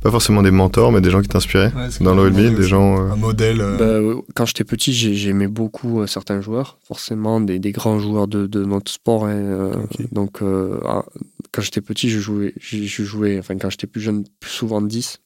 pas 0.00 0.10
forcément 0.10 0.42
des 0.42 0.50
mentors, 0.50 0.92
mais 0.92 1.00
des 1.00 1.10
gens 1.10 1.20
qui 1.20 1.28
t'inspiraient 1.28 1.72
dans 2.00 2.14
le 2.14 2.22
rugby, 2.22 2.50
des 2.50 2.62
gens. 2.62 2.98
Euh, 2.98 3.12
Un 3.12 3.16
modèle. 3.16 3.60
Euh. 3.60 4.14
Bah, 4.14 4.22
quand 4.34 4.46
j'étais 4.46 4.64
petit, 4.64 4.92
j'aimais 4.92 5.48
beaucoup 5.48 6.00
euh, 6.00 6.06
certains 6.06 6.40
joueurs, 6.40 6.78
forcément 6.86 7.40
des, 7.40 7.58
des, 7.58 7.72
grands 7.72 7.98
joueurs 7.98 8.28
de, 8.28 8.46
de 8.46 8.64
notre 8.64 8.92
sport. 8.92 9.26
Hein, 9.26 9.72
donc, 10.12 10.40
ah, 10.84 11.04
quand 11.52 11.62
j'étais 11.62 11.80
petit, 11.80 12.10
je 12.10 12.20
jouais, 12.20 12.54
je, 12.60 13.04
jouais, 13.04 13.38
enfin, 13.38 13.56
quand 13.58 13.70
j'étais 13.70 13.86
plus 13.86 14.00
jeune, 14.00 14.24
plus 14.40 14.50
souvent 14.50 14.80
10. 14.80 15.20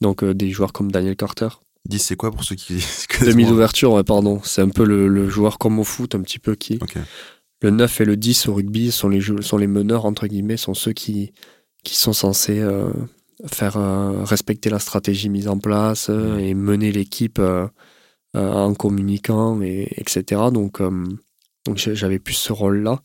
Donc, 0.00 0.24
des 0.24 0.50
joueurs 0.50 0.72
comme 0.72 0.92
Daniel 0.92 1.16
Carter. 1.16 1.48
10, 1.88 1.98
c'est 1.98 2.16
quoi 2.16 2.30
pour 2.30 2.44
ceux 2.44 2.54
qui. 2.54 2.84
Demi 3.24 3.46
d'ouverture, 3.46 3.92
ouais, 3.92 4.04
pardon. 4.04 4.40
C'est 4.44 4.60
un 4.60 4.68
peu 4.68 4.84
le, 4.84 5.08
le, 5.08 5.28
joueur 5.28 5.58
comme 5.58 5.78
au 5.78 5.84
foot, 5.84 6.14
un 6.14 6.20
petit 6.20 6.38
peu 6.38 6.54
qui. 6.54 6.78
Le 7.60 7.70
9 7.70 8.02
et 8.02 8.04
le 8.04 8.16
10 8.16 8.48
au 8.48 8.54
rugby 8.54 8.92
sont 8.92 9.08
les, 9.08 9.20
sont 9.40 9.56
les 9.56 9.66
meneurs, 9.66 10.04
entre 10.04 10.26
guillemets, 10.26 10.56
sont 10.56 10.74
ceux 10.74 10.92
qui, 10.92 11.32
qui 11.82 11.96
sont 11.96 12.12
censés 12.12 12.62
faire 13.46 13.76
euh, 13.76 14.24
respecter 14.24 14.70
la 14.70 14.78
stratégie 14.78 15.28
mise 15.28 15.48
en 15.48 15.58
place 15.58 16.08
euh, 16.10 16.36
mmh. 16.36 16.40
et 16.40 16.54
mener 16.54 16.92
l'équipe 16.92 17.38
euh, 17.38 17.68
en 18.34 18.74
communiquant, 18.74 19.60
et, 19.62 19.88
etc. 19.96 20.42
Donc, 20.52 20.80
donc 21.64 21.76
j'avais 21.76 22.18
plus 22.18 22.34
ce 22.34 22.52
rôle-là. 22.52 23.00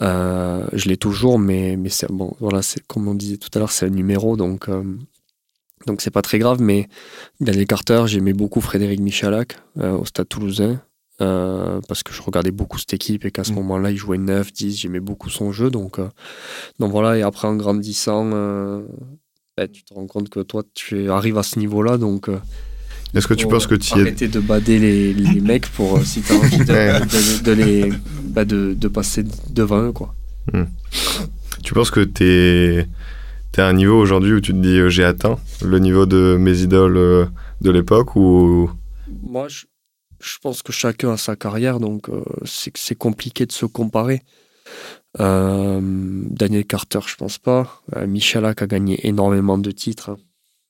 je 0.00 0.88
l'ai 0.88 0.96
toujours, 0.96 1.38
mais, 1.38 1.76
mais 1.76 1.88
c'est 1.88 2.12
bon, 2.12 2.36
voilà, 2.38 2.62
c'est 2.62 2.86
comme 2.86 3.08
on 3.08 3.14
disait 3.14 3.38
tout 3.38 3.48
à 3.54 3.58
l'heure, 3.58 3.72
c'est 3.72 3.86
un 3.86 3.90
numéro, 3.90 4.36
donc 4.36 4.68
donc 5.86 6.02
c'est 6.02 6.10
pas 6.10 6.22
très 6.22 6.38
grave. 6.38 6.60
Mais 6.60 6.88
Daniel 7.40 7.66
Carter, 7.66 8.04
j'aimais 8.06 8.34
beaucoup 8.34 8.60
Frédéric 8.60 9.00
Michalak 9.00 9.56
au 9.76 10.04
Stade 10.04 10.28
Toulousain. 10.28 10.82
parce 11.18 12.02
que 12.04 12.12
je 12.12 12.22
regardais 12.22 12.52
beaucoup 12.52 12.78
cette 12.78 12.92
équipe 12.92 13.24
et 13.24 13.30
qu'à 13.32 13.44
ce 13.44 13.52
mmh. 13.52 13.56
moment-là, 13.56 13.90
il 13.90 13.96
jouait 13.96 14.18
9, 14.18 14.52
10, 14.52 14.76
j'aimais 14.76 15.00
beaucoup 15.00 15.30
son 15.30 15.52
jeu. 15.52 15.70
Donc, 15.70 15.98
donc 16.78 16.92
voilà, 16.92 17.16
et 17.16 17.22
après 17.22 17.48
en 17.48 17.56
grandissant, 17.56 18.30
bah, 19.58 19.66
tu 19.66 19.82
te 19.82 19.92
rends 19.92 20.06
compte 20.06 20.28
que 20.28 20.38
toi, 20.38 20.62
tu 20.72 21.10
arrives 21.10 21.36
à 21.36 21.42
ce 21.42 21.58
niveau-là, 21.58 21.98
donc. 21.98 22.28
Euh, 22.28 22.38
Est-ce 23.12 23.26
que 23.26 23.34
tu 23.34 23.48
penses 23.48 23.66
que 23.66 23.74
tu 23.74 23.92
Arrêter 23.92 24.28
de 24.28 24.38
bader 24.38 24.78
les, 24.78 25.12
les 25.12 25.40
mecs 25.40 25.66
pour 25.66 25.98
euh, 25.98 26.04
si 26.04 26.22
tu 26.22 26.32
as 26.32 26.36
envie 26.36 26.58
de, 26.58 27.42
de, 27.42 27.52
les, 27.52 27.92
bah, 28.22 28.44
de, 28.44 28.74
de, 28.74 28.88
passer 28.88 29.24
devant 29.50 29.82
eux, 29.82 29.90
quoi. 29.90 30.14
Hmm. 30.52 30.66
Tu 31.64 31.74
penses 31.74 31.90
que 31.90 32.04
tu 32.04 32.24
es, 32.24 32.86
à 33.56 33.66
un 33.66 33.72
niveau 33.72 33.98
aujourd'hui 33.98 34.32
où 34.32 34.40
tu 34.40 34.52
te 34.52 34.58
dis 34.58 34.78
euh, 34.78 34.88
j'ai 34.88 35.02
atteint 35.02 35.40
le 35.60 35.80
niveau 35.80 36.06
de 36.06 36.36
mes 36.38 36.60
idoles 36.60 37.28
de 37.60 37.70
l'époque 37.72 38.14
ou? 38.14 38.70
Moi, 39.24 39.48
je, 39.48 39.64
je, 40.20 40.38
pense 40.40 40.62
que 40.62 40.70
chacun 40.70 41.14
a 41.14 41.16
sa 41.16 41.34
carrière, 41.34 41.80
donc 41.80 42.08
c'est 42.44 42.94
compliqué 42.94 43.44
de 43.44 43.50
se 43.50 43.66
comparer. 43.66 44.22
Euh, 45.20 45.80
Daniel 45.82 46.64
Carter, 46.64 47.00
je 47.06 47.16
pense 47.16 47.38
pas. 47.38 47.82
Euh, 47.96 48.06
Michalak 48.06 48.62
a 48.62 48.66
gagné 48.66 49.06
énormément 49.06 49.58
de 49.58 49.70
titres. 49.70 50.16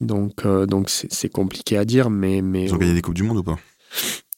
Donc, 0.00 0.46
euh, 0.46 0.66
donc 0.66 0.88
c'est 0.90 1.28
compliqué 1.28 1.76
à 1.76 1.84
dire, 1.84 2.10
mais, 2.10 2.40
mais. 2.40 2.64
Ils 2.64 2.74
ont 2.74 2.78
gagné 2.78 2.94
des 2.94 3.02
Coupes 3.02 3.14
du 3.14 3.24
Monde 3.24 3.38
ou 3.38 3.42
pas? 3.42 3.58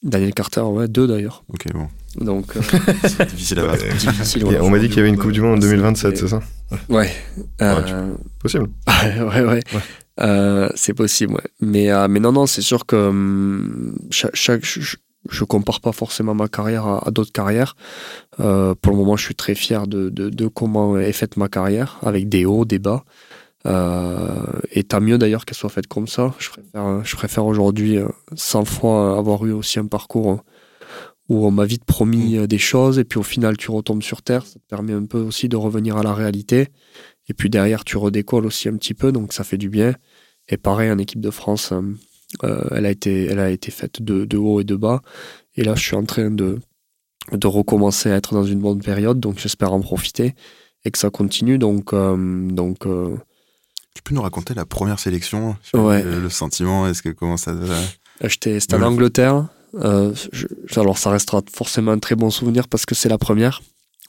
Daniel 0.02 0.32
Carter, 0.32 0.62
ouais, 0.62 0.88
deux 0.88 1.06
d'ailleurs. 1.06 1.44
Ok, 1.52 1.70
bon. 1.74 1.88
Donc, 2.16 2.54
c'est 3.04 3.28
difficile 3.28 3.60
à 3.60 3.66
battre. 3.66 3.84
on 4.62 4.70
m'a 4.70 4.78
dit 4.78 4.88
qu'il 4.88 4.96
y 4.96 5.00
avait 5.00 5.10
une 5.10 5.18
Coupe 5.18 5.32
du 5.32 5.42
Monde 5.42 5.58
en 5.58 5.60
2027, 5.60 6.16
c'est 6.16 6.28
ça? 6.28 6.40
Ouais. 6.88 7.12
Possible. 8.38 8.70
ouais, 9.06 9.42
ouais. 9.42 9.62
ouais. 10.18 10.68
c'est 10.74 10.94
possible, 10.94 11.34
ouais. 11.34 11.50
Mais, 11.60 12.08
mais 12.08 12.20
non, 12.20 12.32
non, 12.32 12.46
c'est 12.46 12.62
sûr 12.62 12.86
que 12.86 12.96
hum, 12.96 13.94
chaque, 14.10 14.34
chaque, 14.34 14.64
je 15.28 15.44
compare 15.44 15.80
pas 15.80 15.92
forcément 15.92 16.34
ma 16.34 16.48
carrière 16.48 16.86
à, 16.86 17.10
d'autres 17.10 17.32
carrières. 17.32 17.76
Euh, 18.40 18.74
pour 18.80 18.92
le 18.92 18.98
moment, 18.98 19.16
je 19.16 19.24
suis 19.24 19.34
très 19.34 19.54
fier 19.54 19.86
de, 19.86 20.08
de, 20.08 20.48
comment 20.48 20.98
est 20.98 21.12
faite 21.12 21.36
ma 21.36 21.48
carrière, 21.48 21.98
avec 22.02 22.28
des 22.28 22.44
hauts, 22.46 22.64
des 22.64 22.78
bas. 22.78 23.04
Euh, 23.66 24.46
et 24.72 24.84
tant 24.84 25.02
mieux 25.02 25.18
d'ailleurs 25.18 25.44
qu'elle 25.44 25.56
soit 25.56 25.68
faite 25.68 25.86
comme 25.86 26.08
ça. 26.08 26.34
Je 26.38 26.48
préfère, 26.48 27.04
je 27.04 27.16
préfère 27.16 27.44
aujourd'hui 27.44 27.98
100 28.34 28.60
euh, 28.60 28.64
fois 28.64 29.18
avoir 29.18 29.44
eu 29.44 29.52
aussi 29.52 29.78
un 29.78 29.86
parcours 29.86 30.42
où 31.28 31.46
on 31.46 31.50
m'a 31.50 31.66
vite 31.66 31.84
promis 31.84 32.38
mm. 32.38 32.46
des 32.46 32.58
choses 32.58 32.98
et 32.98 33.04
puis 33.04 33.18
au 33.18 33.22
final 33.22 33.58
tu 33.58 33.70
retombes 33.70 34.02
sur 34.02 34.22
terre. 34.22 34.46
Ça 34.46 34.54
te 34.54 34.64
permet 34.66 34.94
un 34.94 35.04
peu 35.04 35.18
aussi 35.18 35.50
de 35.50 35.56
revenir 35.56 35.98
à 35.98 36.02
la 36.02 36.14
réalité. 36.14 36.68
Et 37.28 37.34
puis 37.34 37.50
derrière, 37.50 37.84
tu 37.84 37.98
redécolles 37.98 38.46
aussi 38.46 38.68
un 38.68 38.76
petit 38.76 38.94
peu, 38.94 39.12
donc 39.12 39.34
ça 39.34 39.44
fait 39.44 39.58
du 39.58 39.68
bien. 39.68 39.94
Et 40.48 40.56
pareil, 40.56 40.90
en 40.90 40.98
équipe 40.98 41.20
de 41.20 41.30
France, 41.30 41.72
euh, 42.44 42.64
elle, 42.72 42.86
a 42.86 42.90
été, 42.90 43.26
elle 43.26 43.38
a 43.38 43.50
été 43.50 43.70
faite 43.70 44.02
de, 44.02 44.24
de, 44.24 44.36
haut 44.36 44.60
et 44.60 44.64
de 44.64 44.76
bas. 44.76 45.02
Et 45.56 45.64
là, 45.64 45.74
je 45.74 45.82
suis 45.82 45.96
en 45.96 46.04
train 46.04 46.30
de, 46.30 46.58
de 47.32 47.46
recommencer 47.46 48.10
à 48.10 48.16
être 48.16 48.34
dans 48.34 48.44
une 48.44 48.60
bonne 48.60 48.80
période, 48.80 49.20
donc 49.20 49.38
j'espère 49.38 49.72
en 49.72 49.80
profiter 49.80 50.34
et 50.84 50.90
que 50.90 50.98
ça 50.98 51.10
continue. 51.10 51.58
Donc, 51.58 51.92
euh, 51.92 52.48
donc 52.50 52.86
euh, 52.86 53.16
tu 53.94 54.02
peux 54.02 54.14
nous 54.14 54.22
raconter 54.22 54.54
la 54.54 54.64
première 54.64 54.98
sélection? 54.98 55.56
Le, 55.74 56.28
sentiment 56.28 56.86
Est-ce 56.86 57.02
que 57.02 57.10
comment 57.10 57.36
ça 57.36 57.54
C'était 58.28 58.74
en 58.74 58.82
Angleterre. 58.82 59.46
alors 59.74 60.98
ça 60.98 61.10
restera 61.10 61.42
forcément 61.52 61.92
un 61.92 61.98
très 61.98 62.14
bon 62.14 62.30
souvenir 62.30 62.68
parce 62.68 62.86
que 62.86 62.94
c'est 62.94 63.08
la 63.08 63.18
première. 63.18 63.60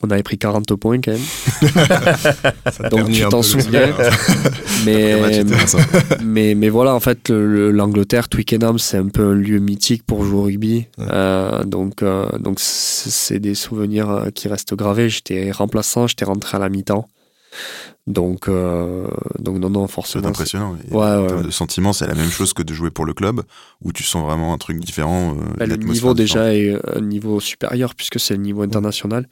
On 0.03 0.09
avait 0.09 0.23
pris 0.23 0.37
40 0.37 0.75
points 0.75 0.99
quand 0.99 1.11
même. 1.11 2.89
Donc 2.89 3.09
tu 3.11 3.21
t'en 3.27 3.41
souviens. 3.41 3.93
mais, 4.85 5.43
mais, 6.23 6.55
mais 6.55 6.69
voilà, 6.69 6.95
en 6.95 6.99
fait, 6.99 7.29
l'Angleterre, 7.29 8.29
Twickenham, 8.29 8.79
c'est 8.79 8.97
un 8.97 9.07
peu 9.07 9.23
un 9.23 9.33
lieu 9.33 9.59
mythique 9.59 10.03
pour 10.05 10.23
jouer 10.23 10.39
au 10.39 10.43
rugby. 10.43 10.87
Euh, 10.99 11.63
donc 11.63 12.03
euh, 12.03 12.27
donc 12.37 12.59
c'est 12.59 13.39
des 13.39 13.55
souvenirs 13.55 14.09
euh, 14.09 14.29
qui 14.29 14.47
restent 14.47 14.75
gravés. 14.75 15.09
J'étais 15.09 15.51
remplaçant, 15.51 16.07
j'étais 16.07 16.25
rentré 16.25 16.57
à 16.57 16.59
la 16.59 16.69
mi-temps. 16.69 17.07
Donc, 18.07 18.47
donc 18.47 19.57
non, 19.59 19.69
non, 19.69 19.87
forcément. 19.87 20.23
C'est 20.23 20.29
impressionnant. 20.29 20.75
Ouais, 20.89 21.43
Le 21.43 21.51
sentiment, 21.51 21.93
c'est 21.93 22.07
la 22.07 22.15
même 22.15 22.31
chose 22.31 22.51
que 22.53 22.63
de 22.63 22.73
jouer 22.73 22.89
pour 22.89 23.05
le 23.05 23.13
club, 23.13 23.41
où 23.81 23.93
tu 23.93 24.03
sens 24.03 24.25
vraiment 24.25 24.53
un 24.53 24.57
truc 24.57 24.79
différent. 24.79 25.35
Bah, 25.57 25.67
le 25.67 25.75
niveau 25.75 26.15
déjà 26.15 26.53
est 26.53 26.75
un 26.95 27.01
niveau 27.01 27.39
supérieur, 27.39 27.93
puisque 27.93 28.19
c'est 28.19 28.33
le 28.33 28.41
niveau 28.41 28.63
international. 28.63 29.27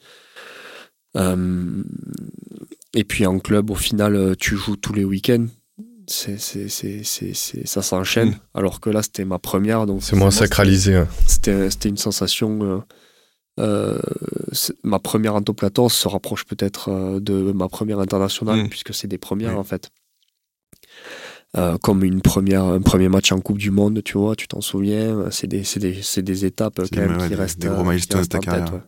Euh, 1.16 1.82
et 2.94 3.04
puis 3.04 3.26
en 3.26 3.38
club, 3.38 3.70
au 3.70 3.74
final, 3.74 4.14
euh, 4.14 4.34
tu 4.38 4.56
joues 4.56 4.76
tous 4.76 4.92
les 4.92 5.04
week-ends. 5.04 5.46
C'est, 6.06 6.40
c'est, 6.40 6.68
c'est, 6.68 7.66
ça 7.66 7.82
s'enchaîne. 7.82 8.30
Mm. 8.30 8.40
Alors 8.54 8.80
que 8.80 8.90
là, 8.90 9.02
c'était 9.02 9.24
ma 9.24 9.38
première. 9.38 9.86
Donc 9.86 10.02
c'est 10.02 10.16
moins 10.16 10.32
sacralisé. 10.32 11.04
C'était, 11.26 11.70
c'était 11.70 11.88
une 11.88 11.96
sensation. 11.96 12.84
Euh, 13.60 13.98
ma 14.82 14.98
première 14.98 15.34
Antoplaton 15.36 15.88
se 15.88 16.08
rapproche 16.08 16.44
peut-être 16.44 17.20
de 17.20 17.52
ma 17.52 17.68
première 17.68 18.00
internationale, 18.00 18.64
mm. 18.64 18.68
puisque 18.70 18.92
c'est 18.92 19.06
des 19.06 19.18
premières 19.18 19.56
en 19.56 19.62
fait. 19.62 19.90
comme 21.80 22.02
une 22.02 22.22
première, 22.22 22.64
un 22.64 22.80
premier 22.80 23.08
match 23.08 23.30
en 23.30 23.40
Coupe 23.40 23.58
du 23.58 23.70
Monde, 23.70 24.02
tu 24.02 24.18
vois, 24.18 24.34
tu 24.34 24.48
t'en 24.48 24.60
souviens. 24.60 25.30
C'est 25.30 25.46
des, 25.46 25.62
des, 25.76 26.22
des, 26.22 26.44
étapes 26.44 26.80
quand 26.92 27.00
même 27.00 27.28
qui 27.28 27.36
restent. 27.36 27.60
Des 27.60 27.68
gros 27.68 27.84
milestones 27.84 28.22
de 28.22 28.26
ta 28.26 28.38
carrière. 28.40 28.82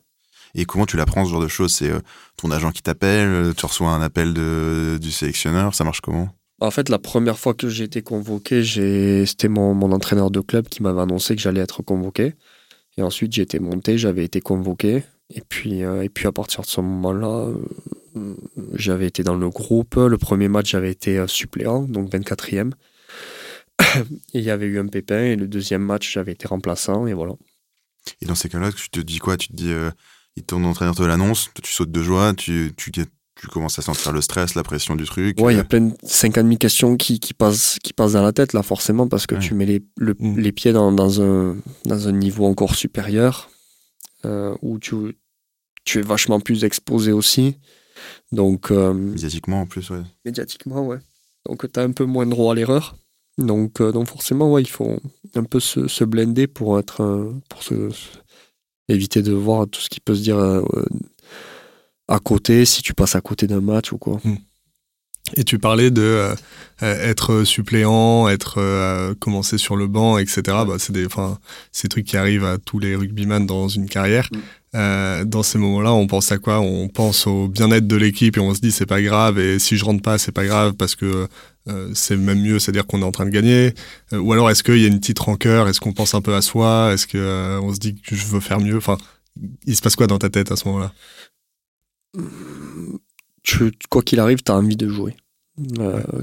Et 0.54 0.64
comment 0.64 0.86
tu 0.86 0.96
l'apprends 0.96 1.24
ce 1.24 1.30
genre 1.30 1.40
de 1.40 1.48
choses? 1.48 1.72
C'est 1.72 1.90
euh, 1.90 2.00
ton 2.36 2.50
agent 2.50 2.72
qui 2.72 2.82
t'appelle, 2.82 3.28
euh, 3.28 3.52
tu 3.54 3.64
reçois 3.64 3.90
un 3.90 4.02
appel 4.02 4.34
de, 4.34 4.98
du 5.00 5.10
sélectionneur, 5.10 5.74
ça 5.74 5.84
marche 5.84 6.00
comment? 6.00 6.28
En 6.60 6.70
fait, 6.70 6.88
la 6.88 6.98
première 6.98 7.38
fois 7.38 7.54
que 7.54 7.68
j'ai 7.68 7.84
été 7.84 8.02
convoqué, 8.02 8.62
c'était 9.26 9.48
mon, 9.48 9.74
mon, 9.74 9.90
entraîneur 9.90 10.30
de 10.30 10.40
club 10.40 10.68
qui 10.68 10.82
m'avait 10.82 11.00
annoncé 11.00 11.34
que 11.34 11.42
j'allais 11.42 11.60
être 11.60 11.82
convoqué. 11.82 12.34
Et 12.96 13.02
ensuite, 13.02 13.32
j'ai 13.32 13.42
été 13.42 13.58
monté, 13.58 13.98
j'avais 13.98 14.24
été 14.24 14.40
convoqué. 14.40 15.02
Et 15.34 15.40
puis, 15.40 15.82
euh, 15.82 16.02
et 16.02 16.08
puis 16.08 16.28
à 16.28 16.32
partir 16.32 16.60
de 16.60 16.66
ce 16.66 16.80
moment-là, 16.80 17.48
j'avais 18.74 19.06
été 19.06 19.24
dans 19.24 19.34
le 19.34 19.48
groupe. 19.48 19.94
Le 19.96 20.18
premier 20.18 20.48
match, 20.48 20.70
j'avais 20.70 20.92
été 20.92 21.24
suppléant, 21.26 21.82
donc 21.82 22.10
24e. 22.10 22.72
et 23.80 24.04
il 24.34 24.42
y 24.42 24.50
avait 24.50 24.66
eu 24.66 24.78
un 24.78 24.86
pépin. 24.86 25.24
Et 25.24 25.36
le 25.36 25.48
deuxième 25.48 25.82
match, 25.82 26.12
j'avais 26.12 26.32
été 26.32 26.46
remplaçant. 26.46 27.08
Et 27.08 27.14
voilà. 27.14 27.32
Et 28.20 28.26
dans 28.26 28.34
ces 28.36 28.48
cas-là, 28.48 28.70
tu 28.70 28.90
te 28.90 29.00
dis 29.00 29.18
quoi? 29.18 29.36
Tu 29.36 29.48
te 29.48 29.54
dis, 29.54 29.72
ton 30.40 30.64
entraîneur 30.64 30.94
te 30.94 31.02
l'annonce, 31.02 31.50
tu 31.62 31.70
sautes 31.70 31.92
de 31.92 32.02
joie, 32.02 32.32
tu, 32.32 32.72
tu, 32.76 32.90
tu 32.90 33.46
commences 33.48 33.78
à 33.78 33.82
sentir 33.82 34.12
le 34.12 34.22
stress, 34.22 34.54
la 34.54 34.62
pression 34.62 34.96
du 34.96 35.04
truc. 35.04 35.38
Ouais, 35.38 35.52
il 35.52 35.56
y 35.56 35.60
a 35.60 35.62
euh, 35.62 35.66
plein 35.66 35.80
de 35.82 35.94
5000 36.04 36.56
questions 36.56 36.96
qui, 36.96 37.20
qui, 37.20 37.34
passent, 37.34 37.78
qui 37.82 37.92
passent 37.92 38.12
dans 38.12 38.22
la 38.22 38.32
tête, 38.32 38.54
là, 38.54 38.62
forcément, 38.62 39.06
parce 39.08 39.26
que 39.26 39.34
Ouais. 39.34 39.40
tu 39.42 39.52
mets 39.54 39.66
les, 39.66 39.84
le- 39.98 40.16
Mm. 40.18 40.38
les 40.38 40.52
pieds 40.52 40.72
dans, 40.72 40.90
dans, 40.90 41.20
un, 41.20 41.56
dans 41.84 42.08
un 42.08 42.12
niveau 42.12 42.46
encore 42.46 42.74
supérieur, 42.74 43.50
euh, 44.24 44.56
où 44.62 44.78
tu, 44.78 45.18
tu 45.84 45.98
es 45.98 46.02
vachement 46.02 46.40
plus 46.40 46.64
exposé 46.64 47.12
aussi. 47.12 47.58
Donc, 48.32 48.70
euh, 48.70 48.94
médiatiquement 48.94 49.60
en 49.60 49.66
plus, 49.66 49.90
ouais. 49.90 50.02
médiatiquement, 50.24 50.86
ouais. 50.86 50.98
Donc, 51.46 51.70
tu 51.70 51.78
as 51.78 51.82
un 51.82 51.92
peu 51.92 52.04
moins 52.04 52.24
droit 52.26 52.52
à 52.52 52.54
l'erreur. 52.56 52.96
Donc, 53.38 53.80
euh, 53.80 53.92
donc, 53.92 54.08
forcément, 54.08 54.50
ouais, 54.52 54.62
il 54.62 54.68
faut 54.68 54.98
un 55.34 55.44
peu 55.44 55.60
se, 55.60 55.88
se 55.88 56.04
blender 56.04 56.46
pour 56.46 56.78
être. 56.78 57.02
euh, 57.02 57.32
pour 57.48 57.62
se- 57.62 57.90
éviter 58.92 59.22
de 59.22 59.32
voir 59.32 59.66
tout 59.68 59.80
ce 59.80 59.88
qui 59.88 60.00
peut 60.00 60.14
se 60.14 60.22
dire 60.22 60.38
euh, 60.38 60.62
à 62.08 62.18
côté, 62.18 62.64
si 62.64 62.82
tu 62.82 62.94
passes 62.94 63.16
à 63.16 63.20
côté 63.20 63.46
d'un 63.46 63.60
match 63.60 63.92
ou 63.92 63.98
quoi. 63.98 64.20
Et 65.36 65.44
tu 65.44 65.58
parlais 65.58 65.90
de 65.90 66.02
euh, 66.02 66.34
euh, 66.82 67.10
être 67.10 67.44
suppléant, 67.44 68.28
être 68.28 68.56
euh, 68.58 69.14
commencer 69.14 69.56
sur 69.56 69.76
le 69.76 69.86
banc, 69.86 70.18
etc. 70.18 70.42
Bah, 70.46 70.74
c'est 70.78 70.92
des, 70.92 71.06
enfin, 71.06 71.38
ces 71.70 71.88
trucs 71.88 72.06
qui 72.06 72.16
arrivent 72.16 72.44
à 72.44 72.58
tous 72.58 72.78
les 72.78 72.96
rugbyman 72.96 73.46
dans 73.46 73.68
une 73.68 73.88
carrière. 73.88 74.28
Mm. 74.32 74.38
Euh, 74.74 75.24
dans 75.24 75.42
ces 75.42 75.58
moments-là, 75.58 75.92
on 75.92 76.06
pense 76.06 76.32
à 76.32 76.38
quoi? 76.38 76.60
On 76.60 76.88
pense 76.88 77.26
au 77.26 77.46
bien-être 77.46 77.86
de 77.86 77.96
l'équipe 77.96 78.36
et 78.36 78.40
on 78.40 78.54
se 78.54 78.60
dit 78.60 78.72
c'est 78.72 78.86
pas 78.86 79.00
grave. 79.00 79.38
Et 79.38 79.58
si 79.58 79.76
je 79.76 79.84
rentre 79.84 80.02
pas, 80.02 80.18
c'est 80.18 80.32
pas 80.32 80.44
grave 80.44 80.74
parce 80.74 80.96
que 80.96 81.28
euh, 81.68 81.90
c'est 81.94 82.16
même 82.16 82.40
mieux, 82.40 82.58
c'est-à-dire 82.58 82.86
qu'on 82.86 83.02
est 83.02 83.04
en 83.04 83.12
train 83.12 83.24
de 83.24 83.30
gagner. 83.30 83.74
Euh, 84.12 84.18
ou 84.18 84.32
alors 84.32 84.50
est-ce 84.50 84.62
qu'il 84.62 84.78
y 84.78 84.84
a 84.84 84.88
une 84.88 85.00
petite 85.00 85.18
rancœur? 85.18 85.68
Est-ce 85.68 85.80
qu'on 85.80 85.92
pense 85.92 86.14
un 86.14 86.20
peu 86.20 86.34
à 86.34 86.42
soi? 86.42 86.90
Est-ce 86.92 87.06
que 87.06 87.18
euh, 87.18 87.60
on 87.60 87.72
se 87.72 87.78
dit 87.78 87.94
que 88.00 88.16
je 88.16 88.26
veux 88.26 88.40
faire 88.40 88.60
mieux? 88.60 88.76
Enfin, 88.76 88.98
il 89.66 89.76
se 89.76 89.82
passe 89.82 89.96
quoi 89.96 90.06
dans 90.06 90.18
ta 90.18 90.30
tête 90.30 90.50
à 90.52 90.56
ce 90.56 90.66
moment-là? 90.68 90.92
Tu, 93.42 93.72
quoi 93.90 94.02
qu'il 94.02 94.20
arrive, 94.20 94.42
tu 94.42 94.52
as 94.52 94.54
envie 94.56 94.76
de 94.76 94.88
jouer. 94.88 95.16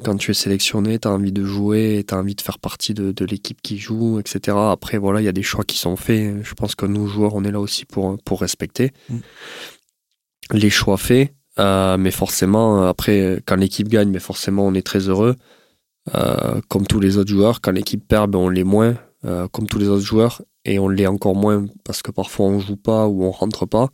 Quand 0.04 0.18
tu 0.18 0.32
es 0.32 0.34
sélectionné, 0.34 0.98
tu 1.00 1.08
as 1.08 1.12
envie 1.12 1.32
de 1.32 1.46
jouer, 1.46 2.04
tu 2.08 2.14
as 2.14 2.18
envie 2.18 2.36
de 2.36 2.42
faire 2.42 2.58
partie 2.60 2.94
de, 2.94 3.12
de 3.12 3.26
l'équipe 3.26 3.62
qui 3.62 3.78
joue, 3.78 4.20
etc. 4.20 4.58
Après, 4.58 4.98
voilà, 4.98 5.22
il 5.22 5.26
y 5.26 5.28
a 5.28 5.32
des 5.34 5.44
choix 5.44 5.64
qui 5.64 5.78
sont 5.78 5.96
faits. 5.96 6.44
Je 6.44 6.54
pense 6.56 6.76
que 6.76 6.86
nous, 6.86 7.08
joueurs, 7.08 7.36
on 7.36 7.44
est 7.44 7.52
là 7.52 7.60
aussi 7.60 7.86
pour, 7.86 8.18
pour 8.24 8.42
respecter 8.42 8.92
Mm. 9.10 9.20
les 10.54 10.70
choix 10.70 10.98
faits. 10.98 11.34
Euh, 11.60 11.98
mais 11.98 12.12
forcément, 12.12 12.84
après, 12.88 13.42
quand 13.46 13.56
l'équipe 13.56 13.88
gagne, 13.90 14.10
mais 14.10 14.20
forcément, 14.20 14.66
on 14.66 14.74
est 14.74 14.86
très 14.86 15.10
heureux. 15.10 15.36
Euh, 16.16 16.62
comme 16.70 16.88
tous 16.88 17.00
les 17.00 17.18
autres 17.18 17.30
joueurs, 17.30 17.62
quand 17.62 17.72
l'équipe 17.72 18.06
perd, 18.08 18.32
ben, 18.32 18.40
on 18.40 18.50
l'est 18.50 18.64
moins, 18.64 18.96
euh, 19.26 19.48
comme 19.50 19.68
tous 19.68 19.80
les 19.80 19.88
autres 19.90 20.06
joueurs. 20.06 20.42
Et 20.66 20.78
on 20.78 20.90
l'est 20.90 21.08
encore 21.08 21.36
moins 21.36 21.66
parce 21.86 22.02
que 22.02 22.12
parfois 22.12 22.48
on 22.48 22.60
joue 22.60 22.76
pas 22.76 23.08
ou 23.08 23.24
on 23.24 23.32
rentre 23.32 23.66
pas. 23.66 23.90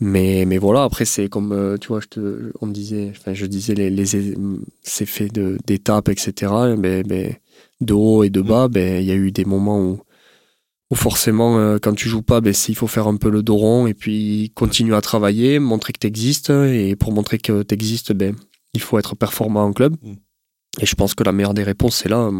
Mais, 0.00 0.44
mais 0.46 0.58
voilà, 0.58 0.84
après, 0.84 1.04
c'est 1.04 1.28
comme, 1.28 1.76
tu 1.80 1.88
vois, 1.88 2.00
je 2.00 2.06
te, 2.08 2.52
on 2.60 2.66
me 2.66 2.72
disait, 2.72 3.12
enfin, 3.16 3.34
je 3.34 3.46
disais, 3.46 3.74
les, 3.74 3.90
les, 3.90 4.06
c'est 4.82 5.06
fait 5.06 5.28
de- 5.28 5.58
d'étapes, 5.66 6.08
etc. 6.08 6.52
Ben, 6.78 7.02
ben, 7.06 7.34
de 7.80 7.94
haut 7.94 8.24
et 8.24 8.30
de 8.30 8.40
bas, 8.42 8.68
ben, 8.68 9.00
il 9.02 9.06
y 9.06 9.10
a 9.10 9.14
eu 9.14 9.32
des 9.32 9.44
moments 9.44 9.80
où, 9.80 10.00
où 10.92 10.94
forcément, 10.94 11.58
euh, 11.58 11.78
quand 11.80 11.94
tu 11.94 12.06
joues 12.10 12.20
pas, 12.20 12.42
ben, 12.42 12.52
il 12.68 12.74
faut 12.76 12.86
faire 12.86 13.06
un 13.06 13.16
peu 13.16 13.30
le 13.30 13.42
dos 13.42 13.56
rond 13.56 13.86
et 13.86 13.94
puis 13.94 14.52
continuer 14.54 14.94
à 14.94 15.00
travailler, 15.00 15.58
montrer 15.58 15.94
que 15.94 15.98
tu 15.98 16.06
existes. 16.06 16.50
Et 16.50 16.96
pour 16.96 17.12
montrer 17.12 17.38
que 17.38 17.62
tu 17.62 17.72
existes, 17.74 18.12
ben, 18.12 18.36
il 18.74 18.80
faut 18.82 18.98
être 18.98 19.16
performant 19.16 19.64
en 19.64 19.72
club. 19.72 19.96
Mm. 20.02 20.12
Et 20.82 20.86
je 20.86 20.94
pense 20.94 21.14
que 21.14 21.24
la 21.24 21.32
meilleure 21.32 21.54
des 21.54 21.62
réponses, 21.62 21.96
c'est 21.96 22.10
là. 22.10 22.30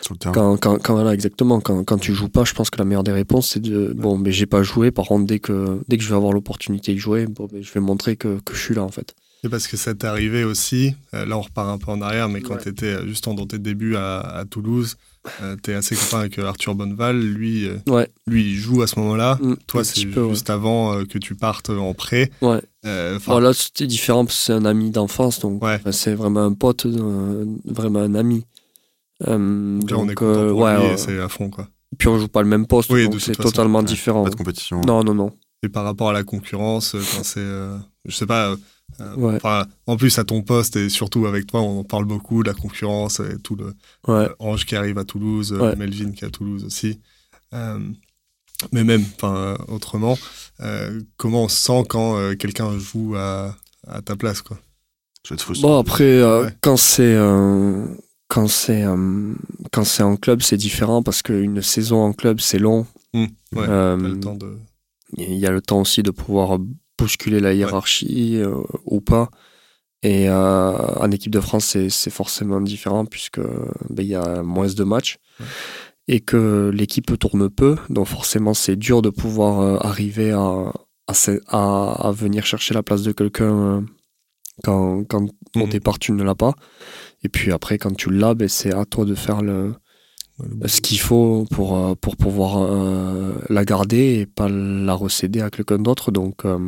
Sur 0.00 0.14
le 0.14 0.18
terrain. 0.18 0.32
Quand, 0.32 0.56
quand, 0.56 0.78
quand- 0.82 0.94
voilà, 0.94 1.12
exactement, 1.12 1.60
quand, 1.60 1.84
quand 1.84 1.98
tu 1.98 2.14
joues 2.14 2.28
pas, 2.30 2.44
je 2.44 2.54
pense 2.54 2.70
que 2.70 2.78
la 2.78 2.86
meilleure 2.86 3.04
des 3.04 3.12
réponses, 3.12 3.50
c'est 3.50 3.60
de 3.60 3.92
bon, 3.94 4.16
mais 4.16 4.32
j'ai 4.32 4.46
pas 4.46 4.62
joué. 4.62 4.90
Par 4.90 5.04
contre, 5.06 5.26
dès 5.26 5.38
que, 5.38 5.80
dès 5.88 5.98
que 5.98 6.02
je 6.04 6.08
vais 6.08 6.16
avoir 6.16 6.32
l'opportunité 6.32 6.94
de 6.94 6.98
jouer, 6.98 7.26
bon, 7.26 7.48
ben, 7.52 7.62
je 7.62 7.70
vais 7.72 7.80
montrer 7.80 8.16
que, 8.16 8.38
que 8.40 8.54
je 8.54 8.60
suis 8.60 8.74
là, 8.74 8.82
en 8.82 8.90
fait. 8.90 9.14
Et 9.44 9.50
parce 9.50 9.66
que 9.68 9.76
ça 9.76 9.94
t'est 9.94 10.06
arrivé 10.06 10.42
aussi, 10.42 10.94
euh, 11.12 11.26
là 11.26 11.36
on 11.36 11.42
repart 11.42 11.68
un 11.68 11.76
peu 11.76 11.90
en 11.90 12.00
arrière, 12.00 12.30
mais 12.30 12.40
quand 12.40 12.54
Ouais. 12.54 12.62
tu 12.62 12.70
étais 12.70 13.06
juste 13.06 13.26
dans 13.28 13.46
tes 13.46 13.58
débuts 13.58 13.94
à, 13.94 14.20
à 14.20 14.44
Toulouse, 14.46 14.96
tu 15.62 15.70
es 15.70 15.74
assez 15.74 15.96
copain 15.96 16.20
avec 16.20 16.38
euh, 16.38 16.46
Arthur 16.46 16.74
Bonneval, 16.74 17.18
lui, 17.18 17.66
euh, 17.66 17.76
Ouais. 17.88 18.08
lui 18.26 18.50
il 18.50 18.54
joue 18.56 18.82
à 18.82 18.86
ce 18.86 18.98
moment-là. 19.00 19.38
Mm, 19.40 19.54
Toi, 19.66 19.84
c'est 19.84 20.06
ouais. 20.06 20.28
juste 20.30 20.50
avant 20.50 20.94
euh, 20.94 21.04
que 21.04 21.18
tu 21.18 21.34
partes 21.34 21.70
en 21.70 21.94
prêt. 21.94 22.30
Ouais. 22.42 22.60
Euh, 22.86 23.18
Voilà, 23.24 23.52
c'était 23.54 23.86
différent 23.86 24.24
parce 24.24 24.36
que 24.36 24.42
c'est 24.44 24.52
un 24.52 24.64
ami 24.64 24.90
d'enfance, 24.90 25.40
donc 25.40 25.62
Ouais. 25.62 25.80
c'est 25.92 26.14
vraiment 26.14 26.44
un 26.44 26.52
pote, 26.52 26.86
euh, 26.86 27.44
vraiment 27.64 28.00
un 28.00 28.14
ami. 28.14 28.44
Euh, 29.26 29.78
donc 29.80 29.90
là, 29.90 29.96
on 29.98 30.04
est 30.04 30.06
donc, 30.08 30.14
content 30.16 30.30
euh, 30.30 30.48
pour 30.50 30.58
ouais, 30.60 30.76
lui 30.76 30.82
ouais. 30.86 30.94
et 30.94 30.96
c'est 30.96 31.18
à 31.20 31.28
fond. 31.28 31.48
quoi. 31.50 31.68
puis 31.98 32.08
on 32.08 32.18
joue 32.18 32.28
pas 32.28 32.42
le 32.42 32.48
même 32.48 32.66
poste, 32.66 32.90
Oui, 32.90 33.08
donc 33.08 33.20
c'est 33.20 33.32
totalement 33.36 33.78
ouais, 33.78 33.84
différent. 33.84 34.24
Pas 34.24 34.30
de 34.30 34.34
compétition. 34.36 34.80
Non, 34.82 35.02
non, 35.04 35.14
non. 35.14 35.32
Et 35.62 35.68
par 35.68 35.84
rapport 35.84 36.10
à 36.10 36.12
la 36.12 36.24
concurrence, 36.24 36.94
euh, 36.94 37.00
quand 37.14 37.24
c'est. 37.24 37.38
euh, 37.40 37.78
je 38.04 38.14
sais 38.14 38.26
pas. 38.26 38.54
Euh, 39.00 39.14
Ouais. 39.16 39.36
enfin, 39.36 39.66
en 39.86 39.96
plus, 39.96 40.18
à 40.18 40.24
ton 40.24 40.42
poste 40.42 40.76
et 40.76 40.88
surtout 40.88 41.26
avec 41.26 41.46
toi, 41.46 41.60
on 41.62 41.80
en 41.80 41.84
parle 41.84 42.04
beaucoup 42.04 42.42
de 42.42 42.48
la 42.48 42.54
concurrence 42.54 43.20
et 43.20 43.38
tout 43.42 43.56
le, 43.56 43.66
Ouais. 44.06 44.24
Euh, 44.26 44.28
Ange 44.38 44.64
qui 44.66 44.76
arrive 44.76 44.98
à 44.98 45.04
Toulouse, 45.04 45.52
euh, 45.52 45.58
Ouais. 45.70 45.76
Melvin 45.76 46.12
qui 46.12 46.24
est 46.24 46.28
à 46.28 46.30
Toulouse 46.30 46.64
aussi. 46.64 47.00
Euh, 47.52 47.78
mais 48.72 48.84
même, 48.84 49.04
enfin, 49.16 49.56
autrement, 49.68 50.16
euh, 50.60 51.00
comment 51.16 51.44
on 51.44 51.48
se 51.48 51.56
sent 51.56 51.82
quand 51.88 52.16
euh, 52.16 52.34
quelqu'un 52.36 52.78
joue 52.78 53.14
à, 53.16 53.56
à 53.86 54.00
ta 54.02 54.16
place, 54.16 54.42
quoi? 54.42 54.58
Je 55.26 55.34
vais 55.34 55.38
te 55.38 55.42
frustrer. 55.42 55.66
Bon 55.66 55.78
après 55.78 56.04
euh, 56.04 56.44
Ouais. 56.44 56.54
quand 56.60 56.76
c'est 56.76 57.14
euh, 57.14 57.86
quand 58.28 58.46
c'est 58.46 58.82
euh, 58.84 59.32
quand 59.72 59.84
c'est 59.84 60.02
en 60.02 60.16
club 60.16 60.42
c'est 60.42 60.58
différent 60.58 61.02
parce 61.02 61.22
qu'une 61.22 61.62
saison 61.62 62.02
en 62.04 62.12
club 62.12 62.40
c'est 62.40 62.58
long. 62.58 62.86
Ouais, 63.14 63.28
Euh, 63.56 63.96
T'as 63.96 64.08
le 64.08 64.20
temps 64.20 64.34
de. 64.34 64.58
Il 65.16 65.34
y 65.38 65.46
a 65.46 65.50
le 65.50 65.62
temps 65.62 65.80
aussi 65.80 66.02
de 66.02 66.10
pouvoir 66.10 66.58
bousculer 66.98 67.40
la 67.40 67.52
hiérarchie 67.54 68.36
euh, 68.40 68.56
ou 68.84 69.00
pas. 69.00 69.28
Et 70.02 70.28
euh, 70.28 70.72
en 71.00 71.10
équipe 71.10 71.32
de 71.32 71.40
France, 71.40 71.76
c'est 71.88 72.10
forcément 72.10 72.60
différent 72.60 73.06
puisque 73.06 73.40
ben, 73.40 74.02
il 74.02 74.06
y 74.08 74.14
a 74.14 74.42
moins 74.42 74.66
de 74.68 74.84
matchs 74.84 75.16
Ouais. 75.40 75.46
et 76.08 76.20
que 76.20 76.70
l'équipe 76.74 77.18
tourne 77.18 77.48
peu. 77.48 77.76
Donc 77.88 78.06
forcément, 78.06 78.52
c'est 78.54 78.76
dur 78.76 79.00
de 79.02 79.10
pouvoir 79.10 79.60
euh, 79.60 79.78
arriver 79.80 80.32
à, 80.32 80.72
à, 81.48 82.12
venir 82.12 82.44
chercher 82.46 82.74
la 82.74 82.82
place 82.82 83.02
de 83.02 83.12
quelqu'un 83.12 83.44
euh, 83.56 83.80
quand, 84.62 85.04
quand 85.04 85.24
au 85.56 85.60
Mhm. 85.64 85.68
départ 85.70 85.98
tu 85.98 86.12
ne 86.12 86.22
l'as 86.22 86.34
pas. 86.34 86.52
Et 87.22 87.28
puis 87.30 87.50
après, 87.50 87.78
quand 87.78 87.96
tu 87.96 88.10
l'as, 88.10 88.34
ben, 88.34 88.48
c'est 88.48 88.72
à 88.74 88.84
toi 88.84 89.04
de 89.06 89.14
faire 89.14 89.40
le 89.42 89.74
ce 90.66 90.80
qu'il 90.80 90.98
faut 91.00 91.46
pour, 91.50 91.76
euh, 91.76 91.94
pour 91.94 92.16
pouvoir 92.16 92.58
euh, 92.62 93.32
la 93.48 93.64
garder 93.64 94.20
et 94.20 94.26
pas 94.26 94.48
la 94.48 94.94
recéder 94.94 95.40
à 95.40 95.50
quelqu'un 95.50 95.78
d'autre. 95.78 96.10
Donc, 96.10 96.44
euh, 96.44 96.58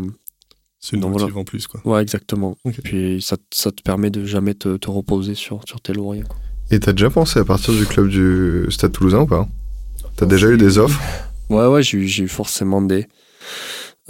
C'est 0.81 0.97
une 0.97 1.03
donc 1.03 1.12
motive 1.12 1.29
voilà. 1.29 1.41
en 1.41 1.45
plus, 1.45 1.67
quoi. 1.67 1.81
ouais, 1.85 2.03
exactement. 2.03 2.57
Ok. 2.64 2.81
Puis 2.85 3.21
ça, 3.23 3.37
ça 3.53 3.73
te 3.73 3.83
permet 3.83 4.11
de 4.11 4.25
jamais 4.25 4.55
te, 4.55 4.77
te 4.77 4.91
reposer 4.91 5.35
sur, 5.35 5.61
sur 5.67 5.81
tes 5.81 5.93
lauriers. 5.93 6.23
quoi. 6.23 6.37
Et 6.71 6.79
t'as 6.81 6.93
déjà 6.93 7.11
pensé 7.11 7.39
à 7.41 7.45
partir 7.45 7.75
du 7.75 7.87
club 7.87 8.09
du 8.09 8.67
Stade 8.71 8.93
Toulousain 8.93 9.21
ou 9.23 9.27
pas? 9.27 9.49
T'as 10.17 10.27
déjà 10.27 10.49
eu 10.49 10.57
des 10.57 10.79
offres? 10.79 11.01
Ouais, 11.51 11.67
ouais, 11.67 11.83
j'ai 11.83 11.99
eu- 11.99 12.29
forcément 12.29 12.83
des. 12.83 13.07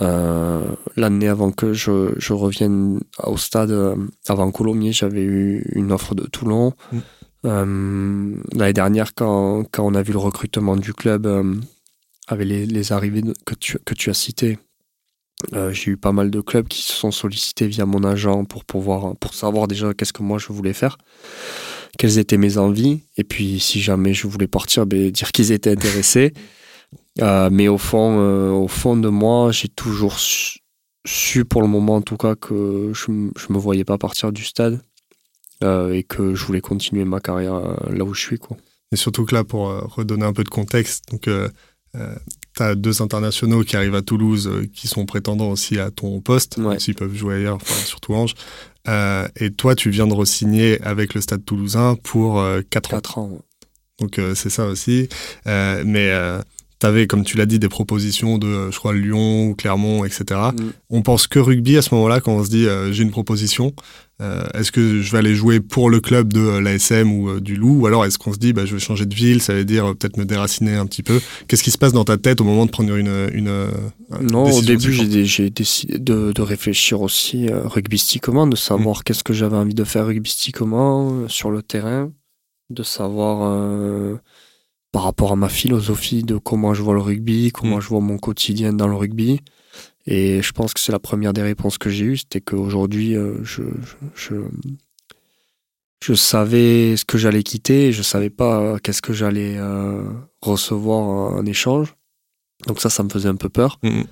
euh, 0.01 0.63
L'année 0.97 1.29
avant 1.29 1.51
que 1.51 1.73
je, 1.73 2.13
je 2.19 2.33
revienne 2.33 3.01
au 3.25 3.37
stade, 3.37 3.75
avant 4.29 4.51
Colomiers, 4.51 4.93
j'avais 4.93 5.23
eu 5.23 5.65
une 5.75 5.93
offre 5.93 6.15
de 6.15 6.25
Toulon. 6.27 6.73
Mm. 6.93 6.99
Euh, 7.47 8.35
L'année 8.55 8.73
dernière, 8.73 9.15
quand, 9.15 9.65
quand 9.71 9.85
on 9.87 9.95
a 9.95 10.03
vu 10.03 10.13
le 10.13 10.19
recrutement 10.19 10.77
du 10.77 10.93
club, 10.93 11.27
euh, 11.27 11.55
avec 12.29 12.47
les, 12.47 12.67
les 12.67 12.93
arrivées 12.93 13.23
que, 13.45 13.55
tu, 13.55 13.79
que 13.85 13.95
tu 13.95 14.11
as 14.11 14.15
citées, 14.15 14.59
euh, 15.53 15.71
j'ai 15.73 15.93
eu 15.93 15.97
pas 15.97 16.13
mal 16.13 16.31
de 16.31 16.41
clubs 16.41 16.67
qui 16.67 16.83
se 16.83 16.93
sont 16.93 17.11
sollicités 17.11 17.67
via 17.67 17.85
mon 17.87 18.05
agent 18.05 18.45
pour 18.47 18.65
pouvoir 18.65 19.15
pour 19.17 19.35
savoir 19.35 19.69
déjà 19.69 19.93
qu'est-ce 19.93 20.13
que 20.13 20.23
moi 20.23 20.39
je 20.39 20.49
voulais 20.49 20.73
faire, 20.73 20.97
quelles 21.99 22.19
étaient 22.19 22.39
mes 22.39 22.57
envies, 22.59 23.03
et 23.17 23.25
puis 23.25 23.61
si 23.61 23.81
jamais 23.81 24.15
je 24.15 24.27
voulais 24.27 24.49
partir, 24.49 24.87
ben, 24.87 25.11
dire 25.11 25.33
qu'ils 25.33 25.53
étaient 25.53 25.71
intéressés. 25.71 26.33
Euh, 27.21 27.49
mais 27.51 27.67
au 27.67 27.79
fond, 27.79 28.19
euh, 28.21 28.51
au 28.51 28.69
fond 28.69 28.97
de 28.97 29.09
moi, 29.09 29.51
j'ai 29.51 29.69
toujours 29.69 30.19
su, 30.19 30.61
su, 31.07 31.45
pour 31.45 31.63
le 31.63 31.67
moment 31.67 31.97
en 31.97 32.03
tout 32.03 32.17
cas, 32.19 32.35
que 32.35 32.93
je 32.95 33.11
ne 33.11 33.31
me 33.49 33.59
voyais 33.59 33.85
pas 33.85 33.99
partir 33.99 34.33
du 34.33 34.45
stade 34.45 34.81
et 35.63 36.03
que 36.03 36.35
je 36.35 36.45
voulais 36.45 36.61
continuer 36.61 37.05
ma 37.05 37.21
carrière 37.21 37.55
euh, 37.55 37.75
là 37.93 38.05
où 38.05 38.15
je 38.15 38.21
suis. 38.21 38.39
Quoi. 38.39 38.57
Et 38.93 38.97
surtout 38.97 39.25
que 39.25 39.35
là, 39.35 39.45
pour 39.45 39.69
euh, 39.71 39.81
redonner 39.85 40.25
un 40.25 40.33
peu 40.33 40.45
de 40.45 40.49
contexte, 40.49 41.05
donc 41.11 41.29
euh, 41.29 41.49
euh, 41.97 42.15
t'as 42.55 42.75
deux 42.75 43.03
internationaux 43.03 43.63
qui 43.65 43.77
arrivent 43.77 43.95
à 43.95 44.03
Toulouse, 44.03 44.49
euh, 44.53 44.67
qui 44.73 44.87
sont 44.87 45.07
prétendants 45.07 45.51
aussi 45.51 45.79
à 45.79 45.91
ton 45.91 46.21
poste, 46.21 46.59
Ouais. 46.59 46.79
s'ils 46.79 46.95
peuvent 46.95 47.15
jouer 47.15 47.37
ailleurs, 47.37 47.57
enfin, 47.57 47.75
surtout 47.85 48.15
Ange. 48.15 48.35
Euh, 48.89 49.27
et 49.37 49.51
toi, 49.51 49.75
tu 49.75 49.91
viens 49.91 50.07
de 50.07 50.15
re-signer 50.15 50.81
avec 50.83 51.15
le 51.15 51.21
Stade 51.21 51.45
Toulousain 51.45 51.97
pour 52.03 52.43
4 52.71 52.95
ans. 52.95 52.97
4 52.99 53.19
ans. 53.19 53.29
ouais. 53.33 53.39
Donc 53.99 54.19
euh, 54.19 54.35
c'est 54.35 54.51
ça 54.51 54.67
aussi. 54.67 55.09
Euh, 55.47 55.83
mais 55.87 56.11
euh, 56.11 56.39
tu 56.79 56.87
avais, 56.87 57.07
comme 57.07 57.25
tu 57.25 57.39
l'as 57.39 57.47
dit, 57.47 57.59
des 57.59 57.71
propositions 57.71 58.37
de, 58.37 58.47
euh, 58.47 58.71
je 58.71 58.79
crois, 58.79 58.93
Lyon 58.95 59.55
Clermont, 59.55 60.05
etc. 60.05 60.25
Mm. 60.53 60.71
On 60.91 61.03
pense 61.03 61.27
que 61.27 61.39
rugby 61.39 61.79
à 61.79 61.83
ce 61.83 61.95
moment-là 61.95 62.21
quand 62.21 62.33
on 62.33 62.45
se 62.45 62.51
dit 62.51 62.67
euh, 62.67 62.93
j'ai 62.93 63.03
une 63.03 63.11
proposition. 63.11 63.73
Euh, 64.23 64.47
est-ce 64.55 64.73
que 64.73 65.03
je 65.03 65.13
vais 65.13 65.19
aller 65.19 65.35
jouer 65.35 65.61
pour 65.61 65.91
le 65.91 66.01
club 66.01 66.33
de 66.33 66.59
l'ASM 66.59 67.13
ou 67.13 67.29
euh, 67.29 67.41
du 67.41 67.55
Loup? 67.55 67.83
Ou 67.83 67.87
alors 67.87 68.07
est-ce 68.07 68.19
qu'on 68.19 68.33
se 68.33 68.39
dit, 68.39 68.55
bah, 68.55 68.65
je 68.65 68.75
vais 68.75 68.81
changer 68.81 69.05
de 69.05 69.15
ville, 69.15 69.43
ça 69.43 69.53
veut 69.53 69.67
dire 69.67 69.91
euh, 69.91 69.95
peut-être 69.95 70.17
me 70.17 70.25
déraciner 70.25 70.75
un 70.75 70.87
petit 70.87 71.03
peu? 71.03 71.21
Qu'est-ce 71.47 71.63
qui 71.63 71.71
se 71.71 71.77
passe 71.77 71.93
dans 71.93 72.05
ta 72.05 72.17
tête 72.17 72.41
au 72.41 72.45
moment 72.45 72.65
de 72.65 72.71
prendre 72.71 72.97
une. 72.97 73.29
une, 73.35 73.69
non, 74.23 74.51
au 74.51 74.63
début, 74.63 74.93
j'ai 74.93 75.51
décidé 75.51 75.99
de, 75.99 76.33
de, 76.33 76.43
réfléchir 76.43 77.03
aussi 77.03 77.49
rugbystiquement, 77.51 78.47
de 78.47 78.57
savoir 78.57 78.99
mmh. 78.99 79.03
qu'est-ce 79.05 79.25
que 79.25 79.35
j'avais 79.35 79.57
envie 79.57 79.75
de 79.75 79.85
faire 79.85 80.07
rugbystiquement 80.07 81.29
sur 81.29 81.51
le 81.51 81.63
terrain, 81.63 82.11
de 82.71 82.83
savoir 82.83 84.19
par 84.93 85.03
rapport 85.03 85.33
à 85.33 85.37
ma 85.37 85.51
philosophie 85.51 86.23
de 86.23 86.39
comment 86.39 86.73
je 86.73 86.81
vois 86.81 86.95
le 86.95 87.01
rugby, 87.01 87.51
comment 87.53 87.77
mmh. 87.77 87.83
je 87.83 87.89
vois 87.89 88.01
mon 88.01 88.17
quotidien 88.17 88.73
dans 88.73 88.89
le 88.89 88.95
rugby. 88.95 89.41
Et 90.07 90.41
je 90.41 90.53
pense 90.53 90.73
que 90.73 90.81
c'est 90.81 90.93
la 90.93 90.99
première 90.99 91.33
des 91.33 91.43
réponses 91.43 91.79
que 91.79 91.91
j'ai 91.91 92.05
eues, 92.05 92.17
c'était 92.19 92.41
qu'aujourd'hui, 92.41 93.17
euh, 93.17 93.43
je, 93.43 93.63
je, 94.15 94.35
je, 96.01 96.15
savais 96.15 96.97
ce 96.97 97.05
que 97.05 97.19
j'allais 97.19 97.43
quitter, 97.43 97.93
je 97.93 98.03
savais 98.03 98.31
pas 98.31 98.61
euh, 98.61 98.79
qu'est-ce 98.79 99.03
que 99.03 99.13
j'allais 99.13 99.57
euh, 99.59 100.05
recevoir 100.41 101.01
en 101.35 101.45
échange. 101.45 101.95
Donc 102.69 102.81
ça, 102.81 102.89
ça 102.89 103.03
me 103.03 103.09
faisait 103.09 103.29
un 103.29 103.37
peu 103.37 103.49
peur. 103.49 103.81
Mmh. 103.83 104.03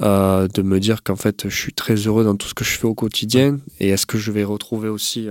de 0.00 0.62
me 0.62 0.80
dire 0.80 1.02
qu'en 1.02 1.16
fait, 1.16 1.48
je 1.48 1.56
suis 1.56 1.74
très 1.74 1.94
heureux 1.94 2.24
dans 2.24 2.36
tout 2.36 2.48
ce 2.48 2.54
que 2.54 2.64
je 2.64 2.78
fais 2.78 2.86
au 2.86 2.94
quotidien. 2.94 3.60
Et 3.80 3.90
est-ce 3.90 4.06
que 4.06 4.18
je 4.18 4.32
vais 4.32 4.44
retrouver 4.44 4.88
aussi 4.88 5.28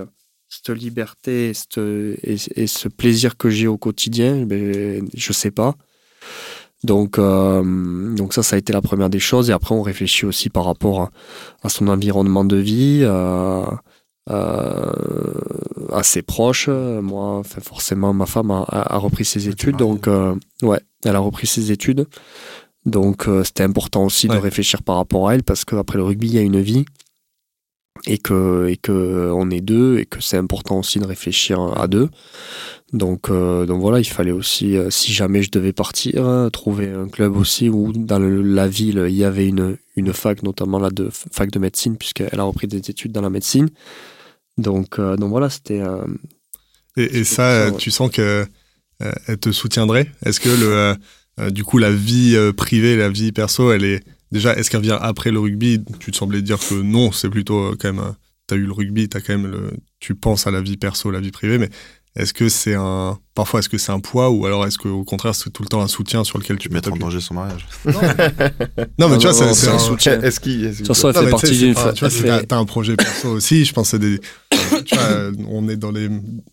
cette 0.47 0.70
liberté 0.70 1.51
et, 1.84 2.38
et, 2.55 2.68
ce 2.68 2.88
plaisir 2.88 3.36
que 3.36 3.49
j'ai 3.49 3.68
au 3.68 3.78
quotidien? 3.78 4.45
Ben, 4.45 5.07
Je 5.16 5.34
sais 5.34 5.51
pas. 5.51 5.76
Donc, 6.84 7.17
euh, 7.17 8.13
donc 8.15 8.34
ça, 8.34 8.43
ça 8.43 8.55
a 8.55 8.59
été 8.59 8.73
la 8.73 8.81
première 8.81 9.09
des 9.09 9.19
choses. 9.19 9.49
Et 9.49 9.53
après, 9.53 9.73
on 9.73 9.81
réfléchit 9.81 10.25
aussi 10.25 10.49
par 10.49 10.65
rapport 10.65 11.09
à, 11.63 11.69
son 11.69 11.88
environnement 11.88 12.43
de 12.43 12.57
vie, 12.57 12.99
euh, 13.03 13.63
euh, 14.29 14.91
à 15.91 16.03
ses 16.03 16.21
proches. 16.21 16.67
Moi, 16.67 17.38
enfin, 17.38 17.61
forcément, 17.61 18.13
ma 18.13 18.25
femme 18.25 18.51
a, 18.51 18.97
repris 18.97 19.25
ses 19.25 19.47
études. 19.47 19.77
Donc, 19.77 20.07
ouais, 20.61 20.79
elle 21.05 21.15
a 21.15 21.19
repris 21.19 21.47
ses 21.47 21.71
études. 21.71 22.05
Donc, 22.86 23.29
c'était 23.45 23.63
important 23.63 24.03
aussi 24.03 24.27
de 24.27 24.36
réfléchir 24.36 24.84
par 24.84 24.97
rapport 24.97 25.29
à 25.29 25.36
elle 25.36 25.43
parce 25.43 25.63
qu'après 25.63 25.97
le 25.97 26.03
rugby, 26.03 26.27
il 26.27 26.36
y 26.36 26.39
a 26.39 26.41
une 26.41 26.59
vie 26.59 26.86
et 28.06 28.18
que 28.18 28.68
et 28.68 28.78
que 28.78 29.32
on 29.34 29.50
est 29.50 29.62
deux 29.62 30.00
et 30.00 30.06
que 30.06 30.22
c'est 30.22 30.38
important 30.38 30.80
aussi 30.80 31.00
de 31.00 31.06
réfléchir 31.06 31.60
à 31.78 31.88
deux. 31.88 32.10
Donc 32.91 33.30
euh, 33.30 33.66
donc 33.66 33.82
voilà, 33.82 34.00
il 34.00 34.06
fallait 34.06 34.32
aussi 34.32 34.78
euh, 34.78 34.89
si 34.89 35.14
jamais 35.14 35.41
je 35.41 35.52
devais 35.52 35.74
partir, 35.74 36.26
hein, 36.26 36.50
trouver 36.52 36.89
un 36.89 37.08
club 37.08 37.36
aussi 37.36 37.70
où 37.70 37.91
dans 37.94 38.20
la 38.20 38.68
ville 38.68 39.06
il 39.08 39.16
y 39.16 39.24
avait 39.24 39.48
une 39.48 39.78
une 39.96 40.14
fac 40.14 40.44
notamment 40.44 40.80
la 40.80 40.89
de 40.89 41.10
fac 41.12 41.50
de 41.50 41.60
médecine 41.60 41.98
puisqu'elle 41.98 42.39
a 42.39 42.44
repris 42.44 42.68
des 42.68 42.78
études 42.78 43.12
dans 43.12 43.22
la 43.22 43.30
médecine. 43.30 43.70
Donc 44.58 45.00
euh, 45.00 45.16
donc 45.16 45.30
voilà, 45.30 45.50
c'était 45.50 45.82
et, 46.96 47.20
et, 47.20 47.24
ça, 47.24 47.72
tu 47.72 47.89
sens 47.89 48.12
que 48.12 48.46
elle 49.00 49.39
te 49.39 49.52
soutiendrait? 49.52 50.12
Est-ce 50.26 50.39
que 50.39 50.50
le 50.50 51.52
du 51.52 51.64
coup 51.64 51.80
la 51.80 51.91
vie 51.91 52.38
privée, 52.56 52.96
la 52.96 53.10
vie 53.10 53.32
perso, 53.32 53.72
elle 53.72 53.86
est 53.86 54.04
Déjà, 54.34 54.55
est-ce 54.55 54.71
qu'elle 54.71 54.81
vient 54.81 54.97
après 54.99 55.29
le 55.29 55.39
rugby? 55.39 55.79
Tu 55.99 56.11
te 56.11 56.17
semblais 56.17 56.41
dire 56.41 56.57
que 56.57 56.73
non, 56.73 57.11
c'est 57.11 57.29
plutôt 57.29 57.59
euh, 57.59 57.75
quand 57.79 57.93
même. 57.93 58.03
Euh, 58.03 58.11
tu 58.47 58.55
as 58.55 58.57
eu 58.57 58.65
le 58.65 58.71
rugby, 58.71 59.07
as 59.13 59.21
quand 59.21 59.38
même 59.38 59.45
le, 59.45 59.71
tu 59.99 60.15
penses 60.15 60.47
à 60.47 60.51
la 60.51 60.59
vie 60.59 60.75
perso, 60.75 61.11
la 61.11 61.19
vie 61.19 61.29
privée, 61.29 61.59
mais 61.59 61.69
est-ce 62.15 62.34
que 62.34 62.49
c'est 62.49 62.73
un. 62.73 63.19
Parfois, 63.36 63.59
est-ce 63.59 63.69
que 63.69 63.77
c'est 63.77 63.91
un 63.91 63.99
poids 63.99 64.31
ou 64.31 64.47
alors 64.47 64.65
est-ce 64.65 64.79
qu'au 64.79 65.03
contraire, 65.03 65.36
c'est 65.36 65.51
tout 65.51 65.61
le 65.61 65.67
temps 65.67 65.81
un 65.81 65.88
soutien 65.88 66.23
sur 66.23 66.39
lequel 66.39 66.57
tu 66.57 66.67
peux 66.67 66.73
mettre 66.73 66.91
en 66.91 66.97
danger 66.97 67.21
son 67.21 67.36
mariage 67.36 67.67
Non, 68.97 69.07
mais 69.07 69.17
tu 69.19 69.27
vois, 69.27 69.34
c'est 69.34 69.67
un, 69.67 69.77
soutien. 69.77 70.19
Est-ce 70.19 70.39
qu'il. 70.39 70.65
Est 70.65 70.93
ça 70.93 71.13
fait 71.13 71.29
partie 71.29 71.55
d'une. 71.55 71.75
Tu 71.93 72.05
vois, 72.05 72.41
t'as 72.41 72.57
un 72.57 72.65
projet 72.65 72.95
perso 72.95 73.29
aussi. 73.29 73.65
Je 73.65 73.73
pense 73.73 73.91
que 73.91 73.97
des. 73.97 74.19
tu 74.86 74.95
vois, 74.95 75.31
on 75.47 75.69
est 75.69 75.77
dans, 75.77 75.91
les, 75.91 76.09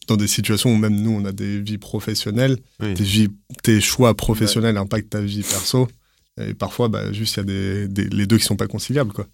dans 0.06 0.16
des 0.16 0.28
situations 0.28 0.70
où 0.70 0.76
même 0.76 1.00
nous, 1.00 1.12
on 1.12 1.24
a 1.24 1.32
des 1.32 1.60
vies 1.60 1.78
professionnelles. 1.78 2.58
Tes, 2.78 3.28
tes 3.62 3.80
choix 3.80 4.14
professionnels 4.14 4.76
impactent 4.76 5.10
ta 5.10 5.20
vie 5.20 5.42
perso. 5.42 5.88
Et 6.48 6.54
parfois, 6.54 6.88
bah, 6.88 7.12
juste, 7.12 7.36
il 7.36 7.38
y 7.38 7.40
a 7.40 7.86
des, 7.86 8.08
les 8.08 8.26
deux 8.26 8.38
qui 8.38 8.44
sont 8.44 8.56
pas 8.56 8.66
conciliables. 8.66 9.12
Quoi. 9.12 9.26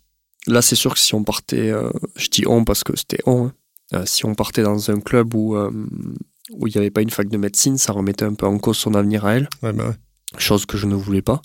Là, 0.46 0.62
c'est 0.62 0.76
sûr 0.76 0.94
que 0.94 1.00
si 1.00 1.14
on 1.14 1.24
partait, 1.24 1.70
euh, 1.70 1.90
je 2.16 2.28
dis 2.28 2.44
on 2.46 2.64
parce 2.64 2.84
que 2.84 2.96
c'était 2.96 3.18
on, 3.26 3.46
hein. 3.46 3.52
euh, 3.94 4.02
si 4.06 4.24
on 4.24 4.34
partait 4.34 4.62
dans 4.62 4.90
un 4.90 5.00
club 5.00 5.34
où 5.34 5.56
euh, 5.56 5.70
où 6.52 6.68
il 6.68 6.72
n'y 6.72 6.78
avait 6.78 6.90
pas 6.90 7.02
une 7.02 7.10
fac 7.10 7.28
de 7.28 7.36
médecine, 7.36 7.76
ça 7.78 7.92
remettait 7.92 8.24
un 8.24 8.34
peu 8.34 8.46
en 8.46 8.58
cause 8.58 8.76
son 8.76 8.94
avenir 8.94 9.24
à 9.24 9.34
elle. 9.34 9.48
Ouais, 9.62 9.72
bah 9.72 9.88
ouais. 9.88 9.94
Chose 10.38 10.64
que 10.64 10.76
je 10.76 10.86
ne 10.86 10.94
voulais 10.94 11.22
pas. 11.22 11.42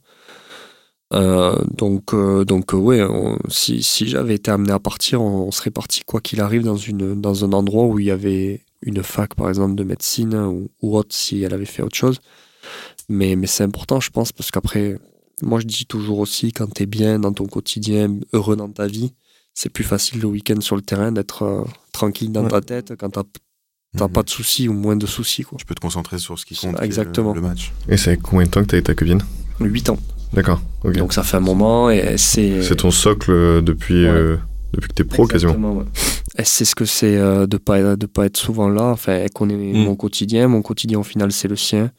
donc, 1.12 2.16
donc 2.46 2.74
ouais, 2.74 3.02
si, 3.50 3.84
si 3.84 4.08
j'avais 4.08 4.36
été 4.36 4.52
amené 4.52 4.72
à 4.72 4.80
partir, 4.80 5.22
on, 5.22 5.52
serait 5.52 5.72
parti 5.72 6.02
quoi 6.06 6.22
qu'il 6.22 6.40
arrive 6.40 6.64
dans, 6.64 6.78
une, 6.78 7.20
dans 7.20 7.46
un 7.46 7.54
endroit 7.54 7.86
où 7.86 8.00
il 8.00 8.06
y 8.06 8.12
avait 8.12 8.64
une 8.82 9.02
fac, 9.04 9.34
par 9.36 9.50
exemple, 9.50 9.76
de 9.76 9.84
médecine 9.84 10.36
ou, 10.36 10.70
ou 10.82 10.98
autre, 10.98 11.16
si 11.16 11.42
elle 11.44 11.54
avait 11.54 11.66
fait 11.66 11.84
autre 11.84 11.98
chose. 11.98 12.20
Mais, 13.10 13.36
mais 13.36 13.48
c'est 13.48 13.64
important, 13.64 14.00
je 14.00 14.10
pense, 14.10 14.32
parce 14.32 14.52
qu'après, 14.52 14.98
moi, 15.42 15.60
je 15.60 15.66
dis 15.66 15.86
toujours 15.86 16.20
aussi, 16.20 16.52
quand 16.52 16.72
tu 16.74 16.84
es 16.84 16.86
bien 16.86 17.20
dans 17.20 17.34
ton 17.34 17.46
quotidien, 17.46 18.20
heureux 18.34 18.56
dans 18.56 18.70
ta 18.70 18.88
vie, 18.88 19.14
c'est 19.54 19.70
plus 19.70 19.84
facile 19.84 20.22
le 20.22 20.28
week-end 20.28 20.62
sur 20.62 20.76
le 20.76 20.82
terrain 20.82 21.12
d'être 21.12 21.44
euh, 21.44 21.64
tranquille 21.92 22.32
dans 22.32 22.48
ta 22.48 22.62
tête 22.62 22.94
quand 22.98 23.10
t'as 23.10 23.24
n'as 23.94 24.08
mhm. 24.08 24.14
pas 24.14 24.24
de 24.24 24.30
soucis 24.30 24.70
ou 24.70 24.74
moins 24.74 24.96
de 24.96 25.06
soucis. 25.06 25.44
Quoi. 25.44 25.58
Tu 25.58 25.66
peux 25.66 25.76
te 25.76 25.82
concentrer 25.82 26.18
sur 26.18 26.40
ce 26.40 26.46
qui 26.46 26.56
compte, 26.56 26.82
Exactement. 26.82 27.34
Le, 27.34 27.42
match. 27.42 27.74
Et 27.90 27.98
c'est 27.98 28.16
combien 28.18 28.46
de 28.46 28.52
temps 28.52 28.62
que 28.62 28.68
tu 28.68 28.76
avec 28.76 28.86
ta 28.86 28.96
copine? 28.96 29.22
8 29.60 29.90
ans. 29.90 29.98
D'accord. 30.34 30.62
Donc 30.86 31.12
ça 31.12 31.24
fait 31.24 31.38
un 31.38 31.42
moment 31.42 31.90
et 31.90 32.18
c'est. 32.18 32.64
C'est 32.64 32.78
ton 32.78 32.92
socle 32.92 33.32
euh, 33.32 33.62
depuis, 33.62 34.06
euh, 34.06 34.38
depuis 34.74 34.88
que 34.88 34.94
tu 34.94 35.02
es 35.02 35.06
pro 35.06 35.28
quasiment. 35.28 35.74
Ouais. 35.74 35.86
Elle 36.36 36.46
sait 36.46 36.64
ce 36.64 36.74
que 36.74 36.86
c'est 36.86 37.18
de 37.18 37.58
pas 37.58 37.98
de 37.98 38.06
pas 38.06 38.26
être 38.28 38.38
souvent 38.38 38.70
là. 38.70 38.86
Enfin, 38.86 39.12
elle 39.12 39.30
connaît 39.30 39.56
mm. 39.56 39.84
mon 39.84 39.98
quotidien. 39.98 40.48
Mon 40.48 40.62
quotidien 40.62 41.00
au 41.00 41.04
final 41.04 41.34
c'est 41.34 41.50
le 41.50 41.58
sien 41.58 41.92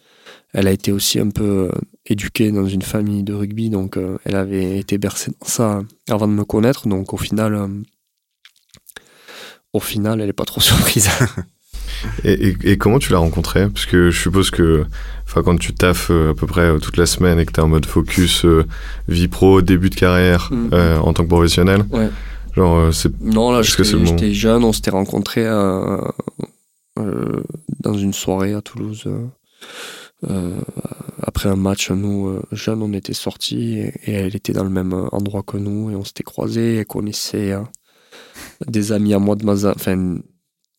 elle 0.52 0.68
a 0.68 0.70
été 0.70 0.92
aussi 0.92 1.18
un 1.18 1.30
peu 1.30 1.70
euh, 1.70 1.80
éduquée 2.06 2.52
dans 2.52 2.66
une 2.66 2.82
famille 2.82 3.22
de 3.22 3.32
rugby, 3.32 3.70
donc 3.70 3.96
euh, 3.96 4.18
elle 4.24 4.36
avait 4.36 4.78
été 4.78 4.98
bercée 4.98 5.32
dans 5.40 5.46
ça 5.46 5.82
avant 6.08 6.28
de 6.28 6.32
me 6.32 6.44
connaître. 6.44 6.88
Donc 6.88 7.14
au 7.14 7.16
final, 7.16 7.54
euh, 7.54 7.68
au 9.72 9.80
final, 9.80 10.20
elle 10.20 10.26
n'est 10.26 10.32
pas 10.32 10.44
trop 10.44 10.60
surprise. 10.64 11.08
et, 12.24 12.76
comment 12.76 12.98
tu 12.98 13.12
l'as 13.12 13.18
rencontrée? 13.18 13.68
Parce 13.70 13.86
que 13.86 14.10
je 14.10 14.20
suppose 14.20 14.50
que 14.50 14.84
quand 15.34 15.56
tu 15.56 15.72
taffes 15.72 16.10
à 16.10 16.34
peu 16.34 16.46
près 16.46 16.78
toute 16.78 16.98
la 16.98 17.06
semaine 17.06 17.38
et 17.38 17.46
que 17.46 17.52
tu 17.52 17.60
es 17.60 17.62
en 17.62 17.68
mode 17.68 17.86
focus 17.86 18.44
vie 19.08 19.28
pro, 19.28 19.62
début 19.62 19.88
de 19.88 19.94
carrière 19.94 20.50
mm. 20.52 20.74
en 21.00 21.12
tant 21.14 21.22
que 21.22 21.28
professionnel, 21.28 21.84
genre 22.54 22.92
c'est. 22.92 23.18
Non, 23.22 23.52
là 23.52 23.62
j'étais 23.62 24.34
jeune, 24.34 24.64
on 24.64 24.74
s'était 24.74 24.90
rencontrés 24.90 25.46
dans 26.96 27.94
une 27.94 28.12
soirée 28.12 28.52
à 28.52 28.60
Toulouse. 28.60 29.08
Euh, 30.30 30.60
après 31.22 31.48
un 31.48 31.56
match, 31.56 31.90
nous, 31.90 32.28
euh, 32.28 32.42
jeunes, 32.52 32.82
on 32.82 32.92
était 32.92 33.12
sortis 33.12 33.78
et, 33.78 33.92
elle 34.06 34.36
était 34.36 34.52
dans 34.52 34.64
le 34.64 34.70
même 34.70 34.92
endroit 35.12 35.42
que 35.42 35.56
nous 35.56 35.90
et 35.90 35.96
on 35.96 36.04
s'était 36.04 36.22
croisés 36.22 36.78
et 36.78 36.84
connaissait 36.84 37.52
euh, 37.52 37.60
des 38.66 38.92
amis 38.92 39.14
à 39.14 39.18
moi 39.18 39.34
de 39.34 39.44
Mazamet, 39.44 39.74
enfin, 39.74 40.18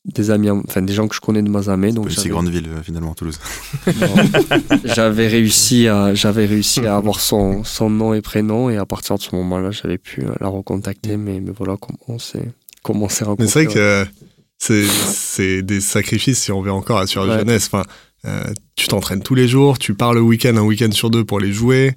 des 0.06 0.32
amis, 0.32 0.50
enfin, 0.50 0.82
des 0.82 0.94
gens 0.94 1.08
que 1.08 1.16
je 1.16 1.22
connais 1.22 1.42
de 1.42 1.50
Mazamet. 1.50 1.92
Donc 1.92 2.06
une 2.06 2.12
si 2.12 2.30
grande 2.30 2.50
ville 2.50 2.70
finalement, 2.84 3.14
Toulouse. 3.14 3.40
j'avais 4.86 5.28
réussi 5.28 5.88
à, 5.88 6.14
j'avais 6.14 6.46
réussi 6.46 6.86
à 6.86 6.96
avoir 6.96 7.20
son, 7.20 7.64
son 7.64 7.90
nom 7.90 8.14
et 8.14 8.22
prénom 8.22 8.70
et 8.70 8.78
à 8.78 8.86
partir 8.86 9.18
de 9.18 9.22
ce 9.22 9.36
moment-là, 9.36 9.72
j'avais 9.72 9.98
pu 9.98 10.24
la 10.40 10.48
recontacter, 10.48 11.18
mais, 11.18 11.40
mais 11.40 11.52
voilà 11.56 11.76
comment 11.78 12.00
on 12.08 12.20
s'est, 12.20 12.52
comment 12.82 13.10
s'est 13.10 13.26
rencontré. 13.26 13.44
Mais 13.44 13.50
c'est 13.50 13.66
vrai 13.66 13.74
que 13.74 14.08
c'est, 14.58 14.86
c'est 14.86 15.62
des 15.62 15.82
sacrifices 15.82 16.44
si 16.44 16.52
on 16.52 16.62
veut 16.62 16.72
encore 16.72 17.00
assurer 17.00 17.28
la 17.28 17.40
jeunesse. 17.40 17.68
Enfin, 17.68 17.84
euh, 18.26 18.54
tu 18.76 18.88
t'entraînes 18.88 19.22
tous 19.22 19.36
les 19.36 19.50
jours, 19.50 19.78
tu 19.78 19.94
pars 19.94 20.14
le 20.14 20.22
week-end, 20.22 20.56
un 20.56 20.62
week-end 20.62 20.92
sur 20.92 21.10
deux 21.10 21.26
pour 21.26 21.40
les 21.40 21.52
jouer. 21.52 21.92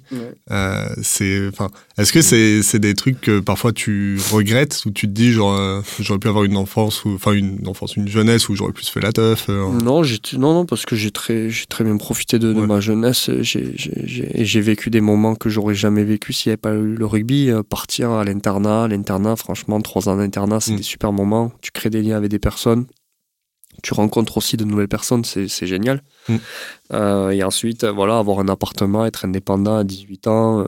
Euh, 0.51 0.85
c'est, 1.01 1.47
enfin, 1.47 1.69
est-ce 1.97 2.11
que 2.11 2.21
c'est, 2.21 2.61
c'est 2.63 2.79
des 2.79 2.95
trucs 2.95 3.21
que 3.21 3.39
parfois 3.39 3.71
tu 3.71 4.19
regrettes 4.31 4.83
ou 4.85 4.91
tu 4.91 5.07
te 5.07 5.11
dis 5.11 5.31
genre 5.31 5.53
euh, 5.53 5.81
j'aurais 5.99 6.19
pu 6.19 6.27
avoir 6.27 6.43
une 6.43 6.57
enfance 6.57 7.05
ou 7.05 7.13
enfin 7.15 7.31
une 7.31 7.65
enfance, 7.67 7.95
une 7.95 8.07
jeunesse 8.07 8.49
où 8.49 8.55
j'aurais 8.55 8.73
plus 8.73 8.89
fait 8.89 8.99
la 8.99 9.13
teuf. 9.13 9.47
Non, 9.47 10.03
j'ai, 10.03 10.19
non, 10.33 10.53
non, 10.53 10.65
parce 10.65 10.85
que 10.85 10.95
j'ai 10.97 11.11
très, 11.11 11.49
j'ai 11.49 11.65
très 11.65 11.85
bien 11.85 11.95
profité 11.95 12.39
de, 12.39 12.53
ma 12.53 12.81
jeunesse. 12.81 13.31
J'ai, 13.39 13.73
j'ai, 13.75 14.61
vécu 14.61 14.89
des 14.89 15.01
moments 15.01 15.35
que 15.35 15.49
j'aurais 15.49 15.75
jamais 15.75 16.03
vécu 16.03 16.33
s'il 16.33 16.49
n'y 16.49 16.53
avait 16.53 16.57
pas 16.57 16.73
eu 16.73 16.95
le 16.95 17.05
rugby. 17.05 17.51
partir 17.69 18.11
à 18.11 18.25
l'internat, 18.25 18.87
l'internat, 18.89 19.35
franchement, 19.37 19.79
trois 19.81 20.09
ans 20.09 20.17
d'internat, 20.17 20.59
c'est 20.59 20.73
mm. 20.73 20.77
des 20.77 20.83
super 20.83 21.13
moments. 21.13 21.51
Tu 21.61 21.71
crées 21.71 21.89
des 21.89 22.01
liens 22.01 22.17
avec 22.17 22.29
des 22.29 22.39
personnes 22.39 22.85
tu 23.83 23.93
rencontres 23.93 24.37
aussi 24.37 24.57
de 24.57 24.63
nouvelles 24.63 24.87
personnes, 24.87 25.23
c'est 25.23 25.67
génial. 25.67 26.03
Mm. 26.29 26.35
Euh, 26.93 27.29
et 27.29 27.43
ensuite, 27.43 27.85
voilà, 27.85 28.17
avoir 28.17 28.39
un 28.39 28.47
appartement, 28.47 29.05
être 29.05 29.25
indépendant 29.25 29.77
à 29.77 29.83
18 29.83 30.27
ans. 30.27 30.67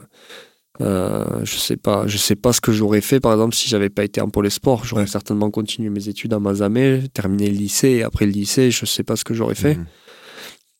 Euh, 0.80 1.44
je 1.44 1.56
sais 1.56 1.76
pas, 1.76 2.06
je 2.06 2.16
sais 2.16 2.36
pas 2.36 2.54
ce 2.54 2.60
que 2.62 2.72
j'aurais 2.72 3.02
fait 3.02 3.20
par 3.20 3.32
exemple 3.32 3.54
si 3.54 3.68
j'avais 3.68 3.90
pas 3.90 4.02
été 4.02 4.20
en 4.20 4.30
pôle 4.30 4.50
sport. 4.50 4.84
J'aurais 4.84 5.06
certainement 5.06 5.50
continué 5.50 5.90
mes 5.90 6.08
études 6.08 6.32
à 6.32 6.38
Mazamé, 6.38 7.02
terminé 7.12 7.50
le 7.50 7.56
lycée 7.56 7.88
et 7.88 8.02
après 8.02 8.24
le 8.24 8.32
lycée, 8.32 8.70
je 8.70 8.86
sais 8.86 9.02
pas 9.02 9.16
ce 9.16 9.24
que 9.24 9.34
j'aurais 9.34 9.54
fait. 9.54 9.74
Mm. 9.74 9.86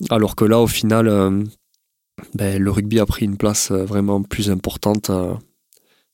Alors 0.09 0.37
que 0.37 0.47
là, 0.47 0.59
au 0.59 0.67
final, 0.67 1.09
euh, 1.09 1.43
ben, 2.35 2.63
le 2.63 2.71
rugby 2.71 2.99
a 2.99 3.07
pris 3.07 3.27
une 3.27 3.37
place 3.37 3.71
vraiment 3.73 4.23
plus 4.23 4.51
importante 4.51 5.11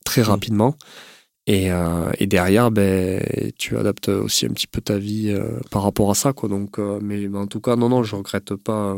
très 0.05 0.23
mm. 0.23 0.25
rapidement. 0.25 0.77
Et, 1.49 1.71
euh, 1.71 2.11
et 2.19 2.27
derrière, 2.27 2.71
ben, 2.73 3.23
tu 3.57 3.77
adaptes 3.77 4.09
aussi 4.09 4.47
un 4.47 4.51
petit 4.51 4.67
peu 4.67 4.81
ta 4.81 4.99
vie 4.99 5.31
euh, 5.31 5.61
par 5.71 5.83
rapport 5.85 6.11
à 6.11 6.15
ça. 6.15 6.33
Quoi. 6.33 6.49
Donc, 6.49 6.79
euh, 6.79 6.99
mais, 7.01 7.29
mais 7.29 7.39
en 7.39 7.47
tout 7.47 7.61
cas, 7.61 7.77
non, 7.77 7.89
non, 7.89 8.03
je 8.03 8.17
regrette 8.17 8.55
pas. 8.57 8.97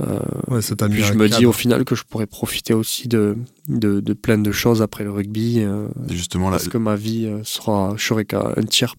Euh, 0.00 0.18
Ouais, 0.48 0.62
ça 0.62 0.74
puis 0.88 1.02
je 1.02 1.12
me 1.12 1.28
dis 1.28 1.44
au 1.44 1.52
final 1.52 1.84
que 1.84 1.94
je 1.94 2.04
pourrais 2.04 2.26
profiter 2.26 2.72
aussi 2.72 3.06
de, 3.08 3.36
de, 3.68 4.00
de 4.00 4.12
plein 4.14 4.38
de 4.38 4.50
choses 4.52 4.80
après 4.80 5.04
le 5.04 5.10
rugby. 5.10 5.60
euh, 5.60 5.88
là, 6.08 6.50
parce 6.52 6.68
que 6.68 6.78
ma 6.78 6.94
vie 6.96 7.30
sera, 7.44 7.92
je 7.96 8.04
serai 8.06 8.24
qu'à 8.24 8.52
un 8.56 8.62
tiers, 8.62 8.94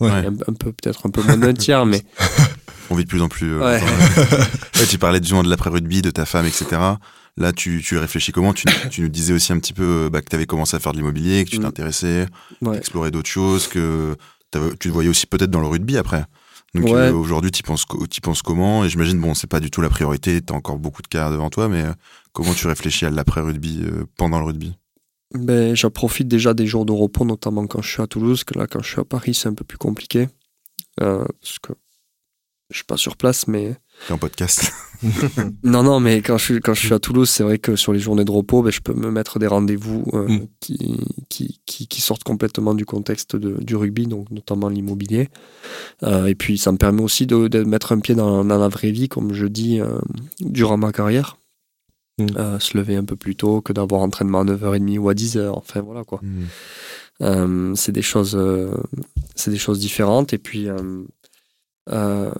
Ouais. 0.00 0.10
un, 0.10 0.34
un 0.48 0.54
peu, 0.54 0.72
peut-être 0.72 1.06
un 1.06 1.10
peu 1.10 1.22
moins 1.22 1.36
d'un 1.36 1.52
tiers, 1.52 1.86
mais 1.86 2.02
on 2.90 2.96
vit 2.96 3.04
de 3.04 3.08
plus 3.08 3.22
en 3.22 3.28
plus. 3.28 3.52
euh, 3.54 3.60
Ouais. 3.60 3.80
tu 4.88 4.98
parlais 4.98 5.20
du 5.20 5.30
de 5.44 5.48
l'après-rugby, 5.48 6.02
de 6.02 6.10
ta 6.10 6.24
femme, 6.24 6.46
etc. 6.46 6.80
Là, 7.38 7.52
tu, 7.52 7.80
tu 7.82 7.96
réfléchis 7.96 8.30
comment 8.30 8.52
tu, 8.52 8.66
tu 8.90 9.00
nous 9.02 9.08
disais 9.08 9.32
aussi 9.32 9.52
un 9.52 9.58
petit 9.58 9.72
peu 9.72 10.04
euh, 10.06 10.10
bah, 10.10 10.20
que 10.20 10.28
tu 10.28 10.36
avais 10.36 10.44
commencé 10.46 10.76
à 10.76 10.80
faire 10.80 10.92
de 10.92 10.98
l'immobilier, 10.98 11.44
que 11.44 11.50
tu 11.50 11.58
Mm. 11.58 11.62
t'intéressais, 11.62 12.26
ouais. 12.60 12.76
explorer 12.76 13.10
d'autres 13.10 13.30
choses, 13.30 13.68
que 13.68 14.14
tu 14.52 14.76
te 14.78 14.88
voyais 14.90 15.08
aussi 15.08 15.26
peut-être 15.26 15.50
dans 15.50 15.60
le 15.62 15.66
rugby 15.66 15.96
après. 15.96 16.24
Donc 16.74 16.84
Ouais. 16.84 16.92
euh, 16.92 17.12
aujourd'hui, 17.14 17.50
tu 17.50 17.62
penses, 17.62 17.86
t'y 18.10 18.20
penses 18.20 18.42
comment? 18.42 18.84
Et 18.84 18.88
j'imagine, 18.90 19.18
bon, 19.18 19.32
c'est 19.34 19.46
pas 19.46 19.60
du 19.60 19.70
tout 19.70 19.80
la 19.80 19.88
priorité, 19.88 20.40
t'as 20.42 20.54
encore 20.54 20.78
beaucoup 20.78 21.00
de 21.02 21.06
cas 21.08 21.30
devant 21.30 21.48
toi, 21.48 21.68
mais 21.68 21.82
euh, 21.84 21.92
comment 22.32 22.52
tu 22.52 22.66
réfléchis 22.66 23.06
à 23.06 23.10
l'après-rugby 23.10 23.80
euh, 23.82 24.04
pendant 24.16 24.38
le 24.38 24.44
rugby? 24.46 24.76
Ben, 25.34 25.74
j'en 25.74 25.90
profite 25.90 26.28
déjà 26.28 26.52
des 26.52 26.66
jours 26.66 26.84
de 26.84 26.92
repos, 26.92 27.24
notamment 27.24 27.66
quand 27.66 27.80
je 27.80 27.90
suis 27.90 28.02
à 28.02 28.06
Toulouse, 28.06 28.44
que 28.44 28.58
là, 28.58 28.66
quand 28.66 28.82
je 28.82 28.88
suis 28.90 29.00
à 29.00 29.04
Paris, 29.04 29.32
c'est 29.32 29.48
un 29.48 29.54
peu 29.54 29.64
plus 29.64 29.78
compliqué. 29.78 30.28
Euh, 31.00 31.24
parce 31.40 31.58
que 31.58 31.72
je 32.70 32.76
suis 32.76 32.84
pas 32.84 32.98
sur 32.98 33.16
place, 33.16 33.48
mais. 33.48 33.74
En 34.10 34.18
podcast 34.18 34.72
Non, 35.64 35.82
non, 35.82 35.98
mais 36.00 36.22
quand 36.22 36.38
je 36.38 36.44
suis, 36.44 36.60
quand 36.60 36.74
je 36.74 36.80
suis 36.86 36.94
à 36.94 36.98
Toulouse, 37.00 37.28
c'est 37.28 37.42
vrai 37.42 37.58
que 37.58 37.74
sur 37.76 37.92
les 37.92 37.98
journées 37.98 38.24
de 38.24 38.30
repos, 38.30 38.62
ben, 38.62 38.70
je 38.70 38.80
peux 38.80 38.94
me 38.94 39.10
mettre 39.10 39.38
des 39.38 39.46
rendez-vous 39.48 40.04
euh, 40.12 40.28
Mm. 40.28 40.46
qui, 40.60 41.00
qui, 41.28 41.60
qui, 41.66 41.86
qui 41.88 42.00
sortent 42.00 42.22
complètement 42.24 42.74
du 42.74 42.84
contexte 42.84 43.34
de- 43.36 43.60
du 43.62 43.74
rugby, 43.76 44.06
donc 44.06 44.30
notamment 44.30 44.68
l'immobilier. 44.68 45.28
Euh, 46.04 46.26
et 46.26 46.34
puis, 46.36 46.56
ça 46.58 46.70
me 46.72 46.78
permet 46.78 47.02
aussi 47.02 47.26
de, 47.26 47.48
de 47.48 47.64
mettre 47.64 47.92
un 47.92 47.98
pied 48.00 48.14
dans, 48.14 48.44
dans 48.44 48.58
la 48.58 48.68
vraie 48.68 48.90
vie, 48.92 49.08
comme 49.08 49.32
je 49.34 49.46
dis, 49.46 49.80
euh, 49.80 49.98
durant 50.40 50.76
ma 50.76 50.92
carrière. 50.92 51.36
Mm. 52.18 52.26
Euh, 52.36 52.58
se 52.60 52.76
lever 52.76 52.94
un 52.96 53.04
peu 53.04 53.16
plus 53.16 53.34
tôt 53.36 53.60
que 53.60 53.72
d'avoir 53.72 54.02
entraînement 54.02 54.40
à 54.40 54.44
9h30 54.44 54.98
ou 54.98 55.08
à 55.08 55.14
10h. 55.14 55.48
Enfin, 55.56 55.80
voilà 55.80 56.04
quoi. 56.04 56.20
Euh, 57.22 57.72
c'est 57.76 57.92
des 57.92 58.02
choses 58.02 58.34
euh, 58.36 58.70
c'est 59.36 59.50
des 59.50 59.58
choses 59.58 59.78
différentes 59.78 60.32
et 60.32 60.38
puis 60.38 60.68
euh, 60.68 61.04
euh, 61.90 62.32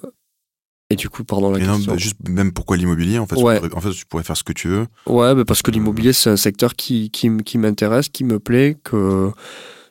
et 0.92 0.96
du 0.96 1.08
coup 1.08 1.24
pardon 1.24 1.50
la 1.50 1.58
non, 1.58 1.74
question 1.76 1.92
bah, 1.92 1.98
juste 1.98 2.16
même 2.28 2.52
pourquoi 2.52 2.76
l'immobilier 2.76 3.18
en 3.18 3.26
fait, 3.26 3.36
Ouais. 3.36 3.58
pourrais- 3.58 3.74
en 3.74 3.80
fait, 3.80 3.90
tu 3.90 4.06
pourrais 4.06 4.22
faire 4.22 4.36
ce 4.36 4.44
que 4.44 4.52
tu 4.52 4.68
veux. 4.68 4.86
ouais 5.06 5.34
bah, 5.34 5.44
parce 5.44 5.62
que 5.62 5.70
l'immobilier 5.70 6.12
c'est 6.12 6.30
un 6.30 6.36
secteur 6.36 6.74
qui, 6.74 7.10
qui, 7.10 7.30
qui 7.38 7.58
m'intéresse 7.58 8.08
qui 8.08 8.24
me 8.24 8.38
plaît 8.38 8.76
que 8.84 9.30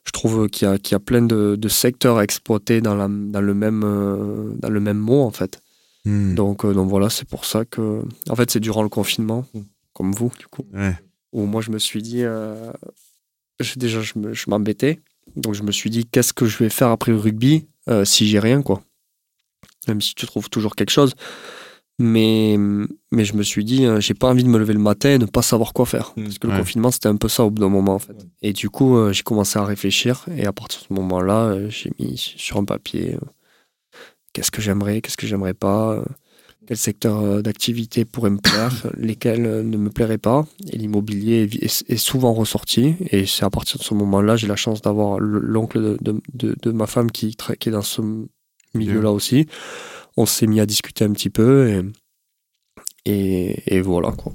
je 0.06 0.12
trouve 0.12 0.49
qu'il 0.49 0.68
y 0.68 0.72
a, 0.72 0.78
qu'il 0.78 0.93
y 0.93 0.95
a 0.95 0.99
plein 0.99 1.22
de, 1.22 1.56
de 1.56 1.68
secteurs 1.68 2.18
à 2.18 2.24
exploiter 2.24 2.82
dans, 2.82 2.95
la, 2.95 3.08
dans, 3.08 3.41
le 3.41 3.54
même, 3.54 3.84
euh, 3.84 4.52
dans 4.58 4.70
le 4.70 4.80
même 4.80 4.97
mot 4.97 5.22
en 5.22 5.32
fait 5.32 5.60
Hmm. 6.04 6.34
donc, 6.34 6.66
euh, 6.66 6.74
donc 6.74 6.89
voilà 6.89 7.12
c'est 7.12 7.28
pour 7.30 7.45
ça 7.45 7.64
que 7.64 8.02
en 8.28 8.36
fait 8.36 8.49
c'est 8.49 8.60
durant 8.60 8.82
le 8.82 8.89
confinement 8.89 9.45
Mm. 9.54 9.60
comme 9.93 10.12
vous 10.14 10.32
du 10.39 10.47
coup 10.47 10.64
Ouais. 10.74 10.95
où 11.32 11.45
moi 11.45 11.62
je 11.62 11.70
me 11.70 11.78
suis 11.78 12.02
dit, 12.02 12.24
euh, 12.24 12.72
je- 13.60 13.78
déjà 13.78 14.02
je 14.02 14.14
me- 14.18 14.34
je 14.34 14.49
m'embêtais, 14.49 14.99
donc 15.36 15.54
je 15.54 15.62
me 15.62 15.72
suis 15.72 15.91
dit 15.91 16.06
qu'est-ce 16.06 16.34
que 16.34 16.47
je 16.47 16.58
vais 16.58 16.70
faire 16.70 16.88
après 16.89 17.12
le 17.12 17.20
rugby 17.20 17.68
euh, 17.88 18.04
si 18.04 18.26
j'ai 18.28 18.39
rien 18.39 18.64
quoi. 18.64 18.82
Même 19.88 20.01
si 20.01 20.13
tu 20.15 20.25
trouves 20.25 20.49
toujours 20.49 20.75
quelque 20.75 20.91
chose, 20.91 21.13
mais 21.99 22.55
mais 23.11 23.25
je 23.25 23.34
me 23.36 23.43
suis 23.43 23.63
dit 23.63 23.86
euh, 23.86 23.99
j'ai 23.99 24.13
pas 24.13 24.29
envie 24.29 24.43
de 24.43 24.49
me 24.49 24.57
lever 24.57 24.73
le 24.73 24.79
matin 24.79 25.09
et 25.11 25.17
ne 25.17 25.25
pas 25.25 25.41
savoir 25.41 25.73
quoi 25.73 25.86
faire 25.86 26.13
Mm. 26.17 26.23
parce 26.23 26.39
que 26.39 26.47
le 26.47 26.53
Ouais. 26.53 26.59
confinement 26.59 26.91
c'était 26.91 27.07
un 27.09 27.15
peu 27.15 27.27
ça 27.29 27.43
au 27.43 27.51
bout 27.51 27.61
d'un 27.61 27.69
moment 27.69 27.95
en 27.95 27.99
fait. 27.99 28.15
Et 28.41 28.53
du 28.53 28.69
coup 28.69 28.95
euh, 28.97 29.11
j'ai 29.13 29.23
commencé 29.23 29.59
à 29.59 29.65
réfléchir 29.65 30.25
et 30.36 30.45
à 30.45 30.53
partir 30.53 30.82
de 30.82 30.86
ce 30.88 30.93
moment-là 30.93 31.45
euh, 31.45 31.69
j'ai 31.69 31.91
mis 31.99 32.17
sur 32.17 32.57
un 32.57 32.65
papier 32.65 33.15
euh, 33.15 33.19
qu'est-ce 34.34 34.51
que 34.51 34.61
j'aimerais, 34.61 35.01
qu'est-ce 35.01 35.17
que 35.17 35.27
j'aimerais 35.27 35.53
pas. 35.53 36.03
quel 36.67 36.77
secteur 36.77 37.41
d'activité 37.43 38.05
pourrait 38.05 38.29
me 38.29 38.38
plaire, 38.39 38.71
lesquels 38.97 39.41
ne 39.67 39.77
me 39.77 39.89
plairaient 39.89 40.17
pas. 40.19 40.45
Et 40.71 40.77
l'immobilier 40.77 41.43
est, 41.51 41.63
est- 41.63 41.84
est 41.89 41.97
souvent 41.97 42.34
ressorti. 42.34 42.95
Et 43.11 43.25
c'est 43.25 43.43
à 43.45 43.49
partir 43.49 43.77
de 43.79 43.84
ce 43.84 43.93
moment-là, 43.95 44.38
j'ai 44.38 44.47
la 44.47 44.55
chance 44.55 44.82
d'avoir 44.82 45.19
l'oncle 45.19 45.82
de, 45.82 45.97
de- 46.01 46.21
de- 46.34 46.55
de 46.61 46.71
ma 46.71 46.86
femme 46.88 47.11
qui, 47.11 47.36
qui 47.59 47.69
est 47.69 47.71
dans 47.71 47.82
ce 47.82 48.01
milieu-là 48.74 49.11
aussi. 49.11 49.47
On 50.17 50.26
s'est 50.26 50.47
mis 50.47 50.59
à 50.59 50.65
discuter 50.65 51.05
un 51.05 51.11
petit 51.13 51.30
peu 51.30 51.69
et, 51.69 51.82
et, 53.05 53.76
et 53.78 53.82
voilà. 53.82 54.11
Quoi. 54.11 54.34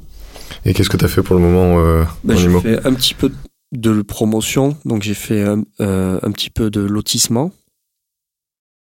Et 0.65 0.75
qu'est-ce 0.75 0.91
que 0.91 0.97
tu 0.97 1.05
as 1.05 1.09
fait 1.09 1.23
pour 1.23 1.37
le 1.37 1.43
moment 1.43 1.79
euh, 1.81 2.05
Ben, 2.25 2.35
en 2.35 2.39
j'ai 2.39 2.61
fait 2.61 2.87
un 2.87 2.95
petit 2.95 3.15
peu 3.15 3.31
de 3.73 4.03
promotion, 4.03 4.77
donc 4.85 5.03
j'ai 5.03 5.15
fait 5.15 5.43
un, 5.43 5.63
euh, 5.81 6.19
un 6.23 6.31
petit 6.33 6.51
peu 6.51 6.71
de 6.71 6.81
lotissement 6.81 7.53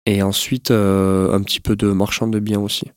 et 0.06 0.22
ensuite 0.22 0.70
euh, 0.70 1.32
un 1.32 1.42
petit 1.42 1.60
peu 1.60 1.76
de 1.76 1.92
marchand 1.92 2.26
de 2.28 2.40
biens 2.40 2.60
aussi. 2.60 2.90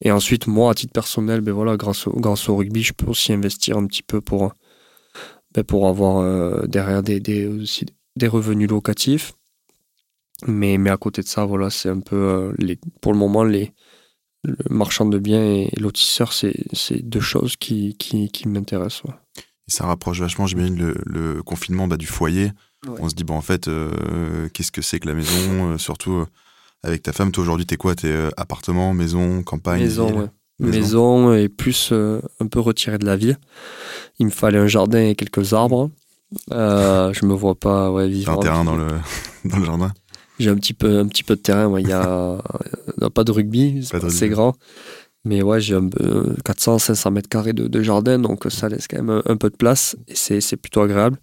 Et 0.00 0.10
ensuite, 0.10 0.46
moi, 0.46 0.72
à 0.72 0.74
titre 0.74 0.92
personnel, 0.92 1.40
ben 1.40 1.52
voilà, 1.52 1.76
grâce, 1.76 2.06
au, 2.06 2.12
grâce 2.12 2.48
au 2.48 2.56
rugby, 2.56 2.82
je 2.82 2.92
peux 2.92 3.06
aussi 3.06 3.32
investir 3.32 3.78
un 3.78 3.86
petit 3.86 4.02
peu 4.02 4.20
pour, 4.20 4.52
ben 5.54 5.64
pour 5.64 5.88
avoir 5.88 6.18
euh, 6.18 6.66
derrière 6.66 7.02
des, 7.02 7.20
des, 7.20 7.46
aussi 7.46 7.86
des 8.16 8.28
revenus 8.28 8.68
locatifs. 8.68 9.32
Mais, 10.46 10.78
mais 10.78 10.90
à 10.90 10.96
côté 10.96 11.22
de 11.22 11.26
ça, 11.26 11.44
voilà, 11.44 11.70
c'est 11.70 11.88
un 11.88 12.00
peu, 12.00 12.16
euh, 12.16 12.52
les, 12.58 12.78
pour 13.00 13.12
le 13.12 13.18
moment, 13.18 13.44
les, 13.44 13.72
le 14.44 14.56
marchand 14.68 15.06
de 15.06 15.18
biens 15.18 15.42
et 15.42 15.70
lotisseur, 15.80 16.32
c'est 16.32 16.54
c'est 16.72 17.02
deux 17.02 17.20
choses 17.20 17.56
qui, 17.56 17.96
qui, 17.98 18.28
qui 18.28 18.48
m'intéressent. 18.48 19.04
ouais. 19.04 19.14
Et 19.66 19.70
ça 19.70 19.86
rapproche 19.86 20.20
vachement, 20.20 20.46
j'imagine, 20.46 20.76
le, 20.76 20.94
le 21.06 21.42
confinement 21.42 21.88
bah, 21.88 21.96
du 21.96 22.06
foyer. 22.06 22.52
Ouais. 22.86 22.98
On 23.00 23.08
se 23.08 23.14
dit, 23.14 23.24
bon, 23.24 23.34
en 23.36 23.40
fait, 23.40 23.68
euh, 23.68 24.48
qu'est-ce 24.52 24.70
que 24.72 24.82
c'est 24.82 25.00
que 25.00 25.08
la 25.08 25.14
maison 25.14 25.72
euh, 25.72 25.78
Surtout 25.78 26.12
euh, 26.12 26.26
avec 26.82 27.02
ta 27.02 27.14
femme, 27.14 27.32
toi 27.32 27.42
aujourd'hui, 27.42 27.64
t'es 27.64 27.78
quoi? 27.78 27.94
T'es 27.94 28.08
euh, 28.12 28.28
appartement, 28.36 28.92
maison, 28.92 29.42
campagne 29.42 29.80
Maison, 29.80 30.08
ouais. 30.20 30.26
Maison. 30.58 30.78
Maison 30.78 31.34
et 31.34 31.48
plus 31.48 31.88
euh, 31.92 32.20
un 32.40 32.46
peu 32.46 32.60
retiré 32.60 32.98
de 32.98 33.06
la 33.06 33.16
ville. 33.16 33.38
Il 34.18 34.26
me 34.26 34.30
fallait 34.30 34.58
un 34.58 34.66
jardin 34.66 35.00
et 35.08 35.14
quelques 35.14 35.54
arbres. 35.54 35.90
Euh, 36.52 37.12
je 37.14 37.24
me 37.24 37.32
vois 37.32 37.54
pas 37.54 37.90
ouais, 37.90 38.04
T'as 38.04 38.08
vivre. 38.08 38.32
un 38.32 38.36
terrain 38.36 38.64
dans 38.64 38.76
le, 38.76 38.88
dans 39.46 39.56
le 39.58 39.64
jardin? 39.64 39.92
J'ai 40.38 40.50
un 40.50 40.56
petit 40.56 40.74
peu, 40.74 40.98
un 40.98 41.06
petit 41.06 41.22
peu 41.22 41.36
de 41.36 41.40
terrain. 41.40 41.78
Il 41.78 41.88
y 41.88 41.92
a 41.92 42.38
non, 43.00 43.10
pas 43.10 43.24
de 43.24 43.32
rugby, 43.32 43.88
c'est 44.08 44.28
grand. 44.28 44.54
Mais 45.26 45.42
ouais, 45.42 45.60
j'ai 45.60 45.74
un 45.74 45.88
peu 45.88 46.34
400-500 46.44 47.10
mètres 47.10 47.28
carrés 47.30 47.54
de, 47.54 47.66
de 47.66 47.82
jardin, 47.82 48.18
donc 48.18 48.44
ça 48.50 48.68
laisse 48.68 48.86
quand 48.86 48.98
même 48.98 49.08
un, 49.08 49.22
un 49.24 49.36
peu 49.38 49.48
de 49.48 49.56
place 49.56 49.96
et 50.06 50.40
c'est 50.40 50.56
plutôt 50.58 50.82
agréable. 50.82 51.18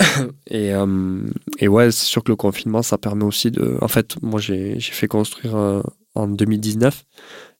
et, 0.48 0.74
euh, 0.74 1.20
et 1.58 1.68
ouais, 1.68 1.90
c'est 1.90 2.04
sûr 2.04 2.22
que 2.24 2.32
le 2.32 2.36
confinement, 2.36 2.82
ça 2.82 2.98
permet 2.98 3.24
aussi 3.24 3.50
de. 3.50 3.76
En 3.80 3.88
fait, 3.88 4.16
moi, 4.22 4.40
j'ai 4.40 4.78
fait 4.80 5.06
construire 5.06 5.56
euh, 5.56 5.82
en 6.14 6.26
2019. 6.28 7.04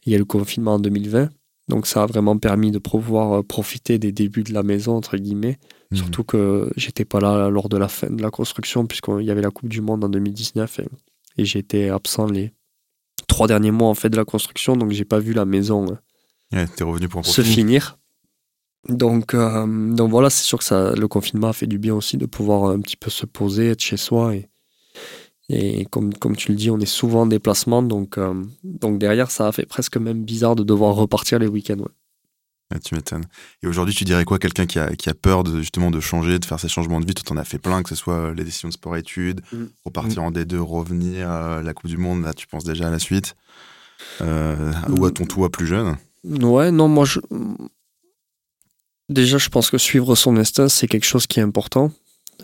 Il 0.07 0.13
y 0.13 0.15
a 0.15 0.19
le 0.19 0.25
confinement 0.25 0.75
en 0.75 0.79
2020. 0.79 1.31
Donc, 1.69 1.87
ça 1.87 2.03
a 2.03 2.07
vraiment 2.07 2.37
permis 2.37 2.71
de 2.71 2.79
pouvoir 2.79 3.33
euh, 3.33 3.43
profiter 3.43 3.99
des 3.99 4.13
débuts 4.13 4.43
de 4.43 4.53
la 4.53 4.63
maison, 4.63 4.97
entre 4.97 5.17
guillemets. 5.17 5.59
Mhm. 5.95 5.99
Surtout 6.01 6.25
que 6.25 6.71
j'étais 6.77 7.05
pas 7.05 7.21
là 7.21 7.49
lors 7.49 7.69
de 7.69 7.77
la 7.77 7.89
fin 7.89 8.11
de 8.11 8.23
la 8.23 8.31
construction, 8.31 8.87
puisqu'il 8.87 9.23
y 9.25 9.31
avait 9.31 9.43
la 9.43 9.51
Coupe 9.51 9.69
du 9.69 9.81
Monde 9.81 10.05
en 10.05 10.09
2019 10.09 10.81
et, 10.81 10.89
et 11.39 11.45
j'étais 11.45 11.89
absent 11.89 12.27
les 12.27 12.53
trois 13.27 13.47
derniers 13.47 13.71
mois 13.71 13.89
en 13.89 13.95
fait 13.95 14.11
de 14.11 14.17
la 14.17 14.25
construction, 14.25 14.77
donc 14.77 14.91
j'ai 14.91 15.05
pas 15.05 15.19
vu 15.19 15.33
la 15.33 15.45
maison 15.45 15.87
Ouais, 16.53 16.67
t'es 16.69 16.85
revenu 16.85 17.09
pour 17.09 17.21
en 17.21 17.23
se 17.23 17.43
finir. 17.43 17.99
Donc, 18.89 19.35
euh, 19.35 19.95
donc 19.95 20.11
voilà, 20.11 20.29
c'est 20.31 20.45
sûr 20.45 20.59
que 20.59 20.65
ça, 20.65 20.93
le 20.95 21.09
confinement 21.09 21.49
a 21.49 21.53
fait 21.53 21.67
du 21.67 21.79
bien 21.79 21.95
aussi 21.95 22.19
de 22.19 22.27
pouvoir 22.27 22.71
un 22.71 22.81
petit 22.81 22.97
peu 22.97 23.11
se 23.11 23.25
poser, 23.25 23.71
être 23.71 23.81
chez 23.81 23.97
soi. 23.97 24.35
Et, 24.37 24.49
et 25.49 25.85
comme, 25.87 26.13
comme 26.15 26.37
tu 26.37 26.53
le 26.53 26.57
dis, 26.57 26.71
on 26.71 26.79
est 26.79 26.87
souvent 26.87 27.23
en 27.23 27.27
déplacement. 27.27 27.83
Donc, 27.83 28.19
euh, 28.19 28.35
donc 28.63 28.99
derrière, 28.99 29.31
ça 29.31 29.49
a 29.49 29.53
fait 29.53 29.65
presque 29.67 29.97
même 29.97 30.25
bizarre 30.25 30.55
de 30.55 30.65
devoir 30.65 30.95
repartir 30.95 31.39
les 31.39 31.47
week-ends. 31.47 31.79
ouais. 31.79 31.93
Ouais, 32.75 32.81
tu 32.81 32.95
m'étonnes. 32.97 33.25
Et 33.63 33.67
aujourd'hui, 33.69 33.95
tu 33.95 34.05
dirais 34.05 34.25
quoi 34.25 34.39
Quelqu'un 34.41 34.67
qui 34.67 34.79
a, 34.81 34.95
qui 34.97 35.09
a 35.09 35.15
peur 35.15 35.45
de, 35.45 35.61
justement 35.61 35.91
de 35.93 36.01
changer, 36.01 36.39
de 36.41 36.45
faire 36.45 36.59
ses 36.59 36.69
changements 36.69 37.01
de 37.01 37.07
vie? 37.07 37.15
Toi, 37.15 37.23
t'en 37.25 37.37
as 37.37 37.45
fait 37.45 37.59
plein, 37.59 37.83
que 37.85 37.89
ce 37.89 37.95
soit 37.95 38.15
euh, 38.15 38.35
les 38.35 38.43
décisions 38.45 38.69
de 38.69 38.75
sport-études, 38.75 39.41
Mm. 39.53 39.65
repartir 39.85 40.23
en 40.25 40.31
D2, 40.33 40.57
revenir 40.59 41.31
à 41.31 41.63
la 41.63 41.73
Coupe 41.73 41.89
du 41.89 41.97
Monde, 41.97 42.25
là, 42.25 42.35
tu 42.35 42.47
penses 42.49 42.65
déjà 42.65 42.89
à 42.89 42.91
la 42.91 42.99
suite? 42.99 43.37
Euh, 44.21 44.73
Ou 44.99 45.05
à 45.07 45.11
ton 45.13 45.25
toi 45.25 45.51
plus 45.51 45.67
jeune? 45.67 45.97
Ouais, 46.25 46.71
non, 46.73 46.89
moi, 46.89 47.05
je... 47.05 47.21
déjà, 49.09 49.39
je 49.39 49.49
pense 49.49 49.71
que 49.71 49.79
suivre 49.79 50.15
son 50.15 50.37
instinct, 50.37 50.69
c'est 50.69 50.89
quelque 50.89 51.07
chose 51.07 51.27
qui 51.27 51.41
est 51.41 51.43
important. 51.43 51.91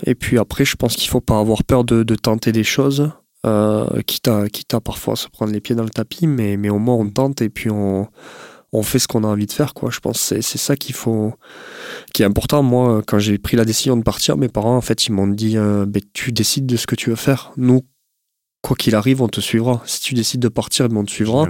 Et 0.06 0.14
puis 0.14 0.38
après, 0.38 0.64
je 0.64 0.76
pense 0.76 0.94
qu'il 0.96 1.08
faut 1.10 1.20
pas 1.20 1.38
avoir 1.40 1.64
peur 1.64 1.84
de, 1.84 2.02
de 2.02 2.14
tenter 2.14 2.52
des 2.52 2.64
choses, 2.64 3.10
euh, 3.46 4.02
quitte, 4.02 4.28
à, 4.28 4.48
quitte 4.48 4.72
à 4.74 4.80
parfois 4.80 5.16
se 5.16 5.28
prendre 5.28 5.52
les 5.52 5.60
pieds 5.60 5.74
dans 5.74 5.82
le 5.82 5.90
tapis, 5.90 6.26
mais, 6.26 6.56
mais 6.56 6.68
au 6.70 6.78
moins 6.78 6.94
on 6.94 7.08
tente 7.10 7.42
et 7.42 7.48
puis 7.48 7.70
on, 7.70 8.08
on 8.72 8.82
fait 8.82 8.98
ce 9.00 9.08
qu'on 9.08 9.24
a 9.24 9.26
envie 9.26 9.46
de 9.46 9.52
faire. 9.52 9.74
Quoi. 9.74 9.90
Je 9.90 9.98
pense 10.00 10.18
que 10.18 10.24
c'est- 10.24 10.42
c'est 10.42 10.58
ça 10.58 10.76
qu'il 10.76 10.94
faut, 10.94 11.34
qui 12.14 12.22
est 12.22 12.26
important. 12.26 12.62
Moi, 12.62 13.02
quand 13.06 13.18
j'ai 13.18 13.36
pris 13.38 13.56
la 13.56 13.64
décision 13.64 13.96
de 13.96 14.02
partir, 14.02 14.36
mes 14.36 14.48
parents, 14.48 14.76
en 14.76 14.80
fait, 14.80 15.06
ils 15.06 15.12
m'ont 15.12 15.26
dit 15.26 15.56
euh, 15.56 15.86
Ben, 15.86 16.02
tu 16.12 16.30
décides 16.32 16.66
de 16.66 16.76
ce 16.76 16.86
que 16.86 16.94
tu 16.94 17.10
veux 17.10 17.16
faire. 17.16 17.52
Nous, 17.56 17.82
quoi 18.62 18.76
qu'il 18.76 18.94
arrive, 18.94 19.22
on 19.22 19.28
te 19.28 19.40
suivra. 19.40 19.82
Si 19.86 20.00
tu 20.00 20.14
décides 20.14 20.40
de 20.40 20.48
partir, 20.48 20.88
ben, 20.88 20.98
on 20.98 21.04
te 21.04 21.10
suivra 21.10 21.44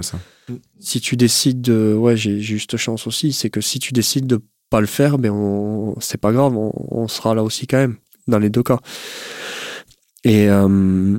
si 0.79 0.99
tu 0.99 1.15
décides 1.15 1.61
de. 1.61 1.93
Ouais, 1.93 2.17
j'ai 2.17 2.39
juste 2.41 2.75
chance 2.77 3.05
aussi. 3.07 3.31
C'est 3.33 3.49
que 3.49 3.61
si 3.61 3.79
tu 3.79 3.93
décides 3.93 4.25
de 4.27 4.39
pas 4.69 4.81
le 4.81 4.87
faire, 4.87 5.17
ben 5.17 5.31
on... 5.31 5.95
c'est 5.99 6.19
pas 6.19 6.31
grave, 6.31 6.55
on, 6.57 6.71
on 6.89 7.07
sera 7.07 7.35
là 7.35 7.43
aussi 7.43 7.67
quand 7.67 7.77
même. 7.77 7.97
dans 8.27 8.39
les 8.39 8.49
deux 8.49 8.63
cas. 8.63 8.79
Et 10.23 10.49
euh, 10.49 11.17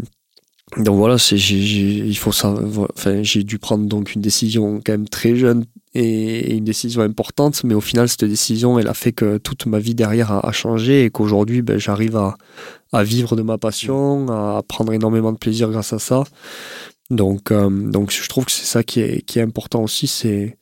donc 0.78 0.96
voilà, 0.96 1.18
c'est, 1.18 1.36
j'ai, 1.36 1.56
il 1.58 2.16
faut 2.16 2.32
ça. 2.32 2.54
Enfin, 2.96 3.22
j'ai 3.22 3.42
dû 3.44 3.58
prendre 3.58 3.86
donc 3.86 4.14
une 4.14 4.22
décision 4.22 4.80
quand 4.84 4.92
même 4.92 5.08
très 5.08 5.36
jeune 5.36 5.64
et 5.94 6.56
une 6.56 6.64
décision 6.64 7.02
importante, 7.02 7.64
mais 7.64 7.74
au 7.74 7.80
final, 7.80 8.08
cette 8.08 8.24
décision, 8.24 8.78
elle 8.78 8.88
a 8.88 8.94
fait 8.94 9.12
que 9.12 9.36
toute 9.38 9.66
ma 9.66 9.78
vie 9.78 9.94
derrière 9.94 10.32
a, 10.32 10.46
a 10.46 10.52
changé 10.52 11.04
et 11.04 11.10
qu'aujourd'hui, 11.10 11.60
ben, 11.60 11.78
j'arrive 11.78 12.16
à, 12.16 12.36
à 12.92 13.04
vivre 13.04 13.36
de 13.36 13.42
ma 13.42 13.58
passion, 13.58 14.28
à 14.28 14.62
prendre 14.66 14.92
énormément 14.92 15.32
de 15.32 15.38
plaisir 15.38 15.70
grâce 15.70 15.92
à 15.92 15.98
ça. 15.98 16.24
Donc, 17.10 17.50
euh, 17.50 17.68
donc 17.68 18.10
je 18.10 18.26
trouve 18.28 18.46
que 18.46 18.52
c'est 18.52 18.64
ça 18.64 18.82
qui 18.82 19.00
est, 19.00 19.22
qui 19.22 19.38
est 19.38 19.42
important 19.42 19.82
aussi, 19.82 20.06
c'est 20.06 20.56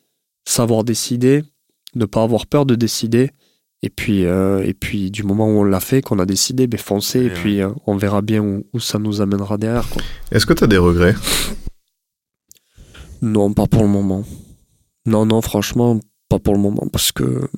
savoir 0.45 0.83
décider, 0.83 1.45
ne 1.95 2.07
pas 2.07 2.24
avoir 2.24 2.47
peur 2.47 2.66
de 2.66 2.74
décider. 2.74 3.31
Et 3.83 3.89
puis, 3.89 4.26
euh, 4.26 4.62
et 4.64 4.74
puis 4.74 5.11
du 5.11 5.22
moment 5.22 5.47
où 5.47 5.61
on 5.61 5.64
l'a 5.64 5.81
fait, 5.81 6.03
qu'on 6.03 6.18
a 6.18 6.26
décidé, 6.26 6.66
ben 6.66 6.78
foncer, 6.78 7.20
et, 7.20 7.26
Et 7.26 7.31
puis 7.31 7.62
euh, 7.62 7.70
on 7.87 7.97
verra 7.97 8.20
bien 8.20 8.43
où, 8.43 8.66
où 8.72 8.81
ça 8.81 8.99
nous 8.99 9.20
amènera 9.20 9.59
derrière. 9.59 9.87
Est-ce 10.33 10.45
que 10.45 10.53
tu 10.53 10.64
as 10.64 10.66
des 10.66 10.76
regrets? 10.76 11.14
Non, 13.22 13.53
pas 13.55 13.66
pour 13.66 13.83
le 13.83 13.89
moment. 13.89 14.24
Non, 15.07 15.26
non, 15.26 15.40
franchement, 15.40 15.98
pas 16.28 16.38
pour 16.38 16.55
le 16.55 16.61
moment, 16.61 16.86
parce 16.92 17.12
que, 17.12 17.48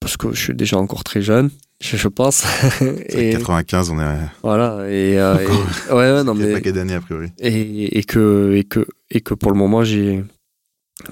parce 0.00 0.16
que 0.16 0.32
je 0.32 0.40
suis 0.40 0.54
déjà 0.54 0.76
encore 0.78 1.04
très 1.04 1.22
jeune, 1.22 1.50
je, 1.80 1.96
je 1.96 2.08
pense. 2.08 2.44
et 3.08 3.30
95, 3.32 3.90
on 3.90 4.00
est. 4.00 4.18
voilà, 4.42 4.86
et, 4.90 5.18
euh, 5.18 5.38
et- 5.38 5.92
ouais, 5.92 6.12
ouais, 6.12 6.24
non, 6.24 6.34
Il 6.34 6.40
y 6.40 6.44
a 6.44 6.46
mais, 6.54 6.60
pas 6.60 6.72
d'années 6.72 6.94
a 6.94 7.00
priori. 7.00 7.28
et, 7.38 7.98
et 7.98 8.04
que, 8.04 8.54
et, 8.54 8.64
que, 8.64 8.86
et 9.10 9.20
que 9.20 9.34
pour 9.34 9.50
le 9.50 9.56
moment, 9.58 9.82
j'ai, 9.84 10.24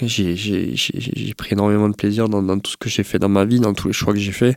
j'ai, 0.03 0.37
j'ai, 0.37 0.77
j'ai, 0.77 1.01
j'ai 1.01 1.35
pris 1.35 1.53
énormément 1.55 1.89
de 1.89 1.95
plaisir 1.95 2.29
dans, 2.29 2.43
dans 2.43 2.59
tout 2.59 2.73
ce 2.73 2.77
que 2.77 2.89
j'ai 2.89 3.03
fait 3.05 3.19
dans 3.19 3.29
ma 3.29 3.45
vie, 3.45 3.61
dans 3.61 3.75
tous 3.75 3.89
les 3.89 3.95
choix 3.95 4.13
que 4.13 4.19
j'ai 4.19 4.33
fait. 4.33 4.57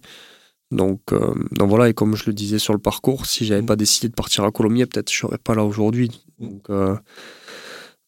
Donc, 0.72 1.02
euh, 1.14 1.34
donc 1.52 1.70
voilà, 1.70 1.90
et 1.90 1.94
comme 1.96 2.16
je 2.16 2.26
le 2.28 2.34
disais 2.34 2.60
sur 2.60 2.74
le 2.74 2.80
parcours, 2.80 3.26
si 3.26 3.44
j'avais 3.46 3.64
pas 3.66 3.76
décidé 3.76 4.08
de 4.08 4.14
partir 4.14 4.44
à 4.44 4.52
Colomiers, 4.52 4.86
peut-être 4.86 5.12
je 5.12 5.18
serais 5.18 5.40
pas 5.40 5.56
là 5.56 5.64
aujourd'hui. 5.64 6.12
Donc, 6.40 6.70
euh, 6.70 6.96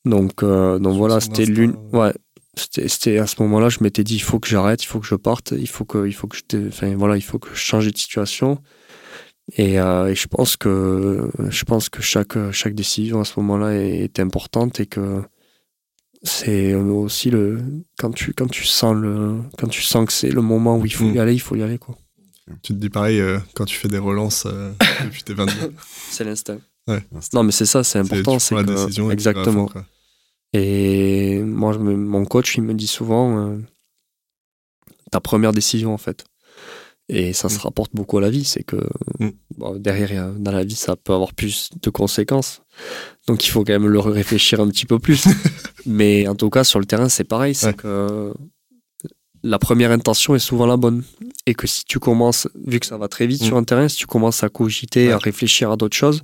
donc, 0.05 0.43
euh, 0.43 0.77
donc 0.77 0.95
voilà, 0.97 1.19
c'était 1.19 1.45
l'une. 1.45 1.75
ouais. 1.93 2.13
C'était, 2.57 3.17
à 3.17 3.27
ce 3.27 3.41
moment-là, 3.43 3.69
je 3.69 3.77
m'étais 3.81 4.03
dit, 4.03 4.15
il 4.15 4.21
faut 4.21 4.39
que 4.39 4.47
j'arrête, 4.49 4.83
il 4.83 4.87
faut 4.87 4.99
que 4.99 5.07
je 5.07 5.15
parte, 5.15 5.53
il 5.57 5.67
faut 5.69 5.85
que, 5.85 6.05
il 6.05 6.11
faut 6.13 6.27
que 6.27 6.35
je, 6.35 6.67
enfin 6.67 6.95
voilà, 6.95 7.15
il 7.15 7.21
faut 7.21 7.39
que 7.39 7.49
je 7.53 7.59
change 7.59 7.87
de 7.89 7.97
situation. 7.97 8.61
Et, 9.57 9.79
euh, 9.79 10.07
et 10.07 10.15
je 10.15 10.27
pense 10.27 10.57
que, 10.57 11.29
je 11.49 11.63
pense 11.63 11.89
que 11.89 12.01
chaque, 12.01 12.37
chaque 12.51 12.75
décision 12.75 13.21
à 13.21 13.25
ce 13.25 13.39
moment-là 13.39 13.73
est, 13.75 13.99
est 14.03 14.19
importante 14.19 14.79
et 14.81 14.85
que 14.85 15.21
c'est 16.23 16.73
aussi 16.75 17.31
le, 17.31 17.61
quand 17.97 18.11
tu, 18.11 18.33
quand 18.33 18.47
tu 18.49 18.65
sens 18.65 18.95
le, 18.95 19.37
quand 19.57 19.67
tu 19.67 19.81
sens 19.81 20.05
que 20.05 20.13
c'est 20.13 20.29
le 20.29 20.41
moment 20.41 20.77
où 20.77 20.85
il 20.85 20.93
faut 20.93 21.05
Mm. 21.05 21.15
y 21.15 21.19
aller, 21.19 21.33
il 21.33 21.39
faut 21.41 21.55
y 21.55 21.63
aller, 21.63 21.77
quoi. 21.77 21.97
Tu 22.63 22.73
te 22.73 22.77
dis 22.79 22.89
pareil 22.89 23.19
euh, 23.21 23.39
quand 23.55 23.65
tu 23.65 23.75
fais 23.77 23.87
des 23.87 23.97
relances 23.97 24.45
euh, 24.45 24.71
depuis 25.05 25.23
tes 25.23 25.33
22. 25.33 25.73
C'est 26.11 26.23
l'instinct. 26.25 26.59
Ouais. 26.87 27.03
Non, 27.33 27.43
mais 27.43 27.51
c'est 27.51 27.65
ça, 27.65 27.83
c'est 27.83 27.91
C'est- 27.93 27.99
important. 28.13 28.33
tu 28.33 28.39
C'est 28.41 28.55
prends 28.55 28.61
la 28.63 28.67
que- 28.67 28.83
décision 28.85 29.09
et 29.11 29.15
tu 29.15 29.23
vas 29.23 29.29
à 29.31 29.33
fond, 29.33 29.39
exactement. 29.41 29.69
Et 30.53 31.39
moi, 31.43 31.77
mon 31.77 32.25
coach, 32.25 32.55
il 32.57 32.63
me 32.63 32.73
dit 32.73 32.87
souvent 32.87 33.37
euh, 33.47 33.57
ta 35.11 35.19
première 35.19 35.53
décision, 35.53 35.93
en 35.93 35.97
fait. 35.97 36.25
Et 37.09 37.33
ça 37.33 37.49
se 37.49 37.55
Mm. 37.57 37.61
rapporte 37.61 37.91
beaucoup 37.93 38.17
à 38.17 38.21
la 38.21 38.29
vie. 38.29 38.43
C'est 38.45 38.63
que 38.63 38.77
Mm. 39.19 39.29
bon, 39.57 39.75
derrière, 39.77 40.11
euh, 40.11 40.31
dans 40.37 40.51
la 40.51 40.63
vie, 40.63 40.75
ça 40.75 40.95
peut 40.95 41.13
avoir 41.13 41.33
plus 41.33 41.69
de 41.81 41.89
conséquences. 41.89 42.61
Donc, 43.27 43.45
il 43.45 43.49
faut 43.49 43.63
quand 43.63 43.73
même 43.73 43.87
le 43.87 43.99
réfléchir 43.99 44.59
un 44.61 44.67
petit 44.69 44.85
peu 44.85 44.99
plus. 44.99 45.23
Mais 45.85 46.27
en 46.27 46.35
tout 46.35 46.49
cas, 46.49 46.63
sur 46.63 46.79
le 46.79 46.85
terrain, 46.85 47.09
c'est 47.09 47.23
pareil. 47.25 47.55
C'est 47.55 47.67
Ouais. 47.67 47.73
que 47.73 48.33
la 49.43 49.57
première 49.59 49.91
intention 49.91 50.35
est 50.35 50.39
souvent 50.39 50.65
la 50.67 50.77
bonne. 50.77 51.03
Et 51.47 51.53
que 51.55 51.65
si 51.67 51.83
tu 51.85 51.97
commences, 51.99 52.47
vu 52.65 52.79
que 52.79 52.85
ça 52.85 52.97
va 52.97 53.07
très 53.07 53.25
vite 53.27 53.41
Mm. 53.41 53.45
sur 53.45 53.57
un 53.57 53.63
terrain, 53.63 53.87
si 53.87 53.97
tu 53.97 54.05
commences 54.07 54.43
à 54.43 54.49
cogiter, 54.49 55.07
Ouais. 55.07 55.13
à 55.13 55.17
réfléchir 55.17 55.71
à 55.71 55.75
d'autres 55.77 55.97
choses, 55.97 56.23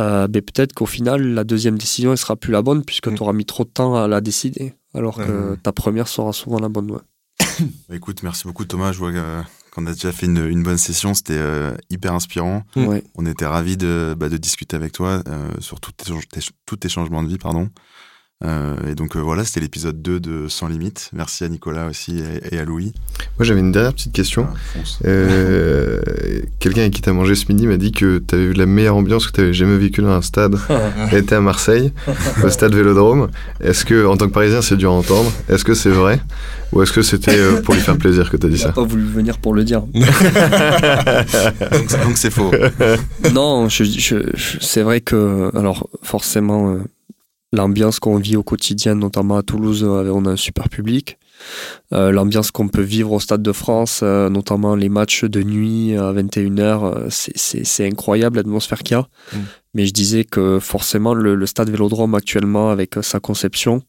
euh, 0.00 0.26
ben 0.28 0.42
peut-être 0.42 0.72
qu'au 0.72 0.86
final, 0.86 1.22
la 1.34 1.44
deuxième 1.44 1.76
décision, 1.78 2.12
elle 2.12 2.18
sera 2.18 2.36
plus 2.36 2.52
la 2.52 2.62
bonne 2.62 2.84
puisque 2.84 3.08
Mm. 3.08 3.14
tu 3.14 3.22
auras 3.22 3.32
mis 3.32 3.44
trop 3.44 3.64
de 3.64 3.70
temps 3.70 3.94
à 3.96 4.08
la 4.08 4.20
décider. 4.20 4.74
Alors 4.94 5.16
que 5.16 5.50
ouais. 5.52 5.56
ta 5.62 5.72
première 5.72 6.08
sera 6.08 6.32
souvent 6.32 6.58
la 6.58 6.68
bonne. 6.68 6.90
ouais. 6.90 7.00
Bah, 7.88 7.96
écoute, 7.96 8.22
merci 8.22 8.44
beaucoup 8.46 8.64
Thomas. 8.64 8.92
Je 8.92 8.98
vois 8.98 9.10
euh, 9.10 9.42
qu'on 9.72 9.86
a 9.86 9.92
déjà 9.92 10.12
fait 10.12 10.26
une, 10.26 10.44
une 10.46 10.62
bonne 10.62 10.78
session. 10.78 11.14
C'était 11.14 11.36
euh, 11.38 11.74
hyper 11.90 12.12
inspirant. 12.14 12.62
Mm. 12.76 12.98
On 13.14 13.26
était 13.26 13.46
ravis 13.46 13.76
de, 13.76 14.14
bah, 14.18 14.28
de 14.28 14.36
discuter 14.36 14.76
avec 14.76 14.92
toi 14.92 15.22
euh, 15.28 15.50
sur 15.60 15.80
tous 15.80 15.92
tes, 15.92 16.76
tes 16.78 16.88
changements 16.88 17.22
de 17.22 17.28
vie. 17.28 17.38
pardon. 17.38 17.68
Euh, 18.44 18.74
et 18.90 18.94
donc 18.96 19.14
euh, 19.16 19.20
voilà, 19.20 19.44
c'était 19.44 19.60
l'épisode 19.60 20.02
2 20.02 20.18
de 20.18 20.48
Sans 20.48 20.66
Limite. 20.66 21.10
Merci 21.12 21.44
à 21.44 21.48
Nicolas 21.48 21.86
aussi 21.86 22.18
et, 22.18 22.56
et 22.56 22.58
à 22.58 22.64
Louis. 22.64 22.92
Moi, 23.38 23.44
j'avais 23.46 23.60
une 23.60 23.70
dernière 23.70 23.92
petite 23.92 24.12
question. 24.12 24.48
Ah. 24.50 24.78
Euh, 25.06 26.00
Quelqu'un 26.58 26.80
avec 26.82 26.92
qui 26.94 27.02
t'as 27.02 27.12
mangé 27.12 27.34
ce 27.36 27.46
midi 27.48 27.66
m'a 27.66 27.76
dit 27.76 27.92
que 27.92 28.18
t'avais 28.18 28.46
vu 28.46 28.52
la 28.54 28.66
meilleure 28.66 28.96
ambiance 28.96 29.26
que 29.26 29.32
t'avais 29.32 29.52
jamais 29.52 29.76
vécue 29.76 30.00
dans 30.02 30.10
un 30.10 30.22
stade. 30.22 30.56
T'étais 31.10 31.36
à 31.36 31.40
Marseille, 31.40 31.92
au 32.44 32.48
stade 32.48 32.74
Vélodrome. 32.74 33.30
Est-ce 33.60 33.84
que, 33.84 34.06
en 34.06 34.16
tant 34.16 34.26
que 34.26 34.32
Parisien, 34.32 34.60
c'est 34.62 34.76
dur 34.76 34.90
à 34.90 34.94
entendre? 34.94 35.32
Est-ce 35.48 35.64
que 35.64 35.74
c'est 35.74 35.90
vrai? 35.90 36.20
Ou 36.72 36.82
est-ce 36.82 36.92
que 36.92 37.02
c'était 37.02 37.36
euh, 37.38 37.60
pour 37.62 37.74
lui 37.74 37.80
faire 37.80 37.96
plaisir 37.98 38.30
que 38.30 38.36
t'as 38.36 38.48
dit 38.48 38.54
Il 38.54 38.58
ça? 38.60 38.72
pas 38.72 38.82
voulu 38.82 39.04
venir 39.04 39.38
pour 39.38 39.54
le 39.54 39.62
dire. 39.62 39.82
donc 39.92 40.04
donc 42.04 42.16
c'est 42.16 42.30
faux. 42.30 42.50
non, 43.32 43.68
je, 43.68 43.84
je- 43.84 44.16
je- 44.34 44.58
c'est 44.60 44.82
vrai 44.82 45.00
que, 45.00 45.50
alors 45.56 45.88
forcément, 46.02 46.72
euh, 46.74 46.78
l'ambiance 47.52 48.00
qu'on 48.00 48.16
vit 48.16 48.36
au 48.36 48.42
quotidien, 48.42 48.94
notamment 48.94 49.36
à 49.36 49.42
Toulouse, 49.42 49.84
euh, 49.84 50.10
on 50.12 50.24
a 50.26 50.30
un 50.30 50.36
super 50.36 50.68
public. 50.68 51.18
Euh, 51.92 52.12
l'ambiance 52.12 52.50
qu'on 52.50 52.68
peut 52.68 52.82
vivre 52.82 53.12
au 53.12 53.20
Stade 53.20 53.42
de 53.42 53.52
France, 53.52 54.00
euh, 54.02 54.28
notamment 54.28 54.74
les 54.76 54.88
matchs 54.88 55.24
de 55.24 55.42
nuit 55.42 55.96
à 55.96 56.12
21h, 56.12 56.84
euh, 56.84 57.06
c'est- 57.10 57.86
incroyable 57.86 58.36
l'atmosphère 58.36 58.82
qu'il 58.82 58.96
y 58.96 59.00
a. 59.00 59.02
Mm. 59.32 59.38
Mais 59.74 59.86
je 59.86 59.92
disais 59.92 60.24
que 60.24 60.58
forcément, 60.60 61.14
le, 61.14 61.34
le 61.34 61.46
Stade 61.46 61.68
Vélodrome 61.70 62.14
actuellement, 62.14 62.70
avec 62.70 62.94
sa 63.02 63.18
conception, 63.20 63.82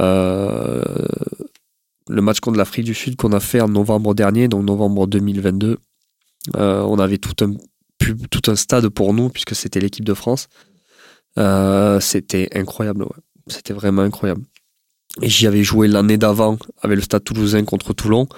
euh, 0.00 0.82
le 2.08 2.22
match 2.22 2.40
contre 2.40 2.56
l'Afrique 2.58 2.86
du 2.86 2.94
Sud 2.94 3.16
qu'on 3.16 3.32
a 3.32 3.40
fait 3.40 3.60
en 3.60 3.68
novembre 3.68 4.14
dernier, 4.14 4.48
donc 4.48 4.64
novembre 4.64 5.06
2022, 5.06 5.78
euh, 6.56 6.80
on 6.82 6.98
avait 6.98 7.18
tout 7.18 7.44
un, 7.44 7.52
tout 8.30 8.50
un 8.50 8.56
stade 8.56 8.88
pour 8.88 9.12
nous, 9.12 9.28
puisque 9.28 9.54
c'était 9.54 9.80
l'équipe 9.80 10.04
de 10.04 10.14
France. 10.14 10.48
Euh, 11.38 12.00
c'était 12.00 12.48
incroyable, 12.54 13.02
ouais. 13.04 13.08
C'était 13.48 13.72
vraiment 13.72 14.02
incroyable. 14.02 14.42
Et 15.22 15.28
j'y 15.28 15.46
avais 15.46 15.64
joué 15.64 15.88
l'année 15.88 16.18
d'avant 16.18 16.58
avec 16.82 16.96
le 16.96 17.02
Stade 17.02 17.24
Toulousain 17.24 17.64
contre 17.64 17.92
Toulon. 17.92 18.28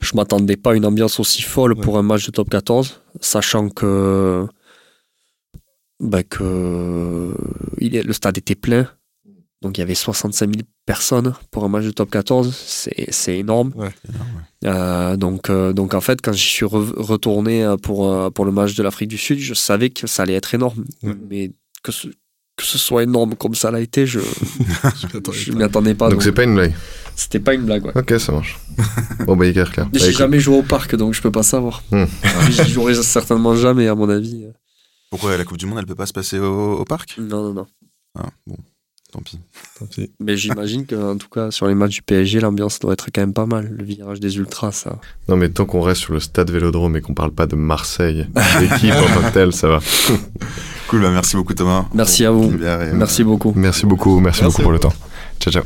Je 0.00 0.14
m'attendais 0.16 0.56
pas 0.56 0.72
à 0.72 0.74
une 0.74 0.84
ambiance 0.84 1.20
aussi 1.20 1.42
folle 1.42 1.74
Ouais. 1.74 1.80
pour 1.82 1.96
un 1.98 2.02
match 2.02 2.26
de 2.26 2.32
top 2.32 2.50
14, 2.50 3.00
sachant 3.20 3.68
que, 3.70 4.46
bah, 6.00 6.22
que 6.22 7.34
il 7.78 7.96
est- 7.96 8.02
le 8.02 8.12
stade 8.12 8.38
était 8.38 8.54
plein. 8.54 8.88
Donc 9.62 9.76
il 9.76 9.80
y 9.80 9.82
avait 9.82 9.94
65 9.96 10.50
000 10.54 10.62
personnes 10.86 11.34
pour 11.50 11.64
un 11.64 11.68
match 11.68 11.84
de 11.84 11.90
top 11.90 12.10
14. 12.10 12.54
C'est 12.54 13.10
c'est 13.10 13.38
énorme. 13.38 13.72
Énorme, 13.74 13.86
ouais. 13.86 14.68
Euh, 14.68 15.16
donc, 15.16 15.50
euh, 15.50 15.72
donc 15.72 15.94
en 15.94 16.00
fait, 16.00 16.20
quand 16.20 16.32
j'y 16.32 16.46
suis 16.48 16.66
re- 16.66 16.94
retourné 17.00 17.74
pour, 17.82 18.32
pour 18.32 18.44
le 18.44 18.52
match 18.52 18.74
de 18.74 18.82
l'Afrique 18.82 19.08
du 19.08 19.18
Sud, 19.18 19.38
je 19.38 19.54
savais 19.54 19.90
que 19.90 20.06
ça 20.06 20.22
allait 20.24 20.34
être 20.34 20.54
énorme. 20.54 20.84
Ouais. 21.02 21.16
Mais 21.28 21.50
que 21.82 21.90
ce, 21.90 22.08
que 22.58 22.64
ce 22.64 22.76
soit 22.76 23.04
énorme 23.04 23.34
comme 23.36 23.54
ça 23.54 23.70
l'a 23.70 23.80
été, 23.80 24.06
je 24.06 24.18
m'attendais 24.84 25.50
m'y 25.52 25.58
pas. 25.58 25.64
attendais 25.64 25.94
pas. 25.94 26.04
Donc 26.06 26.14
donc 26.16 26.22
c'est 26.24 26.32
pas 26.32 26.42
une 26.44 26.54
blague. 26.54 26.74
C'était 27.16 27.40
pas 27.40 27.54
une 27.54 27.62
blague. 27.62 27.84
Ouais. 27.86 27.92
Ok, 27.96 28.14
ça 28.20 28.32
marche. 28.32 28.58
Bon, 29.26 29.36
bah, 29.36 29.46
hyper 29.46 29.72
clair. 29.72 29.88
Mais 29.92 29.98
Bah, 29.98 30.04
J'ai 30.06 30.12
jamais 30.12 30.38
joué 30.38 30.58
au 30.58 30.62
parc, 30.62 30.94
donc 30.94 31.14
je 31.14 31.22
peux 31.22 31.32
pas 31.32 31.42
savoir. 31.42 31.82
Hmm. 31.90 32.04
J'y 32.50 32.70
jouerai 32.70 32.94
certainement 32.94 33.56
jamais, 33.56 33.88
à 33.88 33.94
mon 33.94 34.08
avis. 34.08 34.46
Pourquoi 35.10 35.36
la 35.36 35.44
Coupe 35.44 35.56
du 35.56 35.66
Monde, 35.66 35.78
elle 35.78 35.86
peut 35.86 35.94
pas 35.96 36.06
se 36.06 36.12
passer 36.12 36.38
au, 36.38 36.74
au 36.78 36.84
parc? 36.84 37.16
Non, 37.18 37.42
non, 37.42 37.54
non. 37.54 37.66
ah, 38.18 38.26
Bon, 38.46 38.56
tant 39.12 39.20
pis. 39.20 39.38
Tant 39.78 39.86
pis. 39.86 40.10
Mais 40.20 40.36
j'imagine 40.36 40.86
qu'en 40.86 41.16
tout 41.16 41.28
cas, 41.28 41.50
sur 41.50 41.66
les 41.66 41.74
matchs 41.74 41.96
du 41.96 42.02
PSG, 42.02 42.40
l'ambiance 42.40 42.78
doit 42.78 42.92
être 42.92 43.06
quand 43.12 43.20
même 43.20 43.32
pas 43.32 43.46
mal. 43.46 43.68
Le 43.76 43.84
virage 43.84 44.20
des 44.20 44.36
ultras, 44.36 44.72
ça. 44.72 44.98
Non, 45.28 45.36
mais 45.36 45.48
tant 45.48 45.64
qu'on 45.64 45.80
reste 45.80 46.02
sur 46.02 46.12
le 46.12 46.20
stade 46.20 46.50
Vélodrome 46.50 46.96
et 46.96 47.00
qu'on 47.00 47.14
parle 47.14 47.32
pas 47.32 47.46
de 47.46 47.56
Marseille, 47.56 48.26
l'équipe 48.60 48.94
en 48.94 49.20
tant 49.20 49.28
que 49.28 49.32
telle, 49.32 49.52
ça 49.52 49.68
va. 49.68 49.80
Cool, 50.88 51.02
bah 51.02 51.10
merci 51.10 51.36
beaucoup 51.36 51.52
Thomas. 51.52 51.86
Merci 51.92 52.24
à 52.24 52.30
vous. 52.30 52.50
Et, 52.50 52.92
Merci 52.94 53.22
beaucoup. 53.22 53.52
Merci 53.54 53.84
beaucoup, 53.84 54.20
merci, 54.20 54.42
Merci 54.42 54.56
beaucoup 54.56 54.62
pour 54.62 54.72
le 54.72 54.78
temps. 54.78 54.94
Ciao, 55.38 55.52
ciao. 55.52 55.64